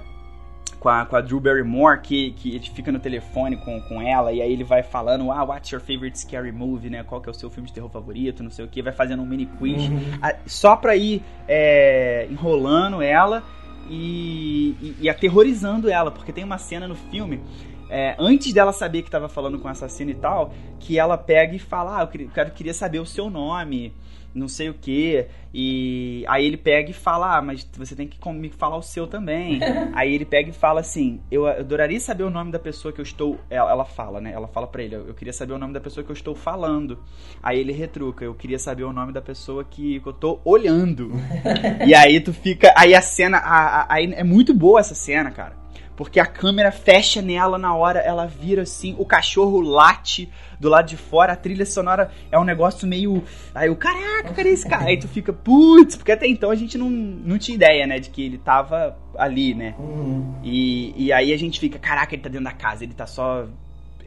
Com 0.79 0.91
a, 0.91 1.07
com 1.07 1.17
a 1.17 1.21
Drew 1.23 1.41
Barrymore, 1.41 2.01
que, 2.01 2.33
que 2.33 2.51
ele 2.55 2.61
fica 2.71 2.93
no 2.93 2.99
telefone 3.01 3.57
com, 3.57 3.81
com 3.89 4.01
ela, 4.01 4.31
e 4.31 4.41
aí 4.43 4.53
ele 4.53 4.63
vai 4.63 4.83
falando, 4.85 5.33
ah, 5.33 5.43
what's 5.43 5.71
your 5.73 5.81
favorite 5.81 6.17
scary 6.19 6.53
movie, 6.53 6.91
né? 6.91 7.03
Qual 7.03 7.21
que 7.21 7.29
é 7.29 7.33
o 7.33 7.35
seu 7.35 7.51
filme 7.51 7.67
de 7.67 7.73
terror 7.75 7.89
favorito, 7.89 8.43
não 8.43 8.51
sei 8.51 8.65
o 8.67 8.69
que, 8.69 8.83
vai 8.83 8.93
fazendo 8.93 9.23
um 9.23 9.27
mini 9.27 9.47
quiz, 9.47 9.83
Uhum. 9.89 9.99
a- 10.23 10.35
só 10.45 10.77
pra 10.77 10.95
ir 10.95 11.23
é, 11.49 12.29
enrolando 12.31 13.01
ela 13.03 13.43
e, 13.89 14.97
e- 15.01 15.09
aterrorizando 15.09 15.89
ela, 15.89 16.11
porque 16.11 16.33
tem 16.33 16.45
uma 16.45 16.59
cena 16.59 16.87
no 16.87 16.95
filme 16.95 17.41
é, 17.89 18.17
antes 18.19 18.53
dela 18.53 18.73
saber 18.73 19.03
que 19.03 19.11
tava 19.11 19.29
falando 19.29 19.59
com 19.59 19.69
o 19.69 19.71
assassino 19.71 20.11
e 20.11 20.15
tal, 20.15 20.53
que 20.81 20.99
ela 20.99 21.17
pega 21.17 21.55
e 21.55 21.59
fala: 21.59 21.99
Ah, 21.99 22.03
eu 22.03 22.09
queria, 22.09 22.29
queria 22.51 22.75
saber 22.75 22.99
o 22.99 23.07
seu 23.07 23.31
nome, 23.31 23.93
não 24.37 24.49
sei 24.49 24.69
o 24.69 24.75
que. 24.75 25.27
E 25.53 26.25
aí 26.29 26.45
ele 26.45 26.57
pega 26.57 26.91
e 26.91 26.93
fala: 26.93 27.39
Ah, 27.39 27.43
mas 27.43 27.67
você 27.77 27.97
tem 27.97 28.07
que 28.07 28.19
me 28.33 28.51
falar 28.51 28.77
o 28.77 28.83
seu 28.83 29.07
também. 29.07 29.59
aí 29.95 30.15
ele 30.15 30.25
pega 30.25 30.51
e 30.51 30.53
fala 30.53 30.81
assim: 30.81 31.21
Eu 31.31 31.47
adoraria 31.47 31.99
saber 31.99 32.25
o 32.25 32.31
nome 32.31 32.53
da 32.53 32.59
pessoa 32.59 32.93
que 32.93 33.01
eu 33.01 33.03
estou. 33.03 33.41
Ela, 33.49 33.71
ela 33.71 33.85
fala, 33.85 34.21
né? 34.21 34.33
Ela 34.33 34.47
fala 34.47 34.67
pra 34.67 34.83
ele: 34.83 34.95
Eu 34.95 35.15
queria 35.15 35.33
saber 35.33 35.55
o 35.55 35.59
nome 35.59 35.73
da 35.73 35.81
pessoa 35.81 36.05
que 36.05 36.11
eu 36.11 36.15
estou 36.15 36.35
falando. 36.35 36.99
Aí 37.43 37.59
ele 37.59 37.73
retruca: 37.73 38.25
Eu 38.25 38.35
queria 38.35 38.59
saber 38.59 38.85
o 38.85 38.93
nome 38.93 39.13
da 39.13 39.23
pessoa 39.23 39.65
que, 39.65 40.01
que 40.01 40.07
eu 40.07 40.13
tô 40.13 40.41
olhando. 40.45 41.11
e 41.87 41.95
aí 41.95 42.21
tu 42.21 42.33
fica. 42.33 42.73
Aí 42.77 42.95
a 42.95 43.01
cena. 43.01 43.39
A, 43.39 43.81
a, 43.81 43.95
aí 43.95 44.13
é 44.13 44.25
muito 44.25 44.53
boa 44.53 44.81
essa 44.81 44.95
cena, 44.95 45.31
cara. 45.31 45.66
Porque 45.97 46.21
a 46.21 46.27
câmera 46.27 46.71
fecha 46.71 47.23
nela 47.23 47.57
na 47.57 47.75
hora, 47.75 48.01
ela 48.01 48.27
vira 48.27 48.63
assim, 48.63 48.95
o 48.99 49.07
cachorro 49.07 49.61
late 49.61 50.29
do 50.61 50.69
lado 50.69 50.89
de 50.89 50.97
fora, 50.97 51.33
a 51.33 51.37
trilha 51.37 51.65
sonora 51.65 52.11
é 52.31 52.39
um 52.39 52.45
negócio 52.45 52.87
meio. 52.87 53.23
Aí 53.55 53.71
o 53.71 53.77
caraca, 53.77 54.35
cadê 54.35 54.51
esse 54.51 54.69
cara? 54.69 54.85
Aí 54.85 54.99
tu 54.99 55.09
fica, 55.09 55.33
putz, 55.33 55.97
porque 55.97 56.13
até 56.13 56.27
então 56.27 56.51
a 56.51 56.55
gente 56.55 56.77
não, 56.77 56.91
não 56.91 57.39
tinha 57.39 57.55
ideia, 57.55 57.87
né, 57.87 57.99
de 57.99 58.11
que 58.11 58.23
ele 58.23 58.39
tava 58.39 58.97
ali, 59.17 59.55
né? 59.55 59.75
Uhum. 59.79 60.35
E, 60.43 61.07
e 61.07 61.13
aí 61.13 61.33
a 61.33 61.39
gente 61.39 61.59
fica, 61.59 61.79
caraca, 61.79 62.15
ele 62.15 62.23
tá 62.23 62.29
dentro 62.29 62.45
da 62.45 62.53
casa, 62.53 62.85
ele 62.85 62.95
tá 62.95 63.07
só. 63.07 63.47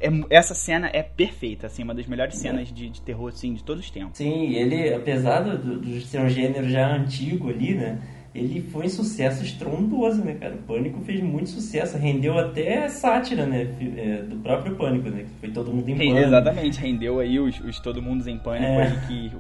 É, 0.01 0.09
essa 0.29 0.53
cena 0.53 0.89
é 0.93 1.03
perfeita, 1.03 1.67
assim, 1.67 1.83
uma 1.83 1.93
das 1.93 2.05
melhores 2.05 2.35
cenas 2.35 2.71
de, 2.71 2.89
de 2.89 3.01
terror, 3.01 3.29
assim, 3.29 3.53
de 3.53 3.63
todos 3.63 3.83
os 3.83 3.91
tempos. 3.91 4.17
Sim, 4.17 4.53
ele, 4.53 4.93
apesar 4.93 5.41
do, 5.41 5.81
de 5.81 6.01
ser 6.01 6.21
um 6.21 6.29
gênero 6.29 6.69
já 6.69 6.87
antigo 6.87 7.49
ali, 7.49 7.73
né? 7.73 7.99
Ele 8.33 8.61
foi 8.61 8.85
um 8.85 8.89
sucesso 8.89 9.43
estrondoso, 9.43 10.23
né, 10.23 10.35
cara? 10.35 10.55
O 10.55 10.59
Pânico 10.59 11.01
fez 11.01 11.21
muito 11.21 11.49
sucesso, 11.49 11.97
rendeu 11.97 12.37
até 12.37 12.87
sátira, 12.87 13.45
né, 13.45 13.67
é, 13.97 14.21
do 14.21 14.37
próprio 14.37 14.75
Pânico, 14.75 15.09
né? 15.09 15.23
Que 15.23 15.39
foi 15.39 15.49
Todo 15.49 15.73
Mundo 15.73 15.89
em 15.89 15.97
Pânico. 15.97 16.17
Exatamente, 16.17 16.79
rendeu 16.79 17.19
aí 17.19 17.39
os, 17.39 17.59
os 17.59 17.79
Todo 17.79 18.01
Mundo 18.01 18.27
em 18.29 18.37
Pânico 18.37 18.65
é. 18.65 18.87
aí 18.87 18.99
que 19.07 19.31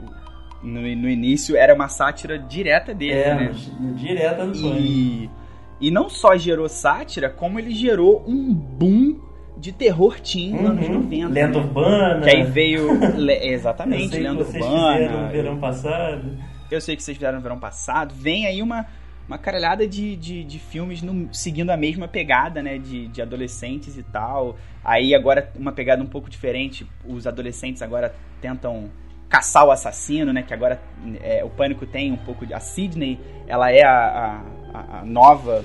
no, 0.63 0.81
no 0.81 1.09
início 1.09 1.55
era 1.55 1.73
uma 1.73 1.87
sátira 1.87 2.39
direta 2.39 2.93
dele, 2.93 3.13
é, 3.13 3.35
né? 3.35 3.51
No, 3.79 3.93
direta 3.93 4.45
do 4.45 4.57
e, 4.57 4.61
Pânico. 4.61 5.33
E 5.81 5.91
não 5.91 6.09
só 6.09 6.35
gerou 6.35 6.67
sátira, 6.67 7.29
como 7.29 7.59
ele 7.59 7.71
gerou 7.71 8.23
um 8.27 8.53
boom 8.53 9.19
de 9.57 9.71
terror 9.71 10.19
teen 10.19 10.51
nos 10.51 10.61
uhum. 10.61 10.67
anos 10.67 10.89
90. 10.89 11.27
Lenda 11.27 11.47
né? 11.47 11.57
urbana. 11.57 12.21
Que 12.21 12.29
aí 12.29 12.43
veio. 12.43 12.99
Le, 13.15 13.33
exatamente, 13.33 14.17
lenda 14.17 14.43
que 14.43 14.51
vocês 14.51 14.65
urbana. 14.65 14.93
Fizeram 14.93 15.21
no 15.21 15.31
verão 15.31 15.57
passado. 15.59 16.37
Eu 16.71 16.79
sei 16.79 16.95
que 16.95 17.03
vocês 17.03 17.17
fizeram 17.17 17.37
no 17.37 17.41
verão 17.41 17.59
passado. 17.59 18.13
Vem 18.13 18.45
aí 18.45 18.61
uma, 18.61 18.85
uma 19.27 19.37
caralhada 19.37 19.87
de, 19.87 20.15
de, 20.15 20.43
de 20.43 20.59
filmes 20.59 21.01
no, 21.01 21.33
seguindo 21.33 21.69
a 21.71 21.77
mesma 21.77 22.07
pegada, 22.07 22.61
né? 22.61 22.77
De, 22.77 23.07
de 23.07 23.21
adolescentes 23.21 23.97
e 23.97 24.03
tal. 24.03 24.57
Aí 24.83 25.15
agora 25.15 25.51
uma 25.55 25.71
pegada 25.71 26.03
um 26.03 26.07
pouco 26.07 26.29
diferente. 26.29 26.85
Os 27.05 27.25
adolescentes 27.25 27.81
agora 27.81 28.13
tentam 28.41 28.89
caçar 29.29 29.65
o 29.65 29.71
assassino, 29.71 30.31
né? 30.31 30.43
Que 30.43 30.53
agora 30.53 30.81
é, 31.21 31.43
o 31.43 31.49
Pânico 31.49 31.85
tem 31.85 32.11
um 32.11 32.17
pouco 32.17 32.45
de... 32.45 32.53
A 32.53 32.59
Sidney, 32.59 33.19
ela 33.47 33.71
é 33.71 33.83
a, 33.83 34.43
a, 34.73 34.99
a 34.99 35.05
nova 35.05 35.63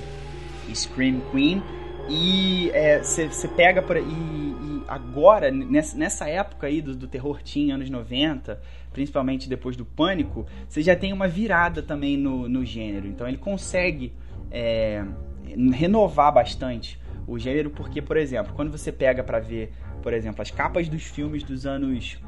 Scream 0.73 1.21
Queen. 1.33 1.63
E 2.09 2.71
você 3.03 3.25
é, 3.25 3.49
pega 3.49 3.83
por... 3.83 3.97
E, 3.97 4.01
e 4.03 4.83
agora, 4.87 5.51
nessa, 5.51 5.97
nessa 5.97 6.29
época 6.29 6.67
aí 6.67 6.83
do, 6.83 6.95
do 6.95 7.09
terror 7.09 7.43
teen, 7.43 7.73
anos 7.73 7.89
90 7.89 8.61
principalmente 8.95 9.49
depois 9.49 9.77
do 9.77 9.85
Pânico, 9.85 10.47
você 10.67 10.81
já 10.81 10.95
tem 10.95 11.13
uma 11.13 11.29
virada 11.29 11.83
também 11.83 12.17
no, 12.17 12.49
no 12.49 12.65
gênero. 12.65 13.07
Então 13.09 13.29
ele 13.29 13.37
consegue 13.37 14.13
é, 14.51 15.05
renovar 15.73 16.33
bastante 16.33 16.99
o 17.27 17.39
gênero, 17.39 17.71
porque, 17.71 18.01
por 18.01 18.17
exemplo, 18.17 18.55
quando 18.55 18.71
você 18.71 18.93
pega 18.93 19.23
para 19.23 19.41
ver, 19.41 19.73
por 20.01 20.13
exemplo, 20.13 20.41
as 20.41 20.51
capas 20.51 20.89
dos 20.89 21.03
filmes 21.03 21.43
dos 21.43 21.67
anos 21.67 22.19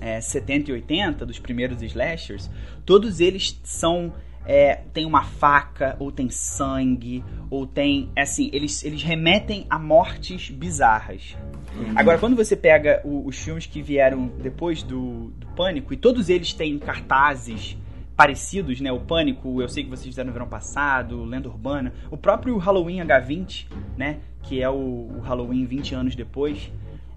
é, 0.00 0.20
70 0.20 0.70
e 0.70 0.74
80, 0.74 1.24
dos 1.24 1.38
primeiros 1.38 1.80
slashers, 1.82 2.50
todos 2.84 3.18
eles 3.18 3.58
são 3.64 4.12
é, 4.46 4.76
tem 4.92 5.04
uma 5.04 5.24
faca, 5.24 5.96
ou 5.98 6.12
tem 6.12 6.30
sangue, 6.30 7.24
ou 7.50 7.66
tem. 7.66 8.10
Assim, 8.16 8.48
eles, 8.52 8.84
eles 8.84 9.02
remetem 9.02 9.66
a 9.68 9.78
mortes 9.78 10.50
bizarras. 10.50 11.36
Uhum. 11.76 11.92
Agora, 11.96 12.18
quando 12.18 12.36
você 12.36 12.56
pega 12.56 13.02
o, 13.04 13.26
os 13.26 13.36
filmes 13.36 13.66
que 13.66 13.82
vieram 13.82 14.28
depois 14.40 14.82
do, 14.82 15.30
do 15.32 15.46
Pânico, 15.48 15.92
e 15.92 15.96
todos 15.96 16.30
eles 16.30 16.52
têm 16.52 16.78
cartazes 16.78 17.76
parecidos, 18.16 18.80
né? 18.80 18.90
O 18.92 19.00
Pânico, 19.00 19.60
eu 19.60 19.68
sei 19.68 19.84
que 19.84 19.90
vocês 19.90 20.06
fizeram 20.06 20.28
no 20.28 20.32
verão 20.32 20.48
passado, 20.48 21.24
Lenda 21.24 21.48
Urbana, 21.48 21.92
o 22.10 22.16
próprio 22.16 22.56
Halloween 22.56 22.98
H20, 22.98 23.66
né? 23.96 24.20
Que 24.42 24.62
é 24.62 24.70
o, 24.70 24.74
o 24.74 25.20
Halloween 25.20 25.66
20 25.66 25.94
anos 25.94 26.16
depois. 26.16 26.72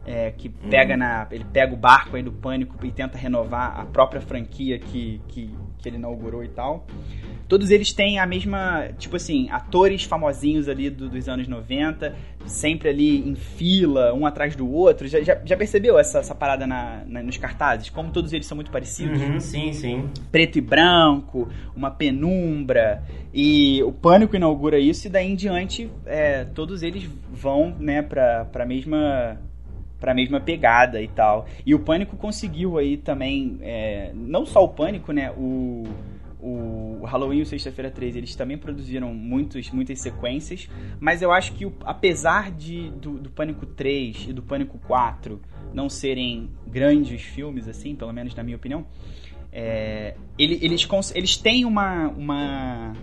É, 0.06 0.32
que 0.32 0.50
pega 0.50 0.94
uhum. 0.94 1.00
na. 1.00 1.28
Ele 1.30 1.46
pega 1.46 1.72
o 1.72 1.78
barco 1.78 2.16
aí 2.16 2.24
do 2.24 2.32
pânico 2.32 2.84
e 2.84 2.92
tenta 2.92 3.18
renovar 3.18 3.80
a 3.80 3.86
própria 3.86 4.20
franquia 4.20 4.80
que, 4.80 5.22
que, 5.28 5.54
que 5.82 5.90
ele 5.90 5.98
inaugurou 5.98 6.44
e 6.44 6.50
tal. 6.50 6.86
Todos 7.48 7.72
eles 7.72 7.92
têm 7.92 8.20
a 8.20 8.28
mesma, 8.28 8.90
tipo 9.00 9.16
assim, 9.16 9.50
atores 9.50 10.04
famosinhos 10.04 10.70
ali 10.70 10.88
do, 10.90 11.10
dos 11.10 11.28
anos 11.28 11.48
90, 11.48 12.16
sempre 12.46 12.90
ali 12.90 13.28
em 13.28 13.34
fila, 13.34 14.14
um 14.14 14.24
atrás 14.26 14.56
do 14.56 14.72
outro. 14.72 15.08
Já, 15.08 15.20
já, 15.22 15.42
já 15.44 15.58
percebeu 15.58 15.98
essa, 15.98 16.20
essa 16.20 16.36
parada 16.36 16.68
na, 16.68 17.02
na, 17.08 17.24
nos 17.24 17.38
cartazes? 17.38 17.90
Como 17.90 18.12
todos 18.12 18.34
eles 18.34 18.46
são 18.46 18.56
muito 18.56 18.70
parecidos? 18.70 19.20
Uhum, 19.20 19.40
sim, 19.40 19.74
sim. 19.74 20.10
Preto 20.32 20.60
e 20.60 20.62
branco, 20.62 21.50
uma 21.76 21.90
penumbra. 21.90 23.02
E 23.34 23.82
o 23.84 23.92
Pânico 23.92 24.36
inaugura 24.36 24.78
isso 24.78 25.08
e 25.08 25.10
daí 25.10 25.32
em 25.32 25.36
diante 25.36 25.90
é, 26.06 26.46
todos 26.46 26.84
eles 26.84 27.10
vão, 27.32 27.76
né, 27.80 28.04
pra, 28.04 28.46
pra 28.46 28.64
mesma 28.64 29.40
para 30.00 30.12
a 30.12 30.16
mesma 30.16 30.40
pegada 30.40 31.02
e 31.02 31.08
tal. 31.08 31.46
E 31.66 31.76
o 31.76 31.80
Pânico 31.80 32.16
conseguiu 32.16 32.78
aí 32.78 32.98
também, 32.98 33.58
é, 33.62 34.12
não 34.14 34.46
só 34.46 34.64
o 34.64 34.70
Pânico, 34.70 35.12
né? 35.12 35.32
O, 35.32 35.84
o 36.42 37.04
Halloween 37.06 37.40
e 37.40 37.42
o 37.42 37.46
Sexta-feira 37.46 37.92
13, 37.92 38.18
eles 38.18 38.36
também 38.36 38.58
produziram 38.58 39.14
muitos, 39.14 39.70
muitas 39.72 40.00
sequências, 40.00 40.70
mas 41.00 41.22
eu 41.22 41.32
acho 41.32 41.54
que 41.54 41.66
o, 41.66 41.74
apesar 41.84 42.50
de 42.52 42.90
do, 42.92 43.20
do, 43.20 43.30
Pânico 43.30 43.66
3 43.66 44.28
e 44.30 44.34
do 44.34 44.42
Pânico 44.42 44.78
4 44.88 45.40
não 45.74 45.90
serem 45.90 46.50
grandes 46.66 47.22
filmes, 47.22 47.68
assim, 47.68 47.94
pelo 47.94 48.14
menos 48.14 48.34
na 48.34 48.42
minha 48.42 48.56
opinião, 48.56 48.86
é, 49.52 50.16
ele, 50.38 50.60
eles, 50.62 50.88
eles 51.14 51.36
têm 51.36 51.66
uma, 51.66 52.08
uma 52.08 52.94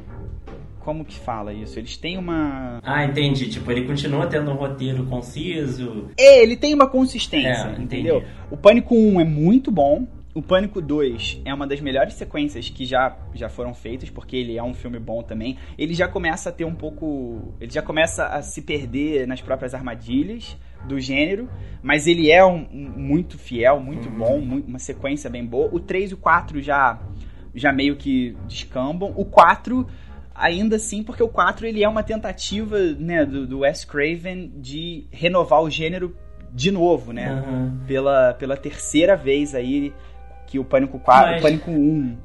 como 0.86 1.04
que 1.04 1.18
fala 1.18 1.52
isso? 1.52 1.80
Eles 1.80 1.96
têm 1.96 2.16
uma. 2.16 2.78
Ah, 2.84 3.04
entendi. 3.04 3.50
Tipo, 3.50 3.72
ele 3.72 3.84
continua 3.84 4.24
tendo 4.28 4.52
um 4.52 4.54
roteiro 4.54 5.04
conciso. 5.06 6.08
É, 6.16 6.40
ele 6.40 6.56
tem 6.56 6.72
uma 6.72 6.88
consistência, 6.88 7.74
é, 7.76 7.82
entendeu? 7.82 8.22
O 8.52 8.56
Pânico 8.56 8.94
1 8.94 9.20
é 9.20 9.24
muito 9.24 9.72
bom. 9.72 10.06
O 10.32 10.40
Pânico 10.40 10.80
2 10.80 11.40
é 11.44 11.52
uma 11.52 11.66
das 11.66 11.80
melhores 11.80 12.14
sequências 12.14 12.70
que 12.70 12.84
já, 12.84 13.16
já 13.34 13.48
foram 13.48 13.74
feitas, 13.74 14.10
porque 14.10 14.36
ele 14.36 14.56
é 14.56 14.62
um 14.62 14.74
filme 14.74 15.00
bom 15.00 15.24
também. 15.24 15.56
Ele 15.76 15.92
já 15.92 16.06
começa 16.06 16.50
a 16.50 16.52
ter 16.52 16.64
um 16.64 16.74
pouco. 16.74 17.52
Ele 17.60 17.72
já 17.72 17.82
começa 17.82 18.26
a 18.26 18.40
se 18.40 18.62
perder 18.62 19.26
nas 19.26 19.40
próprias 19.40 19.74
armadilhas 19.74 20.56
do 20.86 21.00
gênero, 21.00 21.48
mas 21.82 22.06
ele 22.06 22.30
é 22.30 22.44
um, 22.46 22.64
um 22.72 22.92
muito 22.96 23.36
fiel, 23.36 23.80
muito 23.80 24.08
uhum. 24.08 24.18
bom, 24.18 24.40
muito, 24.40 24.68
uma 24.68 24.78
sequência 24.78 25.28
bem 25.28 25.44
boa. 25.44 25.68
O 25.72 25.80
3 25.80 26.12
e 26.12 26.14
o 26.14 26.16
4 26.16 26.62
já, 26.62 27.00
já 27.52 27.72
meio 27.72 27.96
que 27.96 28.36
descambam. 28.46 29.12
O 29.16 29.24
4 29.24 29.84
ainda 30.38 30.76
assim, 30.76 31.02
porque 31.02 31.22
o 31.22 31.28
4 31.28 31.66
ele 31.66 31.82
é 31.82 31.88
uma 31.88 32.02
tentativa 32.02 32.78
né, 32.98 33.24
do, 33.24 33.46
do 33.46 33.58
Wes 33.60 33.84
Craven 33.84 34.52
de 34.56 35.06
renovar 35.10 35.62
o 35.62 35.70
gênero 35.70 36.16
de 36.52 36.70
novo, 36.70 37.12
né? 37.12 37.44
Uhum. 37.46 37.78
Pela, 37.86 38.34
pela 38.34 38.56
terceira 38.56 39.16
vez 39.16 39.54
aí 39.54 39.92
que 40.46 40.58
o 40.58 40.64
Pânico 40.64 40.98
4, 40.98 41.32
Mas... 41.32 41.40
o 41.40 41.42
Pânico 41.42 41.70
1 41.70 42.16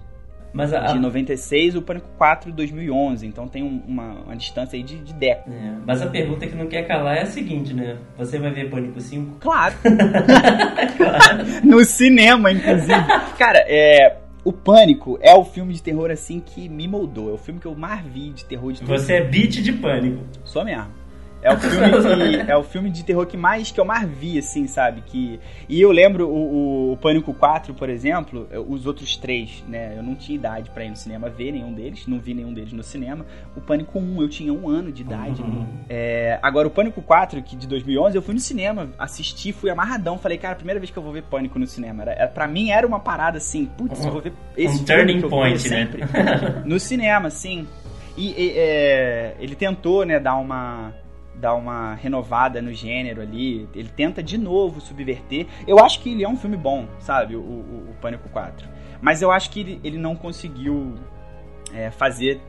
mas 0.53 0.73
a, 0.73 0.87
de 0.87 0.99
96 0.99 1.75
o 1.75 1.81
Pânico 1.81 2.07
4 2.17 2.51
de 2.51 2.57
2011. 2.57 3.25
Então 3.25 3.47
tem 3.47 3.63
um, 3.63 3.81
uma, 3.87 4.13
uma 4.25 4.35
distância 4.35 4.75
aí 4.75 4.83
de, 4.83 4.97
de 4.97 5.13
décadas. 5.13 5.53
É, 5.53 5.73
mas 5.85 6.01
a 6.01 6.07
pergunta 6.07 6.45
que 6.45 6.55
não 6.55 6.67
quer 6.67 6.83
calar 6.83 7.17
é 7.17 7.21
a 7.21 7.25
seguinte, 7.25 7.73
né? 7.73 7.97
Você 8.17 8.37
vai 8.37 8.51
ver 8.51 8.69
Pânico 8.69 8.99
5? 8.99 9.37
Claro! 9.39 9.75
claro. 10.97 11.45
no 11.63 11.83
cinema, 11.85 12.51
inclusive. 12.51 13.01
Cara, 13.37 13.63
é, 13.67 14.17
o 14.43 14.51
Pânico 14.51 15.17
é 15.21 15.33
o 15.35 15.45
filme 15.45 15.73
de 15.73 15.81
terror 15.81 16.09
assim 16.09 16.39
que 16.39 16.67
me 16.67 16.87
moldou. 16.87 17.29
É 17.29 17.33
o 17.33 17.37
filme 17.37 17.59
que 17.59 17.67
eu 17.67 17.75
mais 17.75 18.03
vi 18.05 18.31
de 18.31 18.45
terror 18.45 18.71
de 18.71 18.79
terror. 18.79 18.97
Você 18.97 19.13
é 19.13 19.23
beat 19.23 19.61
de 19.61 19.73
Pânico. 19.73 20.23
Sou 20.43 20.63
mesmo. 20.65 21.00
É 21.41 21.51
o 21.51 21.57
filme 21.57 21.89
que, 21.89 22.51
é 22.51 22.57
o 22.57 22.63
filme 22.63 22.89
de 22.89 23.03
terror 23.03 23.25
que 23.25 23.35
mais 23.35 23.71
que 23.71 23.79
eu 23.79 23.85
mais 23.85 24.07
vi, 24.07 24.37
assim, 24.37 24.67
sabe? 24.67 25.01
Que, 25.01 25.39
e 25.67 25.81
eu 25.81 25.91
lembro 25.91 26.27
o, 26.27 26.93
o, 26.93 26.97
Pânico 26.97 27.33
4, 27.33 27.73
por 27.73 27.89
exemplo, 27.89 28.47
os 28.67 28.85
outros 28.85 29.17
três, 29.17 29.63
né? 29.67 29.95
Eu 29.97 30.03
não 30.03 30.15
tinha 30.15 30.35
idade 30.35 30.69
para 30.69 30.85
ir 30.85 30.89
no 30.89 30.95
cinema 30.95 31.29
ver 31.29 31.51
nenhum 31.51 31.73
deles, 31.73 32.05
não 32.05 32.19
vi 32.19 32.33
nenhum 32.33 32.53
deles 32.53 32.71
no 32.73 32.83
cinema. 32.83 33.25
O 33.55 33.61
Pânico 33.61 33.99
1, 33.99 34.21
eu 34.21 34.29
tinha 34.29 34.53
um 34.53 34.69
ano 34.69 34.91
de 34.91 35.01
idade. 35.01 35.41
Uhum. 35.41 35.65
É, 35.89 36.39
agora, 36.41 36.67
o 36.67 36.71
Pânico 36.71 37.01
4, 37.01 37.41
que 37.41 37.55
de 37.55 37.67
2011, 37.67 38.15
eu 38.15 38.21
fui 38.21 38.33
no 38.33 38.39
cinema, 38.39 38.89
assisti, 38.97 39.51
fui 39.51 39.69
amarradão. 39.69 40.19
Falei, 40.19 40.37
cara, 40.37 40.53
a 40.53 40.57
primeira 40.57 40.79
vez 40.79 40.91
que 40.91 40.97
eu 40.97 41.03
vou 41.03 41.11
ver 41.11 41.23
Pânico 41.23 41.57
no 41.57 41.65
cinema. 41.65 42.03
Era, 42.03 42.27
pra 42.27 42.47
mim 42.47 42.69
era 42.69 42.85
uma 42.85 42.99
parada 42.99 43.37
assim, 43.37 43.65
putz, 43.65 44.03
eu 44.05 44.11
vou 44.11 44.21
ver 44.21 44.33
esse 44.55 44.81
um 44.81 44.85
turning 44.85 45.21
point, 45.21 45.69
né? 45.69 45.89
no 46.65 46.79
cinema, 46.79 47.29
sim. 47.29 47.67
E, 48.17 48.31
e 48.31 48.53
é, 48.57 49.35
ele 49.39 49.55
tentou, 49.55 50.05
né, 50.05 50.19
dar 50.19 50.35
uma 50.35 50.93
dar 51.41 51.55
uma 51.55 51.95
renovada 51.95 52.61
no 52.61 52.71
gênero 52.71 53.21
ali. 53.21 53.67
Ele 53.73 53.89
tenta 53.89 54.21
de 54.21 54.37
novo 54.37 54.79
subverter. 54.79 55.47
Eu 55.67 55.79
acho 55.79 55.99
que 55.99 56.11
ele 56.11 56.23
é 56.23 56.29
um 56.29 56.37
filme 56.37 56.55
bom, 56.55 56.87
sabe? 56.99 57.35
O, 57.35 57.41
o, 57.41 57.89
o 57.89 57.95
Pânico 57.99 58.29
4. 58.29 58.67
Mas 59.01 59.21
eu 59.21 59.31
acho 59.31 59.49
que 59.49 59.59
ele, 59.59 59.81
ele 59.83 59.97
não 59.97 60.15
conseguiu 60.15 60.93
é, 61.73 61.89
fazer 61.89 62.39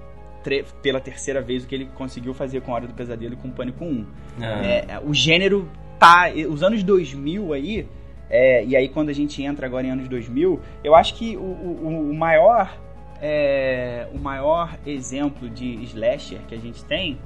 pela 0.82 1.00
terceira 1.00 1.40
vez 1.40 1.64
o 1.64 1.66
que 1.66 1.74
ele 1.74 1.88
conseguiu 1.94 2.34
fazer 2.34 2.60
com 2.60 2.72
a 2.72 2.74
Hora 2.74 2.86
do 2.86 2.94
Pesadelo 2.94 3.34
e 3.34 3.36
com 3.36 3.48
o 3.48 3.52
Pânico 3.52 3.84
1. 3.84 4.06
Ah. 4.40 4.44
É, 4.66 5.00
o 5.02 5.14
gênero 5.14 5.68
tá. 5.98 6.26
Os 6.48 6.62
anos 6.62 6.82
2000 6.82 7.52
aí. 7.52 7.88
é, 8.28 8.64
e 8.64 8.76
aí 8.76 8.88
quando 8.88 9.08
a 9.08 9.12
gente 9.14 9.42
entra 9.42 9.66
agora 9.66 9.86
em 9.86 9.90
anos 9.90 10.06
2000, 10.08 10.60
eu 10.84 10.94
acho 10.94 11.14
que 11.14 11.36
o, 11.36 11.40
o, 11.40 12.10
o 12.10 12.14
maior. 12.14 12.76
é, 13.20 14.08
o 14.12 14.18
maior 14.18 14.76
exemplo 14.84 15.48
de 15.48 15.82
slasher 15.84 16.40
que 16.48 16.54
a 16.54 16.58
gente 16.58 16.84
tem 16.84 17.18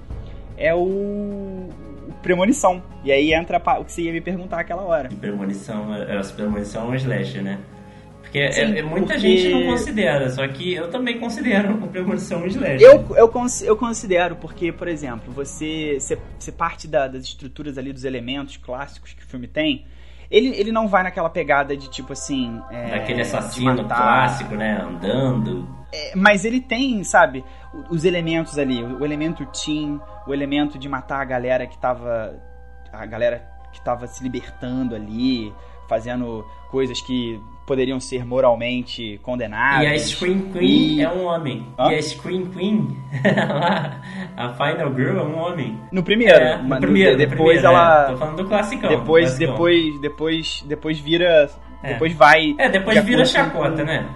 é 0.56 0.74
o, 0.74 1.68
Premonição. 2.22 2.82
E 3.04 3.12
aí 3.12 3.32
entra 3.32 3.58
o 3.78 3.84
que 3.84 3.92
você 3.92 4.02
ia 4.02 4.12
me 4.12 4.20
perguntar 4.20 4.60
aquela 4.60 4.82
hora. 4.82 5.08
Premonição, 5.20 5.94
é, 5.94 6.20
premonição 6.34 6.86
é 6.86 6.88
um 6.88 6.94
slasher, 6.94 7.42
né? 7.42 7.58
Porque 8.22 8.38
é- 8.38 8.50
Sim, 8.50 8.76
é- 8.76 8.82
muita 8.82 9.14
porque- 9.14 9.18
gente 9.20 9.48
não 9.50 9.66
considera, 9.66 10.28
só 10.30 10.46
que 10.48 10.74
eu 10.74 10.90
também 10.90 11.20
considero 11.20 11.74
o 11.84 11.86
premonição 11.88 12.40
um 12.42 12.46
slasher. 12.46 12.80
Eu, 12.82 13.04
eu, 13.16 13.30
eu 13.62 13.76
considero, 13.76 14.36
porque, 14.36 14.72
por 14.72 14.88
exemplo, 14.88 15.32
você, 15.32 15.98
você, 16.00 16.18
você 16.38 16.50
parte 16.50 16.88
da- 16.88 17.06
das 17.06 17.22
estruturas 17.24 17.78
ali, 17.78 17.92
dos 17.92 18.04
elementos 18.04 18.56
clássicos 18.56 19.12
que 19.12 19.22
o 19.22 19.26
filme 19.26 19.46
tem. 19.46 19.84
Ele, 20.28 20.48
ele 20.58 20.72
não 20.72 20.88
vai 20.88 21.04
naquela 21.04 21.30
pegada 21.30 21.76
de 21.76 21.88
tipo 21.88 22.12
assim. 22.12 22.60
É, 22.72 22.96
Aquele 22.96 23.20
assassino 23.20 23.76
matar. 23.76 23.96
clássico, 23.96 24.56
né? 24.56 24.80
Andando. 24.82 25.68
É, 25.96 26.12
mas 26.16 26.44
ele 26.44 26.60
tem, 26.60 27.02
sabe, 27.04 27.44
os 27.90 28.04
elementos 28.04 28.58
ali, 28.58 28.82
o, 28.82 29.00
o 29.00 29.04
elemento 29.04 29.46
teen, 29.46 30.00
o 30.26 30.32
elemento 30.34 30.78
de 30.78 30.88
matar 30.88 31.20
a 31.20 31.24
galera 31.24 31.66
que 31.66 31.78
tava. 31.78 32.34
A 32.92 33.04
galera 33.06 33.42
que 33.72 33.80
tava 33.82 34.06
se 34.06 34.22
libertando 34.22 34.94
ali, 34.94 35.52
fazendo 35.88 36.44
coisas 36.70 37.00
que 37.00 37.38
poderiam 37.66 37.98
ser 38.00 38.24
moralmente 38.24 39.18
condenadas. 39.22 39.82
e 39.84 39.86
a 39.88 39.98
Scream 39.98 40.40
Queen 40.52 40.98
E- 40.98 41.02
é 41.02 41.10
um 41.12 41.24
homem. 41.26 41.66
Hã? 41.78 41.90
E 41.90 41.94
a 41.96 42.02
Scream 42.02 42.46
Queen, 42.46 42.96
a 44.36 44.52
Final 44.54 44.94
Girl 44.94 45.18
é 45.18 45.22
um 45.22 45.36
homem. 45.38 45.78
No 45.92 46.02
primeiro, 46.02 46.38
É, 46.38 46.56
no 46.62 46.78
primeiro, 46.80 47.12
no- 47.12 47.18
no 47.18 47.28
depois 47.28 47.60
primeiro, 47.60 47.66
ela. 47.66 48.04
é. 48.04 48.10
Tô 48.12 48.16
falando 48.16 48.36
do 48.36 48.48
classicão. 48.48 48.88
depois, 48.88 49.24
classicão. 49.30 49.52
depois, 49.54 50.00
depois, 50.00 50.64
depois 50.66 50.98
vira. 51.00 51.50
É. 51.82 51.92
Depois 51.94 52.12
vai. 52.14 52.54
É, 52.58 52.68
depois 52.70 52.96
de 52.98 53.02
vira 53.04 53.22
acordo 53.22 53.50
com- 53.52 53.60
chacota, 53.62 53.84
né? 53.84 54.06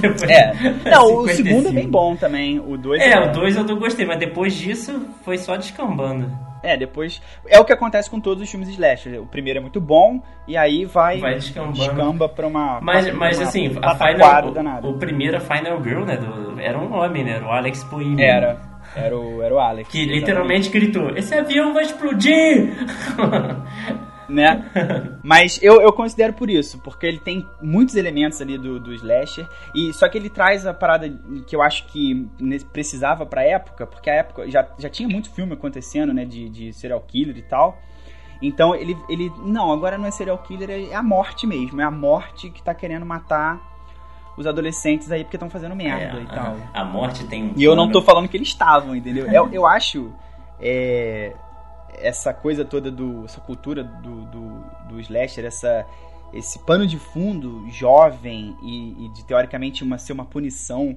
Depois- 0.00 0.22
É. 0.30 0.52
Não, 0.90 1.04
o 1.06 1.28
55. 1.28 1.34
segundo 1.36 1.68
é 1.68 1.72
bem 1.72 1.88
bom 1.88 2.16
também. 2.16 2.60
O 2.60 2.76
dois 2.76 3.02
É, 3.02 3.18
o 3.20 3.32
2 3.32 3.56
eu 3.56 3.64
não 3.64 3.76
gostei, 3.78 4.06
mas 4.06 4.18
depois 4.18 4.54
disso 4.54 5.06
foi 5.22 5.36
só 5.38 5.56
descambando. 5.56 6.30
É, 6.62 6.78
depois. 6.78 7.20
É 7.46 7.58
o 7.60 7.64
que 7.64 7.72
acontece 7.74 8.08
com 8.08 8.18
todos 8.18 8.42
os 8.42 8.50
filmes 8.50 8.70
slasher. 8.70 9.20
O 9.20 9.26
primeiro 9.26 9.58
é 9.58 9.60
muito 9.60 9.80
bom, 9.82 10.22
e 10.48 10.56
aí 10.56 10.86
vai. 10.86 11.18
Vai 11.18 11.34
descambando. 11.34 11.74
Descamba 11.74 12.26
pra 12.28 12.46
uma. 12.46 12.80
Mas, 12.80 13.04
pra 13.06 13.14
mas 13.14 13.36
uma 13.38 13.46
assim, 13.48 13.76
a 13.82 13.94
Final, 13.94 14.50
danada. 14.50 14.86
o, 14.86 14.92
o 14.92 14.98
primeiro 14.98 15.36
a 15.36 15.40
Final 15.40 15.82
Girl, 15.82 16.04
né, 16.04 16.16
do- 16.16 16.58
era 16.58 16.78
um 16.78 16.90
homem, 16.94 17.22
né, 17.22 17.32
era 17.32 17.44
o 17.46 17.50
Alex 17.50 17.84
Poimi. 17.84 18.22
Era. 18.22 18.58
Era 18.96 19.14
o, 19.18 19.42
era 19.42 19.54
o 19.54 19.58
Alex. 19.58 19.88
Que 19.90 20.06
literalmente 20.06 20.70
gritou, 20.70 21.10
esse 21.16 21.34
avião 21.34 21.74
vai 21.74 21.82
explodir! 21.84 22.72
né? 24.28 24.70
Mas 25.22 25.62
eu, 25.62 25.80
eu 25.80 25.92
considero 25.92 26.32
por 26.32 26.50
isso, 26.50 26.78
porque 26.80 27.06
ele 27.06 27.18
tem 27.18 27.46
muitos 27.60 27.94
elementos 27.96 28.40
ali 28.40 28.58
do, 28.58 28.78
do 28.80 28.92
slasher, 28.94 29.46
e 29.74 29.92
só 29.92 30.08
que 30.08 30.18
ele 30.18 30.30
traz 30.30 30.66
a 30.66 30.74
parada 30.74 31.08
que 31.46 31.54
eu 31.54 31.62
acho 31.62 31.86
que 31.86 32.28
precisava 32.72 33.24
pra 33.26 33.42
época, 33.42 33.86
porque 33.86 34.10
a 34.10 34.14
época 34.14 34.50
já, 34.50 34.66
já 34.78 34.88
tinha 34.88 35.08
muito 35.08 35.30
filme 35.30 35.52
acontecendo, 35.54 36.12
né, 36.12 36.24
de, 36.24 36.48
de 36.48 36.72
serial 36.72 37.00
killer 37.06 37.36
e 37.36 37.42
tal. 37.42 37.78
Então 38.42 38.74
ele, 38.74 38.96
ele. 39.08 39.32
Não, 39.44 39.72
agora 39.72 39.96
não 39.96 40.06
é 40.06 40.10
serial 40.10 40.36
killer, 40.38 40.88
é 40.90 40.94
a 40.94 41.02
morte 41.02 41.46
mesmo. 41.46 41.80
É 41.80 41.84
a 41.84 41.90
morte 41.90 42.50
que 42.50 42.62
tá 42.62 42.74
querendo 42.74 43.06
matar 43.06 43.58
os 44.36 44.46
adolescentes 44.46 45.10
aí 45.12 45.22
porque 45.22 45.36
estão 45.36 45.48
fazendo 45.48 45.76
merda 45.76 46.18
É, 46.18 46.22
e 46.22 46.26
tal. 46.26 46.56
a, 46.74 46.80
a 46.80 46.84
morte 46.84 47.24
tem 47.26 47.44
um 47.44 47.52
E 47.56 47.62
eu 47.62 47.76
não 47.76 47.90
tô 47.90 48.02
falando 48.02 48.28
que 48.28 48.36
eles 48.36 48.48
estavam, 48.48 48.94
entendeu? 48.94 49.26
Eu, 49.30 49.48
eu 49.52 49.64
acho 49.66 50.12
é, 50.60 51.32
essa 51.98 52.32
coisa 52.34 52.64
toda 52.64 52.90
do. 52.90 53.24
essa 53.24 53.40
cultura 53.40 53.82
do, 53.84 54.24
do, 54.26 54.64
do 54.88 55.00
slasher, 55.00 55.44
essa, 55.44 55.84
esse 56.32 56.58
pano 56.60 56.86
de 56.86 56.98
fundo 56.98 57.68
jovem 57.70 58.56
e, 58.62 59.06
e 59.06 59.08
de 59.10 59.24
teoricamente 59.24 59.82
uma, 59.82 59.98
ser 59.98 60.12
uma 60.12 60.24
punição 60.24 60.96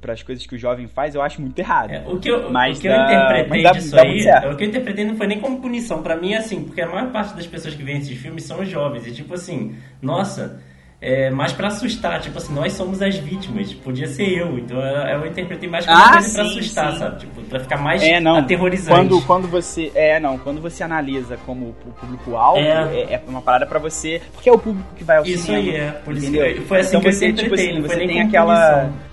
para 0.00 0.14
as 0.14 0.22
coisas 0.22 0.46
que 0.46 0.54
o 0.54 0.58
jovem 0.58 0.88
faz, 0.88 1.14
eu 1.14 1.20
acho 1.20 1.38
muito 1.38 1.58
errado. 1.58 1.90
É, 1.90 2.02
o 2.08 2.18
que 2.18 2.30
eu, 2.30 2.50
Mas 2.50 2.78
o 2.78 2.80
que 2.80 2.88
eu 2.88 2.92
dá- 2.92 3.04
interpretei 3.04 3.62
dá- 3.62 3.72
disso 3.72 3.94
dá 3.94 4.02
aí, 4.02 4.26
o 4.50 4.56
que 4.56 4.64
eu 4.64 4.68
interpretei 4.68 5.04
não 5.04 5.16
foi 5.16 5.26
nem 5.26 5.38
como 5.38 5.60
punição. 5.60 6.02
Pra 6.02 6.16
mim, 6.16 6.32
é 6.32 6.38
assim, 6.38 6.64
porque 6.64 6.80
a 6.80 6.88
maior 6.88 7.12
parte 7.12 7.34
das 7.34 7.46
pessoas 7.46 7.74
que 7.74 7.82
veem 7.82 7.98
esses 7.98 8.16
filmes 8.18 8.44
são 8.44 8.64
jovens. 8.64 9.06
E 9.06 9.12
tipo 9.12 9.34
assim, 9.34 9.76
nossa, 10.00 10.62
é 11.00 11.30
mais 11.30 11.52
pra 11.52 11.68
assustar. 11.68 12.20
Tipo 12.20 12.38
assim, 12.38 12.52
nós 12.54 12.72
somos 12.74 13.00
as 13.00 13.16
vítimas. 13.16 13.72
Podia 13.72 14.06
ser 14.06 14.28
eu. 14.38 14.58
Então 14.58 14.78
eu, 14.78 15.20
eu 15.20 15.26
interpretei 15.26 15.68
mais 15.68 15.86
como 15.86 15.96
Ah, 15.98 16.12
coisa 16.12 16.32
pra 16.34 16.42
assustar, 16.42 16.92
sim. 16.92 16.98
sabe? 16.98 17.20
Tipo, 17.20 17.40
pra 17.42 17.60
ficar 17.60 17.76
mais 17.78 18.02
É, 18.02 18.20
não. 18.20 18.36
aterrorizante. 18.36 18.90
Quando, 19.08 19.22
quando 19.26 19.48
você. 19.48 19.90
É, 19.94 20.20
não. 20.20 20.36
Quando 20.38 20.60
você 20.60 20.82
analisa 20.84 21.36
como 21.46 21.70
o 21.86 21.92
público-alvo, 21.94 22.58
É. 22.60 22.94
é. 23.02 23.14
é 23.14 23.22
uma 23.26 23.40
parada 23.42 23.66
pra 23.66 23.78
você. 23.78 24.20
Porque 24.34 24.48
é 24.48 24.52
o 24.52 24.58
público 24.58 24.88
que 24.94 25.02
vai 25.04 25.16
ao 25.18 25.24
Isso 25.24 25.44
cinema. 25.44 25.62
aí, 25.62 25.76
é. 25.76 25.90
Por 25.92 26.14
isso 26.16 26.26
entendeu? 26.26 26.62
foi 26.66 26.80
assim 26.80 26.88
então 26.90 27.00
que 27.00 27.08
eu 27.08 27.12
você, 27.12 27.26
tipo 27.32 27.40
interpretei, 27.40 27.70
assim, 27.70 27.78
não 27.80 27.86
foi 27.88 27.96
você 27.96 28.06
tem 28.06 28.20
aquela. 28.20 28.70
punição. 28.80 29.10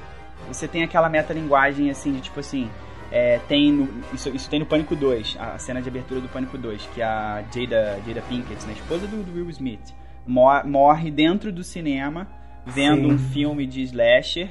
Você 0.49 0.67
tem 0.67 0.83
aquela 0.83 1.09
metalinguagem 1.09 1.89
assim 1.89 2.13
de 2.13 2.21
tipo 2.21 2.39
assim. 2.39 2.69
é, 3.11 3.39
tem 3.47 3.71
no, 3.71 3.87
isso, 4.13 4.29
isso 4.29 4.49
tem 4.49 4.59
no 4.59 4.65
Pânico 4.65 4.95
2, 4.95 5.37
a 5.39 5.57
cena 5.57 5.81
de 5.81 5.87
abertura 5.89 6.19
do 6.21 6.27
Pânico 6.29 6.57
2, 6.57 6.89
que 6.93 7.01
a 7.01 7.41
Jada, 7.53 7.97
Jada 8.05 8.21
Pinkett, 8.27 8.65
né, 8.65 8.73
esposa 8.73 9.07
do, 9.07 9.23
do 9.23 9.33
Will 9.37 9.49
Smith, 9.49 9.79
morre 10.27 11.09
dentro 11.11 11.51
do 11.51 11.63
cinema 11.63 12.27
vendo 12.65 13.07
Sim. 13.09 13.13
um 13.13 13.17
filme 13.17 13.65
de 13.65 13.81
slasher 13.83 14.49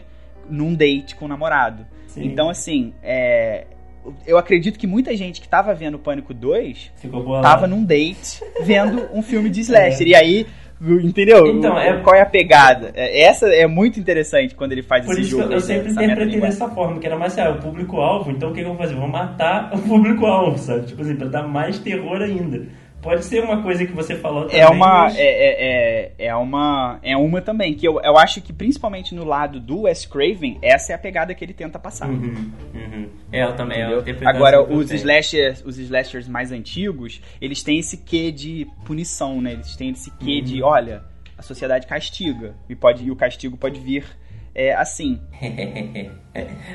num 0.49 0.75
date 0.75 1.15
com 1.15 1.27
o 1.27 1.29
namorado. 1.29 1.87
Sim. 2.07 2.25
Então, 2.25 2.49
assim, 2.49 2.95
é, 3.03 3.67
eu 4.27 4.39
acredito 4.39 4.79
que 4.79 4.87
muita 4.87 5.15
gente 5.17 5.41
que 5.41 5.49
tava 5.49 5.75
vendo 5.75 5.99
Pânico 5.99 6.33
2 6.33 6.93
Ficou 6.97 7.43
tava 7.43 7.67
num 7.67 7.85
date 7.85 8.41
vendo 8.63 9.09
um 9.13 9.23
filme 9.23 9.51
de 9.51 9.61
slasher. 9.61 10.07
E 10.09 10.15
aí, 10.15 10.47
entendeu? 10.81 11.47
Então, 11.47 11.79
é- 11.79 12.01
Qual 12.01 12.15
é 12.15 12.21
a 12.21 12.27
pegada? 12.27 12.93
É, 12.95 13.23
Essa 13.23 13.49
é 13.49 13.67
muito 13.67 13.99
interessante 13.99 14.55
quando 14.55 14.73
ele 14.73 14.83
faz 14.83 15.05
Por 15.05 15.13
esse 15.13 15.23
isso 15.23 15.39
jogo. 15.41 15.53
eu 15.53 15.61
sempre 15.61 15.91
interpretei 15.93 16.41
dessa 16.41 16.69
forma, 16.69 16.99
que 17.01 17.07
era 17.07 17.17
mais 17.19 17.33
assim, 17.33 17.43
ah, 17.49 17.53
o 17.53 17.61
público-alvo, 17.61 18.31
então 18.31 18.51
o 18.51 18.53
que, 18.53 18.61
que 18.61 18.65
eu 18.67 18.71
vou 18.71 18.79
fazer? 18.79 18.95
Vou 18.95 19.09
matar 19.09 19.71
o 19.75 19.79
público-alvo, 19.79 20.59
sabe? 20.59 20.87
Tipo 20.87 21.03
assim, 21.03 21.17
pra 21.17 21.29
dar 21.29 21.43
mais 21.49 21.79
terror 21.79 22.21
ainda. 22.23 22.67
Pode 23.07 23.25
ser 23.25 23.45
uma 23.45 23.63
coisa 23.63 23.87
que 23.87 23.93
você 23.93 24.17
falou 24.17 24.47
também. 24.47 24.61
É 24.61 24.67
uma, 24.67 25.03
mas- 25.05 25.17
é, 25.17 25.23
é, 25.23 26.13
é, 26.19 26.27
é 26.27 26.35
uma, 26.35 26.99
é 27.05 27.17
uma 27.17 27.41
também 27.41 27.73
que 27.73 27.87
eu, 27.87 28.01
eu 28.03 28.19
acho 28.19 28.41
que 28.43 28.53
principalmente 28.53 29.15
no 29.15 29.25
lado 29.25 29.61
do 29.61 29.83
Wes 29.83 30.05
Craven 30.05 30.59
essa 30.61 30.91
é 30.93 30.97
a 30.97 30.99
pegada 30.99 31.33
que 31.33 31.45
ele 31.45 31.55
tenta 31.55 31.79
passar. 31.79 32.09
Uhum, 32.09 32.51
uhum. 32.75 33.09
É, 33.31 33.45
eu 33.45 33.55
também. 33.55 33.81
É 33.81 33.87
interpretação 33.97 34.29
Agora 34.29 34.57
eu 34.57 34.77
os 34.77 34.91
slashers, 34.91 35.63
os 35.65 35.79
slashers 35.79 36.27
mais 36.27 36.51
antigos, 36.51 37.23
eles 37.41 37.63
têm 37.63 37.79
esse 37.79 37.97
quê 37.99 38.33
de 38.33 38.67
punição, 38.85 39.41
né? 39.41 39.53
Eles 39.53 39.77
têm 39.77 39.91
esse 39.91 40.11
quê 40.19 40.41
de, 40.41 40.61
Uhum. 40.61 40.69
olha, 40.69 41.05
a 41.39 41.43
sociedade 41.43 41.87
castiga 41.87 42.55
e 42.69 42.75
pode 42.75 43.05
e 43.05 43.11
o 43.13 43.15
castigo 43.15 43.57
pode 43.57 43.79
vir 43.79 44.05
é, 44.59 44.75
assim. 44.75 45.21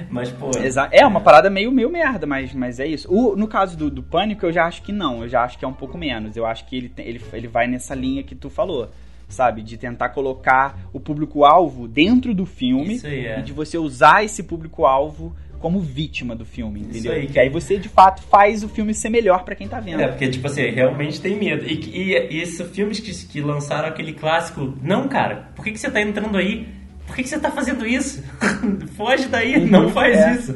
mas, 0.10 0.30
pô. 0.32 0.52
Exa- 0.58 0.90
É 0.92 1.06
uma 1.06 1.20
parada 1.22 1.50
meio, 1.50 1.72
meio 1.72 1.90
merda, 1.90 2.26
mas, 2.28 2.54
mas 2.54 2.80
é 2.80 2.86
isso. 2.86 3.12
O- 3.12 3.36
no 3.36 3.48
caso 3.48 3.76
do, 3.78 3.90
do 3.90 4.04
Pânico, 4.04 4.46
eu 4.46 4.52
já 4.52 4.66
acho 4.66 4.82
que 4.84 4.92
não. 4.92 5.24
Eu 5.24 5.30
já 5.30 5.44
acho 5.44 5.58
que 5.58 5.66
é 5.66 5.68
um 5.68 5.74
pouco 5.74 5.98
menos. 5.98 6.38
Eu 6.38 6.46
acho 6.46 6.66
que 6.68 6.76
ele, 6.78 6.90
tem- 6.90 7.06
ele, 7.08 7.22
ele 7.34 7.48
vai 7.48 7.68
nessa 7.68 7.96
linha 7.96 8.22
que 8.24 8.36
tu 8.36 8.50
falou. 8.50 8.90
Sabe? 9.28 9.62
De 9.64 9.78
tentar 9.78 10.10
colocar 10.10 10.78
o 10.92 11.00
público-alvo 11.00 11.88
dentro 11.88 12.34
do 12.34 12.46
filme 12.46 12.96
Isso 12.96 13.08
aí, 13.08 13.26
é. 13.26 13.40
e 13.40 13.42
de 13.42 13.54
você 13.54 13.78
usar 13.78 14.26
esse 14.26 14.44
público-alvo 14.44 15.34
como 15.58 15.80
vítima 15.80 16.36
do 16.36 16.44
filme, 16.44 16.82
entendeu? 16.82 17.14
aí, 17.14 17.28
que 17.28 17.40
aí 17.40 17.48
você, 17.48 17.78
de 17.78 17.88
fato, 17.88 18.22
faz 18.24 18.62
o 18.64 18.68
filme 18.68 18.94
ser 18.96 19.10
melhor 19.10 19.46
pra 19.46 19.56
quem 19.56 19.68
tá 19.70 19.80
vendo. 19.80 20.02
É, 20.02 20.08
porque, 20.08 20.28
tipo 20.28 20.48
assim, 20.48 20.64
realmente 20.72 21.22
tem 21.22 21.38
medo. 21.38 21.64
E, 21.66 21.76
e, 21.76 22.34
e 22.34 22.42
esses 22.42 22.68
filmes 22.72 23.00
que, 23.00 23.14
que 23.28 23.40
lançaram 23.42 23.88
aquele 23.88 24.12
clássico, 24.12 24.74
não, 24.82 25.08
cara, 25.08 25.50
por 25.56 25.64
que, 25.64 25.72
que 25.72 25.80
você 25.80 25.90
tá 25.90 26.02
entrando 26.02 26.36
aí? 26.38 26.68
Por 27.12 27.16
que, 27.18 27.24
que 27.24 27.30
você 27.30 27.40
tá 27.40 27.52
fazendo 27.52 27.86
isso? 27.86 28.24
Foge 28.96 29.28
daí, 29.28 29.70
não 29.70 29.90
faz 29.90 30.18
É. 30.18 30.32
isso. 30.34 30.54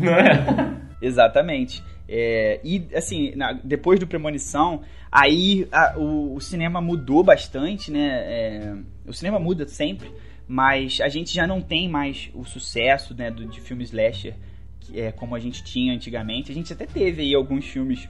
Não 0.00 0.12
é? 0.14 0.74
Exatamente. 1.02 1.84
É, 2.08 2.58
e 2.64 2.88
assim, 2.94 3.32
na- 3.36 3.52
depois 3.62 4.00
do 4.00 4.06
Premonição, 4.06 4.80
aí 5.12 5.68
a- 5.70 5.94
o, 5.98 6.34
o 6.34 6.40
cinema 6.40 6.80
mudou 6.80 7.22
bastante, 7.22 7.90
né? 7.90 8.08
É, 8.24 8.74
o 9.06 9.12
cinema 9.12 9.38
muda 9.38 9.68
sempre, 9.68 10.10
mas 10.48 10.98
a 11.02 11.08
gente 11.08 11.34
já 11.34 11.46
não 11.46 11.60
tem 11.60 11.86
mais 11.88 12.30
o 12.34 12.44
sucesso 12.46 13.14
né, 13.14 13.30
do, 13.30 13.44
de 13.46 13.60
filmes 13.60 13.90
slasher 13.90 14.34
que 14.80 14.98
é, 14.98 15.12
como 15.12 15.34
a 15.34 15.38
gente 15.38 15.62
tinha 15.62 15.92
antigamente. 15.92 16.50
A 16.50 16.54
gente 16.54 16.72
até 16.72 16.86
teve 16.86 17.20
aí 17.20 17.34
alguns 17.34 17.66
filmes 17.66 18.08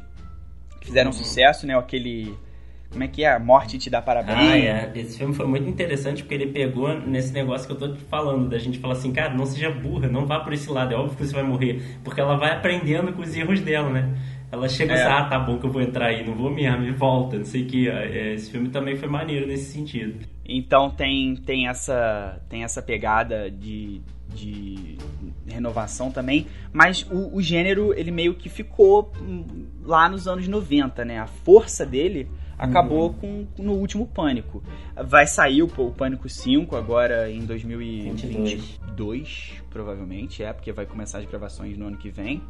que 0.80 0.86
fizeram 0.86 1.10
sucesso, 1.12 1.66
né? 1.66 1.76
Aquele. 1.76 2.32
Como 2.90 3.04
é 3.04 3.08
que 3.08 3.22
é? 3.22 3.32
A 3.34 3.38
Morte 3.38 3.78
te 3.78 3.90
dá 3.90 4.00
parabéns. 4.00 4.38
Ah, 4.38 4.58
é. 4.58 4.92
Esse 4.94 5.18
filme 5.18 5.34
foi 5.34 5.46
muito 5.46 5.68
interessante 5.68 6.22
porque 6.22 6.34
ele 6.34 6.46
pegou 6.46 6.98
nesse 6.98 7.32
negócio 7.34 7.66
que 7.66 7.72
eu 7.72 7.78
tô 7.78 7.94
te 7.94 8.00
falando, 8.04 8.48
da 8.48 8.58
gente 8.58 8.78
falar 8.78 8.94
assim, 8.94 9.12
cara, 9.12 9.34
não 9.34 9.44
seja 9.44 9.70
burra, 9.70 10.08
não 10.08 10.24
vá 10.24 10.40
por 10.40 10.52
esse 10.52 10.70
lado, 10.70 10.94
é 10.94 10.96
óbvio 10.96 11.16
que 11.16 11.26
você 11.26 11.34
vai 11.34 11.42
morrer, 11.42 11.82
porque 12.02 12.20
ela 12.20 12.36
vai 12.36 12.50
aprendendo 12.52 13.12
com 13.12 13.20
os 13.22 13.36
erros 13.36 13.60
dela, 13.60 13.90
né? 13.90 14.16
Ela 14.50 14.66
chega 14.68 14.94
É. 14.94 14.96
e 14.96 15.02
fala, 15.02 15.20
ah, 15.20 15.24
tá 15.28 15.38
bom 15.38 15.58
que 15.58 15.66
eu 15.66 15.70
vou 15.70 15.82
entrar 15.82 16.06
aí, 16.06 16.26
não 16.26 16.34
vou 16.34 16.50
mesmo, 16.50 16.84
e 16.84 16.90
volta, 16.90 17.36
não 17.36 17.44
sei 17.44 17.64
o 17.64 17.66
que. 17.66 17.88
É, 17.88 18.32
Esse 18.32 18.50
filme 18.50 18.70
também 18.70 18.96
foi 18.96 19.06
maneiro 19.08 19.46
nesse 19.46 19.70
sentido. 19.70 20.24
Então 20.46 20.88
tem, 20.88 21.36
tem, 21.36 21.68
essa, 21.68 22.40
tem 22.48 22.64
essa 22.64 22.80
pegada 22.80 23.50
de, 23.50 24.00
de 24.34 24.96
renovação 25.46 26.10
também, 26.10 26.46
mas 26.72 27.06
o, 27.10 27.36
o 27.36 27.42
gênero 27.42 27.92
ele 27.94 28.10
meio 28.10 28.34
que 28.34 28.48
ficou 28.48 29.12
hum, 29.20 29.44
lá 29.84 30.08
nos 30.08 30.26
anos 30.26 30.48
90, 30.48 31.04
né? 31.04 31.18
A 31.18 31.26
força 31.26 31.84
dele 31.84 32.26
acabou 32.58 33.14
com, 33.14 33.46
no 33.56 33.72
último 33.74 34.06
Pânico. 34.06 34.62
Vai 34.96 35.26
sair 35.26 35.62
o, 35.62 35.66
o 35.66 35.92
Pânico 35.92 36.28
5 36.28 36.76
agora 36.76 37.30
em 37.30 37.46
2022, 37.46 39.62
provavelmente, 39.70 40.42
é, 40.42 40.52
porque 40.52 40.72
vai 40.72 40.84
começar 40.84 41.18
as 41.18 41.24
gravações 41.24 41.78
no 41.78 41.86
ano 41.86 41.96
que 41.96 42.10
vem. 42.10 42.42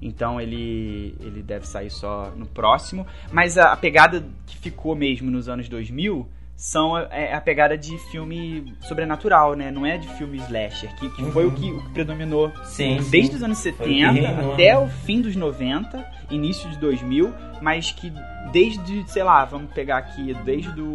Então 0.00 0.40
ele, 0.40 1.16
ele 1.20 1.42
deve 1.42 1.66
sair 1.66 1.90
só 1.90 2.30
no 2.36 2.46
próximo. 2.46 3.04
Mas 3.32 3.58
a, 3.58 3.72
a 3.72 3.76
pegada 3.76 4.24
que 4.46 4.56
ficou 4.56 4.94
mesmo 4.94 5.28
nos 5.30 5.48
anos 5.48 5.68
2000 5.68 6.28
são 6.58 6.96
a, 6.96 7.02
é 7.12 7.32
a 7.32 7.40
pegada 7.40 7.78
de 7.78 7.96
filme 8.10 8.74
sobrenatural, 8.80 9.54
né? 9.54 9.70
Não 9.70 9.86
é 9.86 9.96
de 9.96 10.08
filme 10.08 10.38
slasher, 10.38 10.92
que, 10.96 11.08
que 11.10 11.30
foi 11.30 11.46
o 11.46 11.52
que, 11.52 11.70
o 11.70 11.80
que 11.80 11.88
predominou 11.90 12.52
Sim, 12.64 13.00
sim. 13.00 13.10
desde 13.10 13.36
os 13.36 13.42
anos 13.44 13.62
Foi 13.62 13.70
o 13.70 13.74
que 13.76 13.84
70 13.84 14.10
reinou, 14.10 14.52
até 14.54 14.72
né? 14.72 14.78
o 14.78 14.88
fim 14.88 15.20
dos 15.20 15.36
90, 15.36 16.04
início 16.32 16.68
de 16.68 16.76
2000, 16.78 17.32
mas 17.62 17.92
que 17.92 18.12
desde, 18.50 19.08
sei 19.08 19.22
lá, 19.22 19.44
vamos 19.44 19.72
pegar 19.72 19.98
aqui, 19.98 20.34
desde 20.44 20.68
do 20.72 20.94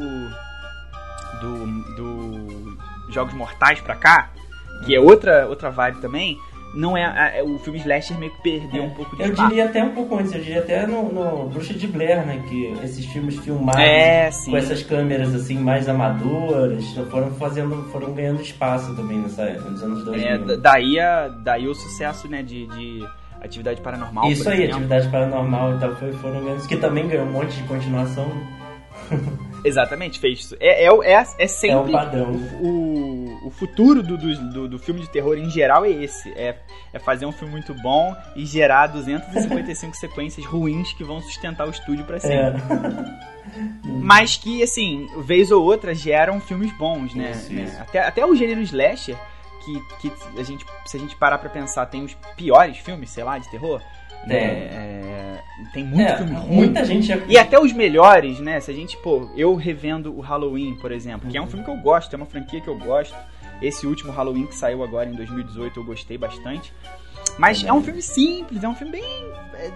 do, 1.40 1.96
do 1.96 2.78
Jogos 3.10 3.34
Mortais 3.34 3.80
pra 3.80 3.96
cá, 3.96 4.32
que 4.86 4.94
é 4.94 5.00
outra 5.00 5.48
outra 5.48 5.70
vibe 5.70 6.02
também, 6.02 6.38
não 6.76 6.98
é, 6.98 7.06
a- 7.06 7.38
é- 7.38 7.44
o 7.44 7.58
filme 7.60 7.80
slasher 7.80 8.18
meio 8.18 8.32
que 8.34 8.42
perdeu 8.42 8.84
um 8.84 8.90
pouco 8.90 9.16
de 9.16 9.24
Eu 9.24 9.32
diria 9.34 9.66
até 9.66 9.84
um 9.84 9.92
pouco 9.92 10.16
antes, 10.18 10.34
eu 10.34 10.42
diria 10.42 10.60
até 10.60 10.86
no, 10.88 11.12
no 11.12 11.50
Bruxa 11.50 11.74
de 11.74 11.88
Blair, 11.88 12.26
né? 12.26 12.42
Que 12.50 12.74
esses 12.84 13.06
filmes 13.06 13.38
filmados 13.40 13.82
É, 13.82 14.30
com 14.46 14.58
essas 14.58 14.82
câmeras 14.84 15.34
assim 15.36 15.58
mais 15.60 15.88
amadoras 15.88 16.84
foram 17.12 17.32
fazendo, 17.32 17.84
foram 17.92 18.14
ganhando 18.14 18.42
espaço 18.42 18.96
também 18.96 19.20
nessa, 19.20 19.46
nos 19.54 19.84
anos 19.84 20.04
2000. 20.04 20.28
É, 20.28 20.38
da- 20.38 20.56
daí, 20.56 21.00
a, 21.00 21.28
daí 21.28 21.68
o 21.68 21.76
sucesso, 21.76 22.28
né, 22.28 22.42
de, 22.42 22.66
de 22.68 23.06
atividade 23.42 23.82
paranormal. 23.82 24.30
Isso 24.32 24.50
aí, 24.50 24.60
exemplo. 24.64 24.76
atividade 24.78 25.10
paranormal 25.10 25.76
e 25.76 25.80
tal, 25.80 25.96
foi, 25.96 26.12
foram 26.14 26.44
ganhando, 26.44 26.68
que 26.68 26.78
também 26.78 27.08
ganhou 27.08 27.26
um 27.26 27.32
monte 27.32 27.56
de 27.58 27.64
continuação. 27.64 28.28
Exatamente, 29.64 30.20
fez 30.20 30.40
isso. 30.40 30.58
É, 30.60 30.86
é, 30.86 30.88
é, 30.88 31.26
é 31.40 31.48
sempre 31.48 31.78
É 31.78 31.80
o 31.80 31.92
padrão. 31.92 32.32
O, 32.62 33.48
o 33.48 33.50
futuro 33.52 34.04
do, 34.04 34.18
do, 34.18 34.36
do, 34.52 34.68
do 34.68 34.80
filme 34.80 35.02
de 35.02 35.10
terror 35.10 35.38
em 35.38 35.50
geral 35.50 35.86
é 35.86 35.90
esse. 35.90 36.30
É, 36.32 36.58
é 36.92 37.00
fazer 37.00 37.26
um 37.26 37.32
filme 37.32 37.52
muito 37.52 37.74
bom 37.76 38.16
e 38.36 38.46
gerar 38.46 38.88
255 38.88 39.96
sequências 39.98 40.46
ruins 40.46 40.94
que 40.94 41.04
vão 41.04 41.22
sustentar 41.22 41.68
o 41.68 41.72
estúdio 41.72 42.06
pra 42.06 42.20
sempre. 42.20 42.62
É. 42.62 43.44
Mas 43.86 44.36
que, 44.38 44.64
assim, 44.64 45.08
vez 45.24 45.52
ou 45.52 45.64
outra 45.64 45.94
geram 45.94 46.40
filmes 46.40 46.72
bons, 46.78 47.14
né? 47.14 47.32
Isso, 47.32 47.54
Né? 47.54 47.64
isso. 47.64 47.82
Até, 47.82 48.00
até 48.00 48.26
o 48.26 48.36
gênero 48.36 48.62
slasher, 48.62 49.16
que, 49.64 49.80
que 50.00 50.12
a 50.40 50.44
gente, 50.44 50.66
se 50.86 50.98
a 50.98 51.00
gente 51.00 51.16
parar 51.16 51.38
pra 51.38 51.50
pensar, 51.50 51.86
tem 51.86 52.04
os 52.04 52.14
piores 52.36 52.78
filmes, 52.78 53.10
sei 53.10 53.24
lá, 53.24 53.38
de 53.38 53.50
terror. 53.50 53.82
Tem. 54.28 54.38
né? 54.38 54.44
É, 54.46 55.13
tem 55.74 55.84
muito 55.84 56.02
É, 56.02 56.18
filme 56.18 56.34
ruim. 56.36 56.56
muita 56.56 56.84
gente 56.86 57.08
já. 57.08 57.18
E 57.28 57.38
até 57.38 57.60
os 57.60 57.72
melhores, 57.74 58.40
né? 58.40 58.60
Se 58.60 58.72
a 58.72 58.74
gente, 58.74 58.98
pô, 58.98 59.30
eu 59.36 59.56
revendo 59.56 60.16
o 60.16 60.20
Halloween, 60.22 60.76
por 60.76 60.92
exemplo, 60.92 61.30
que 61.30 61.38
é 61.38 61.42
um 61.42 61.48
filme 61.48 61.64
que 61.64 61.72
eu 61.72 61.78
gosto, 61.78 62.14
é 62.14 62.18
uma 62.18 62.26
franquia 62.26 62.60
que 62.62 62.68
eu 62.68 62.78
gosto. 62.78 63.16
Esse 63.62 63.86
último 63.88 64.12
Halloween 64.12 64.48
que 64.48 64.56
saiu 64.56 64.84
agora 64.84 65.10
em 65.10 65.14
2018 65.16 65.80
eu 65.80 65.86
gostei 65.86 66.18
bastante. 66.18 66.74
Mas 67.38 67.64
é 67.64 67.72
um 67.72 67.82
filme 67.82 68.02
simples, 68.02 68.64
é 68.64 68.68
um 68.68 68.76
filme 68.76 68.92
bem. 68.94 69.04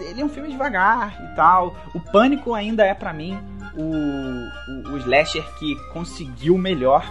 Ele 0.10 0.22
é 0.22 0.26
um 0.26 0.30
filme 0.30 0.50
devagar 0.50 1.18
e 1.32 1.36
tal. 1.36 1.76
O 1.94 2.00
Pânico 2.00 2.54
ainda 2.54 2.84
é 2.86 2.94
pra 2.94 3.14
mim 3.14 3.38
o, 3.76 4.90
o, 4.90 4.94
o 4.94 4.98
slasher 4.98 5.44
que 5.58 5.76
conseguiu 5.94 6.58
melhor 6.58 7.06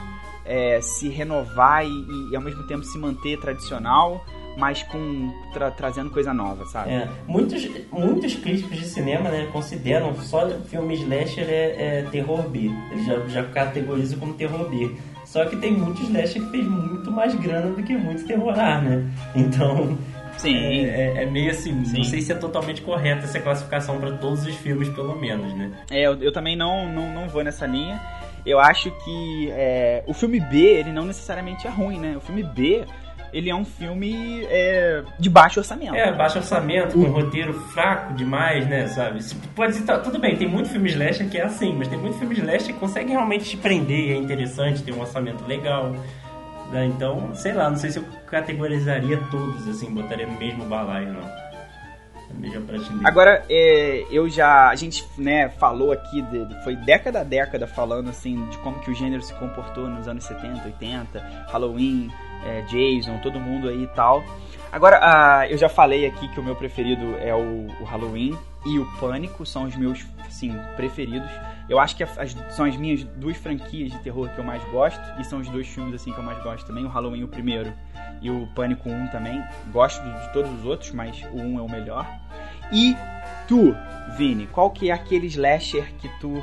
é, 0.44 0.80
se 0.80 1.08
renovar 1.08 1.84
e, 1.86 2.30
e 2.30 2.36
ao 2.36 2.42
mesmo 2.42 2.64
tempo 2.66 2.84
se 2.84 2.98
manter 2.98 3.38
tradicional, 3.40 4.24
mas 4.56 4.82
com 4.84 5.32
tra- 5.52 5.70
trazendo 5.70 6.10
coisa 6.10 6.32
nova, 6.32 6.64
sabe? 6.66 6.90
É, 6.90 7.08
muitos, 7.28 7.68
muitos 7.92 8.34
críticos 8.36 8.78
de 8.78 8.86
cinema 8.86 9.28
né, 9.30 9.48
consideram 9.52 10.14
só 10.16 10.48
filme 10.68 10.94
slasher 10.94 11.46
é, 11.48 11.98
é 11.98 12.02
terror 12.10 12.48
B. 12.48 12.70
Eles 12.90 13.04
já, 13.06 13.18
já 13.28 13.44
categorizam 13.44 14.18
como 14.18 14.34
terror 14.34 14.68
B. 14.70 14.90
Só 15.24 15.44
que 15.44 15.56
tem 15.56 15.72
muitos 15.72 16.02
slasher 16.08 16.42
que 16.42 16.50
fez 16.50 16.66
muito 16.66 17.10
mais 17.10 17.34
grana 17.34 17.70
do 17.72 17.82
que 17.82 17.94
muito 17.96 18.24
terror 18.26 18.58
A, 18.58 18.80
né? 18.80 19.04
Então, 19.34 19.98
Sim. 20.38 20.56
é, 20.56 20.84
é- 21.18 21.22
é 21.22 21.26
meio 21.26 21.50
assim, 21.50 21.84
Sim. 21.84 21.98
não 21.98 22.04
sei 22.04 22.22
se 22.22 22.32
é 22.32 22.34
totalmente 22.34 22.80
correta 22.82 23.24
essa 23.24 23.40
classificação 23.40 23.98
para 23.98 24.12
todos 24.12 24.46
os 24.46 24.54
filmes, 24.56 24.88
pelo 24.90 25.14
menos, 25.18 25.52
né? 25.54 25.72
É, 25.90 26.02
eu, 26.02 26.14
eu 26.22 26.32
também 26.32 26.56
não, 26.56 26.88
não, 26.90 27.12
não 27.12 27.28
vou 27.28 27.42
nessa 27.44 27.66
linha. 27.66 28.00
Eu 28.46 28.60
acho 28.60 28.90
que 29.04 29.50
é, 29.50 30.04
o 30.06 30.14
filme 30.14 30.38
B, 30.38 30.56
ele 30.58 30.92
não 30.92 31.04
necessariamente 31.04 31.66
é 31.66 31.70
ruim, 31.70 31.98
né? 31.98 32.14
O 32.16 32.20
filme 32.20 32.44
B, 32.44 32.84
ele 33.36 33.50
é 33.50 33.54
um 33.54 33.64
filme 33.64 34.44
é, 34.48 35.02
de 35.18 35.28
baixo 35.28 35.60
orçamento. 35.60 35.94
É, 35.94 36.10
baixo 36.12 36.38
orçamento, 36.38 36.94
com 36.94 37.00
um 37.00 37.10
roteiro 37.10 37.52
fraco 37.52 38.14
demais, 38.14 38.66
né, 38.66 38.86
sabe? 38.86 39.20
Pode 39.54 39.74
ser, 39.74 39.82
tá, 39.84 39.98
tudo 39.98 40.18
bem, 40.18 40.36
tem 40.36 40.48
muito 40.48 40.68
filme 40.70 40.88
slasher 40.88 41.28
que 41.28 41.36
é 41.36 41.44
assim, 41.44 41.74
mas 41.76 41.86
tem 41.88 41.98
muito 41.98 42.18
filme 42.18 42.34
slasher 42.34 42.68
que 42.72 42.80
consegue 42.80 43.10
realmente 43.10 43.44
te 43.44 43.56
prender, 43.56 44.12
é 44.12 44.16
interessante, 44.16 44.82
tem 44.82 44.94
um 44.94 45.00
orçamento 45.00 45.44
legal. 45.46 45.90
né? 46.72 46.86
Então, 46.86 47.34
sei 47.34 47.52
lá, 47.52 47.68
não 47.68 47.76
sei 47.76 47.90
se 47.90 47.98
eu 47.98 48.04
categorizaria 48.26 49.18
todos, 49.30 49.68
assim, 49.68 49.92
botaria 49.92 50.26
no 50.26 50.38
mesmo 50.38 50.64
balaio, 50.64 51.12
não. 51.12 51.46
Prateleira. 52.66 53.08
Agora, 53.08 53.44
é, 53.48 54.04
eu 54.10 54.28
já. 54.28 54.68
A 54.68 54.74
gente 54.74 55.04
né, 55.16 55.48
falou 55.48 55.92
aqui, 55.92 56.20
de- 56.22 56.64
foi 56.64 56.74
década 56.76 57.20
a 57.20 57.24
década 57.24 57.66
falando 57.66 58.10
assim 58.10 58.46
de 58.48 58.58
como 58.58 58.78
que 58.80 58.90
o 58.90 58.94
gênero 58.94 59.22
se 59.22 59.32
comportou 59.34 59.88
nos 59.88 60.06
anos 60.08 60.24
70, 60.24 60.64
80, 60.66 61.20
Halloween, 61.48 62.10
é, 62.46 62.62
Jason, 62.62 63.18
todo 63.18 63.38
mundo 63.40 63.68
aí 63.68 63.82
e 63.82 63.86
tal. 63.88 64.24
Agora, 64.72 64.98
ah, 65.02 65.48
eu 65.48 65.56
já 65.56 65.68
falei 65.68 66.06
aqui 66.06 66.28
que 66.28 66.40
o 66.40 66.42
meu 66.42 66.54
preferido 66.54 67.16
é 67.18 67.34
o, 67.34 67.66
o 67.80 67.84
Halloween 67.84 68.36
e 68.64 68.78
o 68.78 68.84
Pânico 68.98 69.46
são 69.46 69.64
os 69.64 69.76
meus, 69.76 70.04
sim, 70.28 70.54
preferidos. 70.76 71.30
Eu 71.68 71.78
acho 71.78 71.96
que 71.96 72.02
as- 72.02 72.36
são 72.50 72.64
as 72.64 72.76
minhas 72.76 73.02
duas 73.04 73.36
franquias 73.36 73.90
de 73.92 73.98
terror 73.98 74.28
que 74.30 74.38
eu 74.38 74.44
mais 74.44 74.62
gosto 74.64 75.00
e 75.20 75.24
são 75.24 75.38
os 75.40 75.48
dois 75.48 75.66
filmes 75.66 75.94
assim 75.94 76.12
que 76.12 76.18
eu 76.18 76.24
mais 76.24 76.42
gosto 76.42 76.66
também. 76.66 76.84
O 76.84 76.88
Halloween 76.88 77.22
o 77.22 77.28
primeiro 77.28 77.72
e 78.20 78.30
o 78.30 78.46
Pânico 78.54 78.88
1 78.88 79.06
também. 79.08 79.42
Gosto 79.72 80.02
de, 80.02 80.26
de 80.26 80.32
todos 80.32 80.52
os 80.52 80.64
outros, 80.64 80.90
mas 80.92 81.22
o 81.32 81.36
1 81.38 81.58
é 81.58 81.62
o 81.62 81.70
melhor. 81.70 82.06
E 82.72 82.96
tu, 83.48 83.74
Vini, 84.16 84.46
qual 84.48 84.70
que 84.70 84.90
é 84.90 84.92
aquele 84.92 85.26
slasher 85.28 85.92
que 85.98 86.08
tu. 86.20 86.42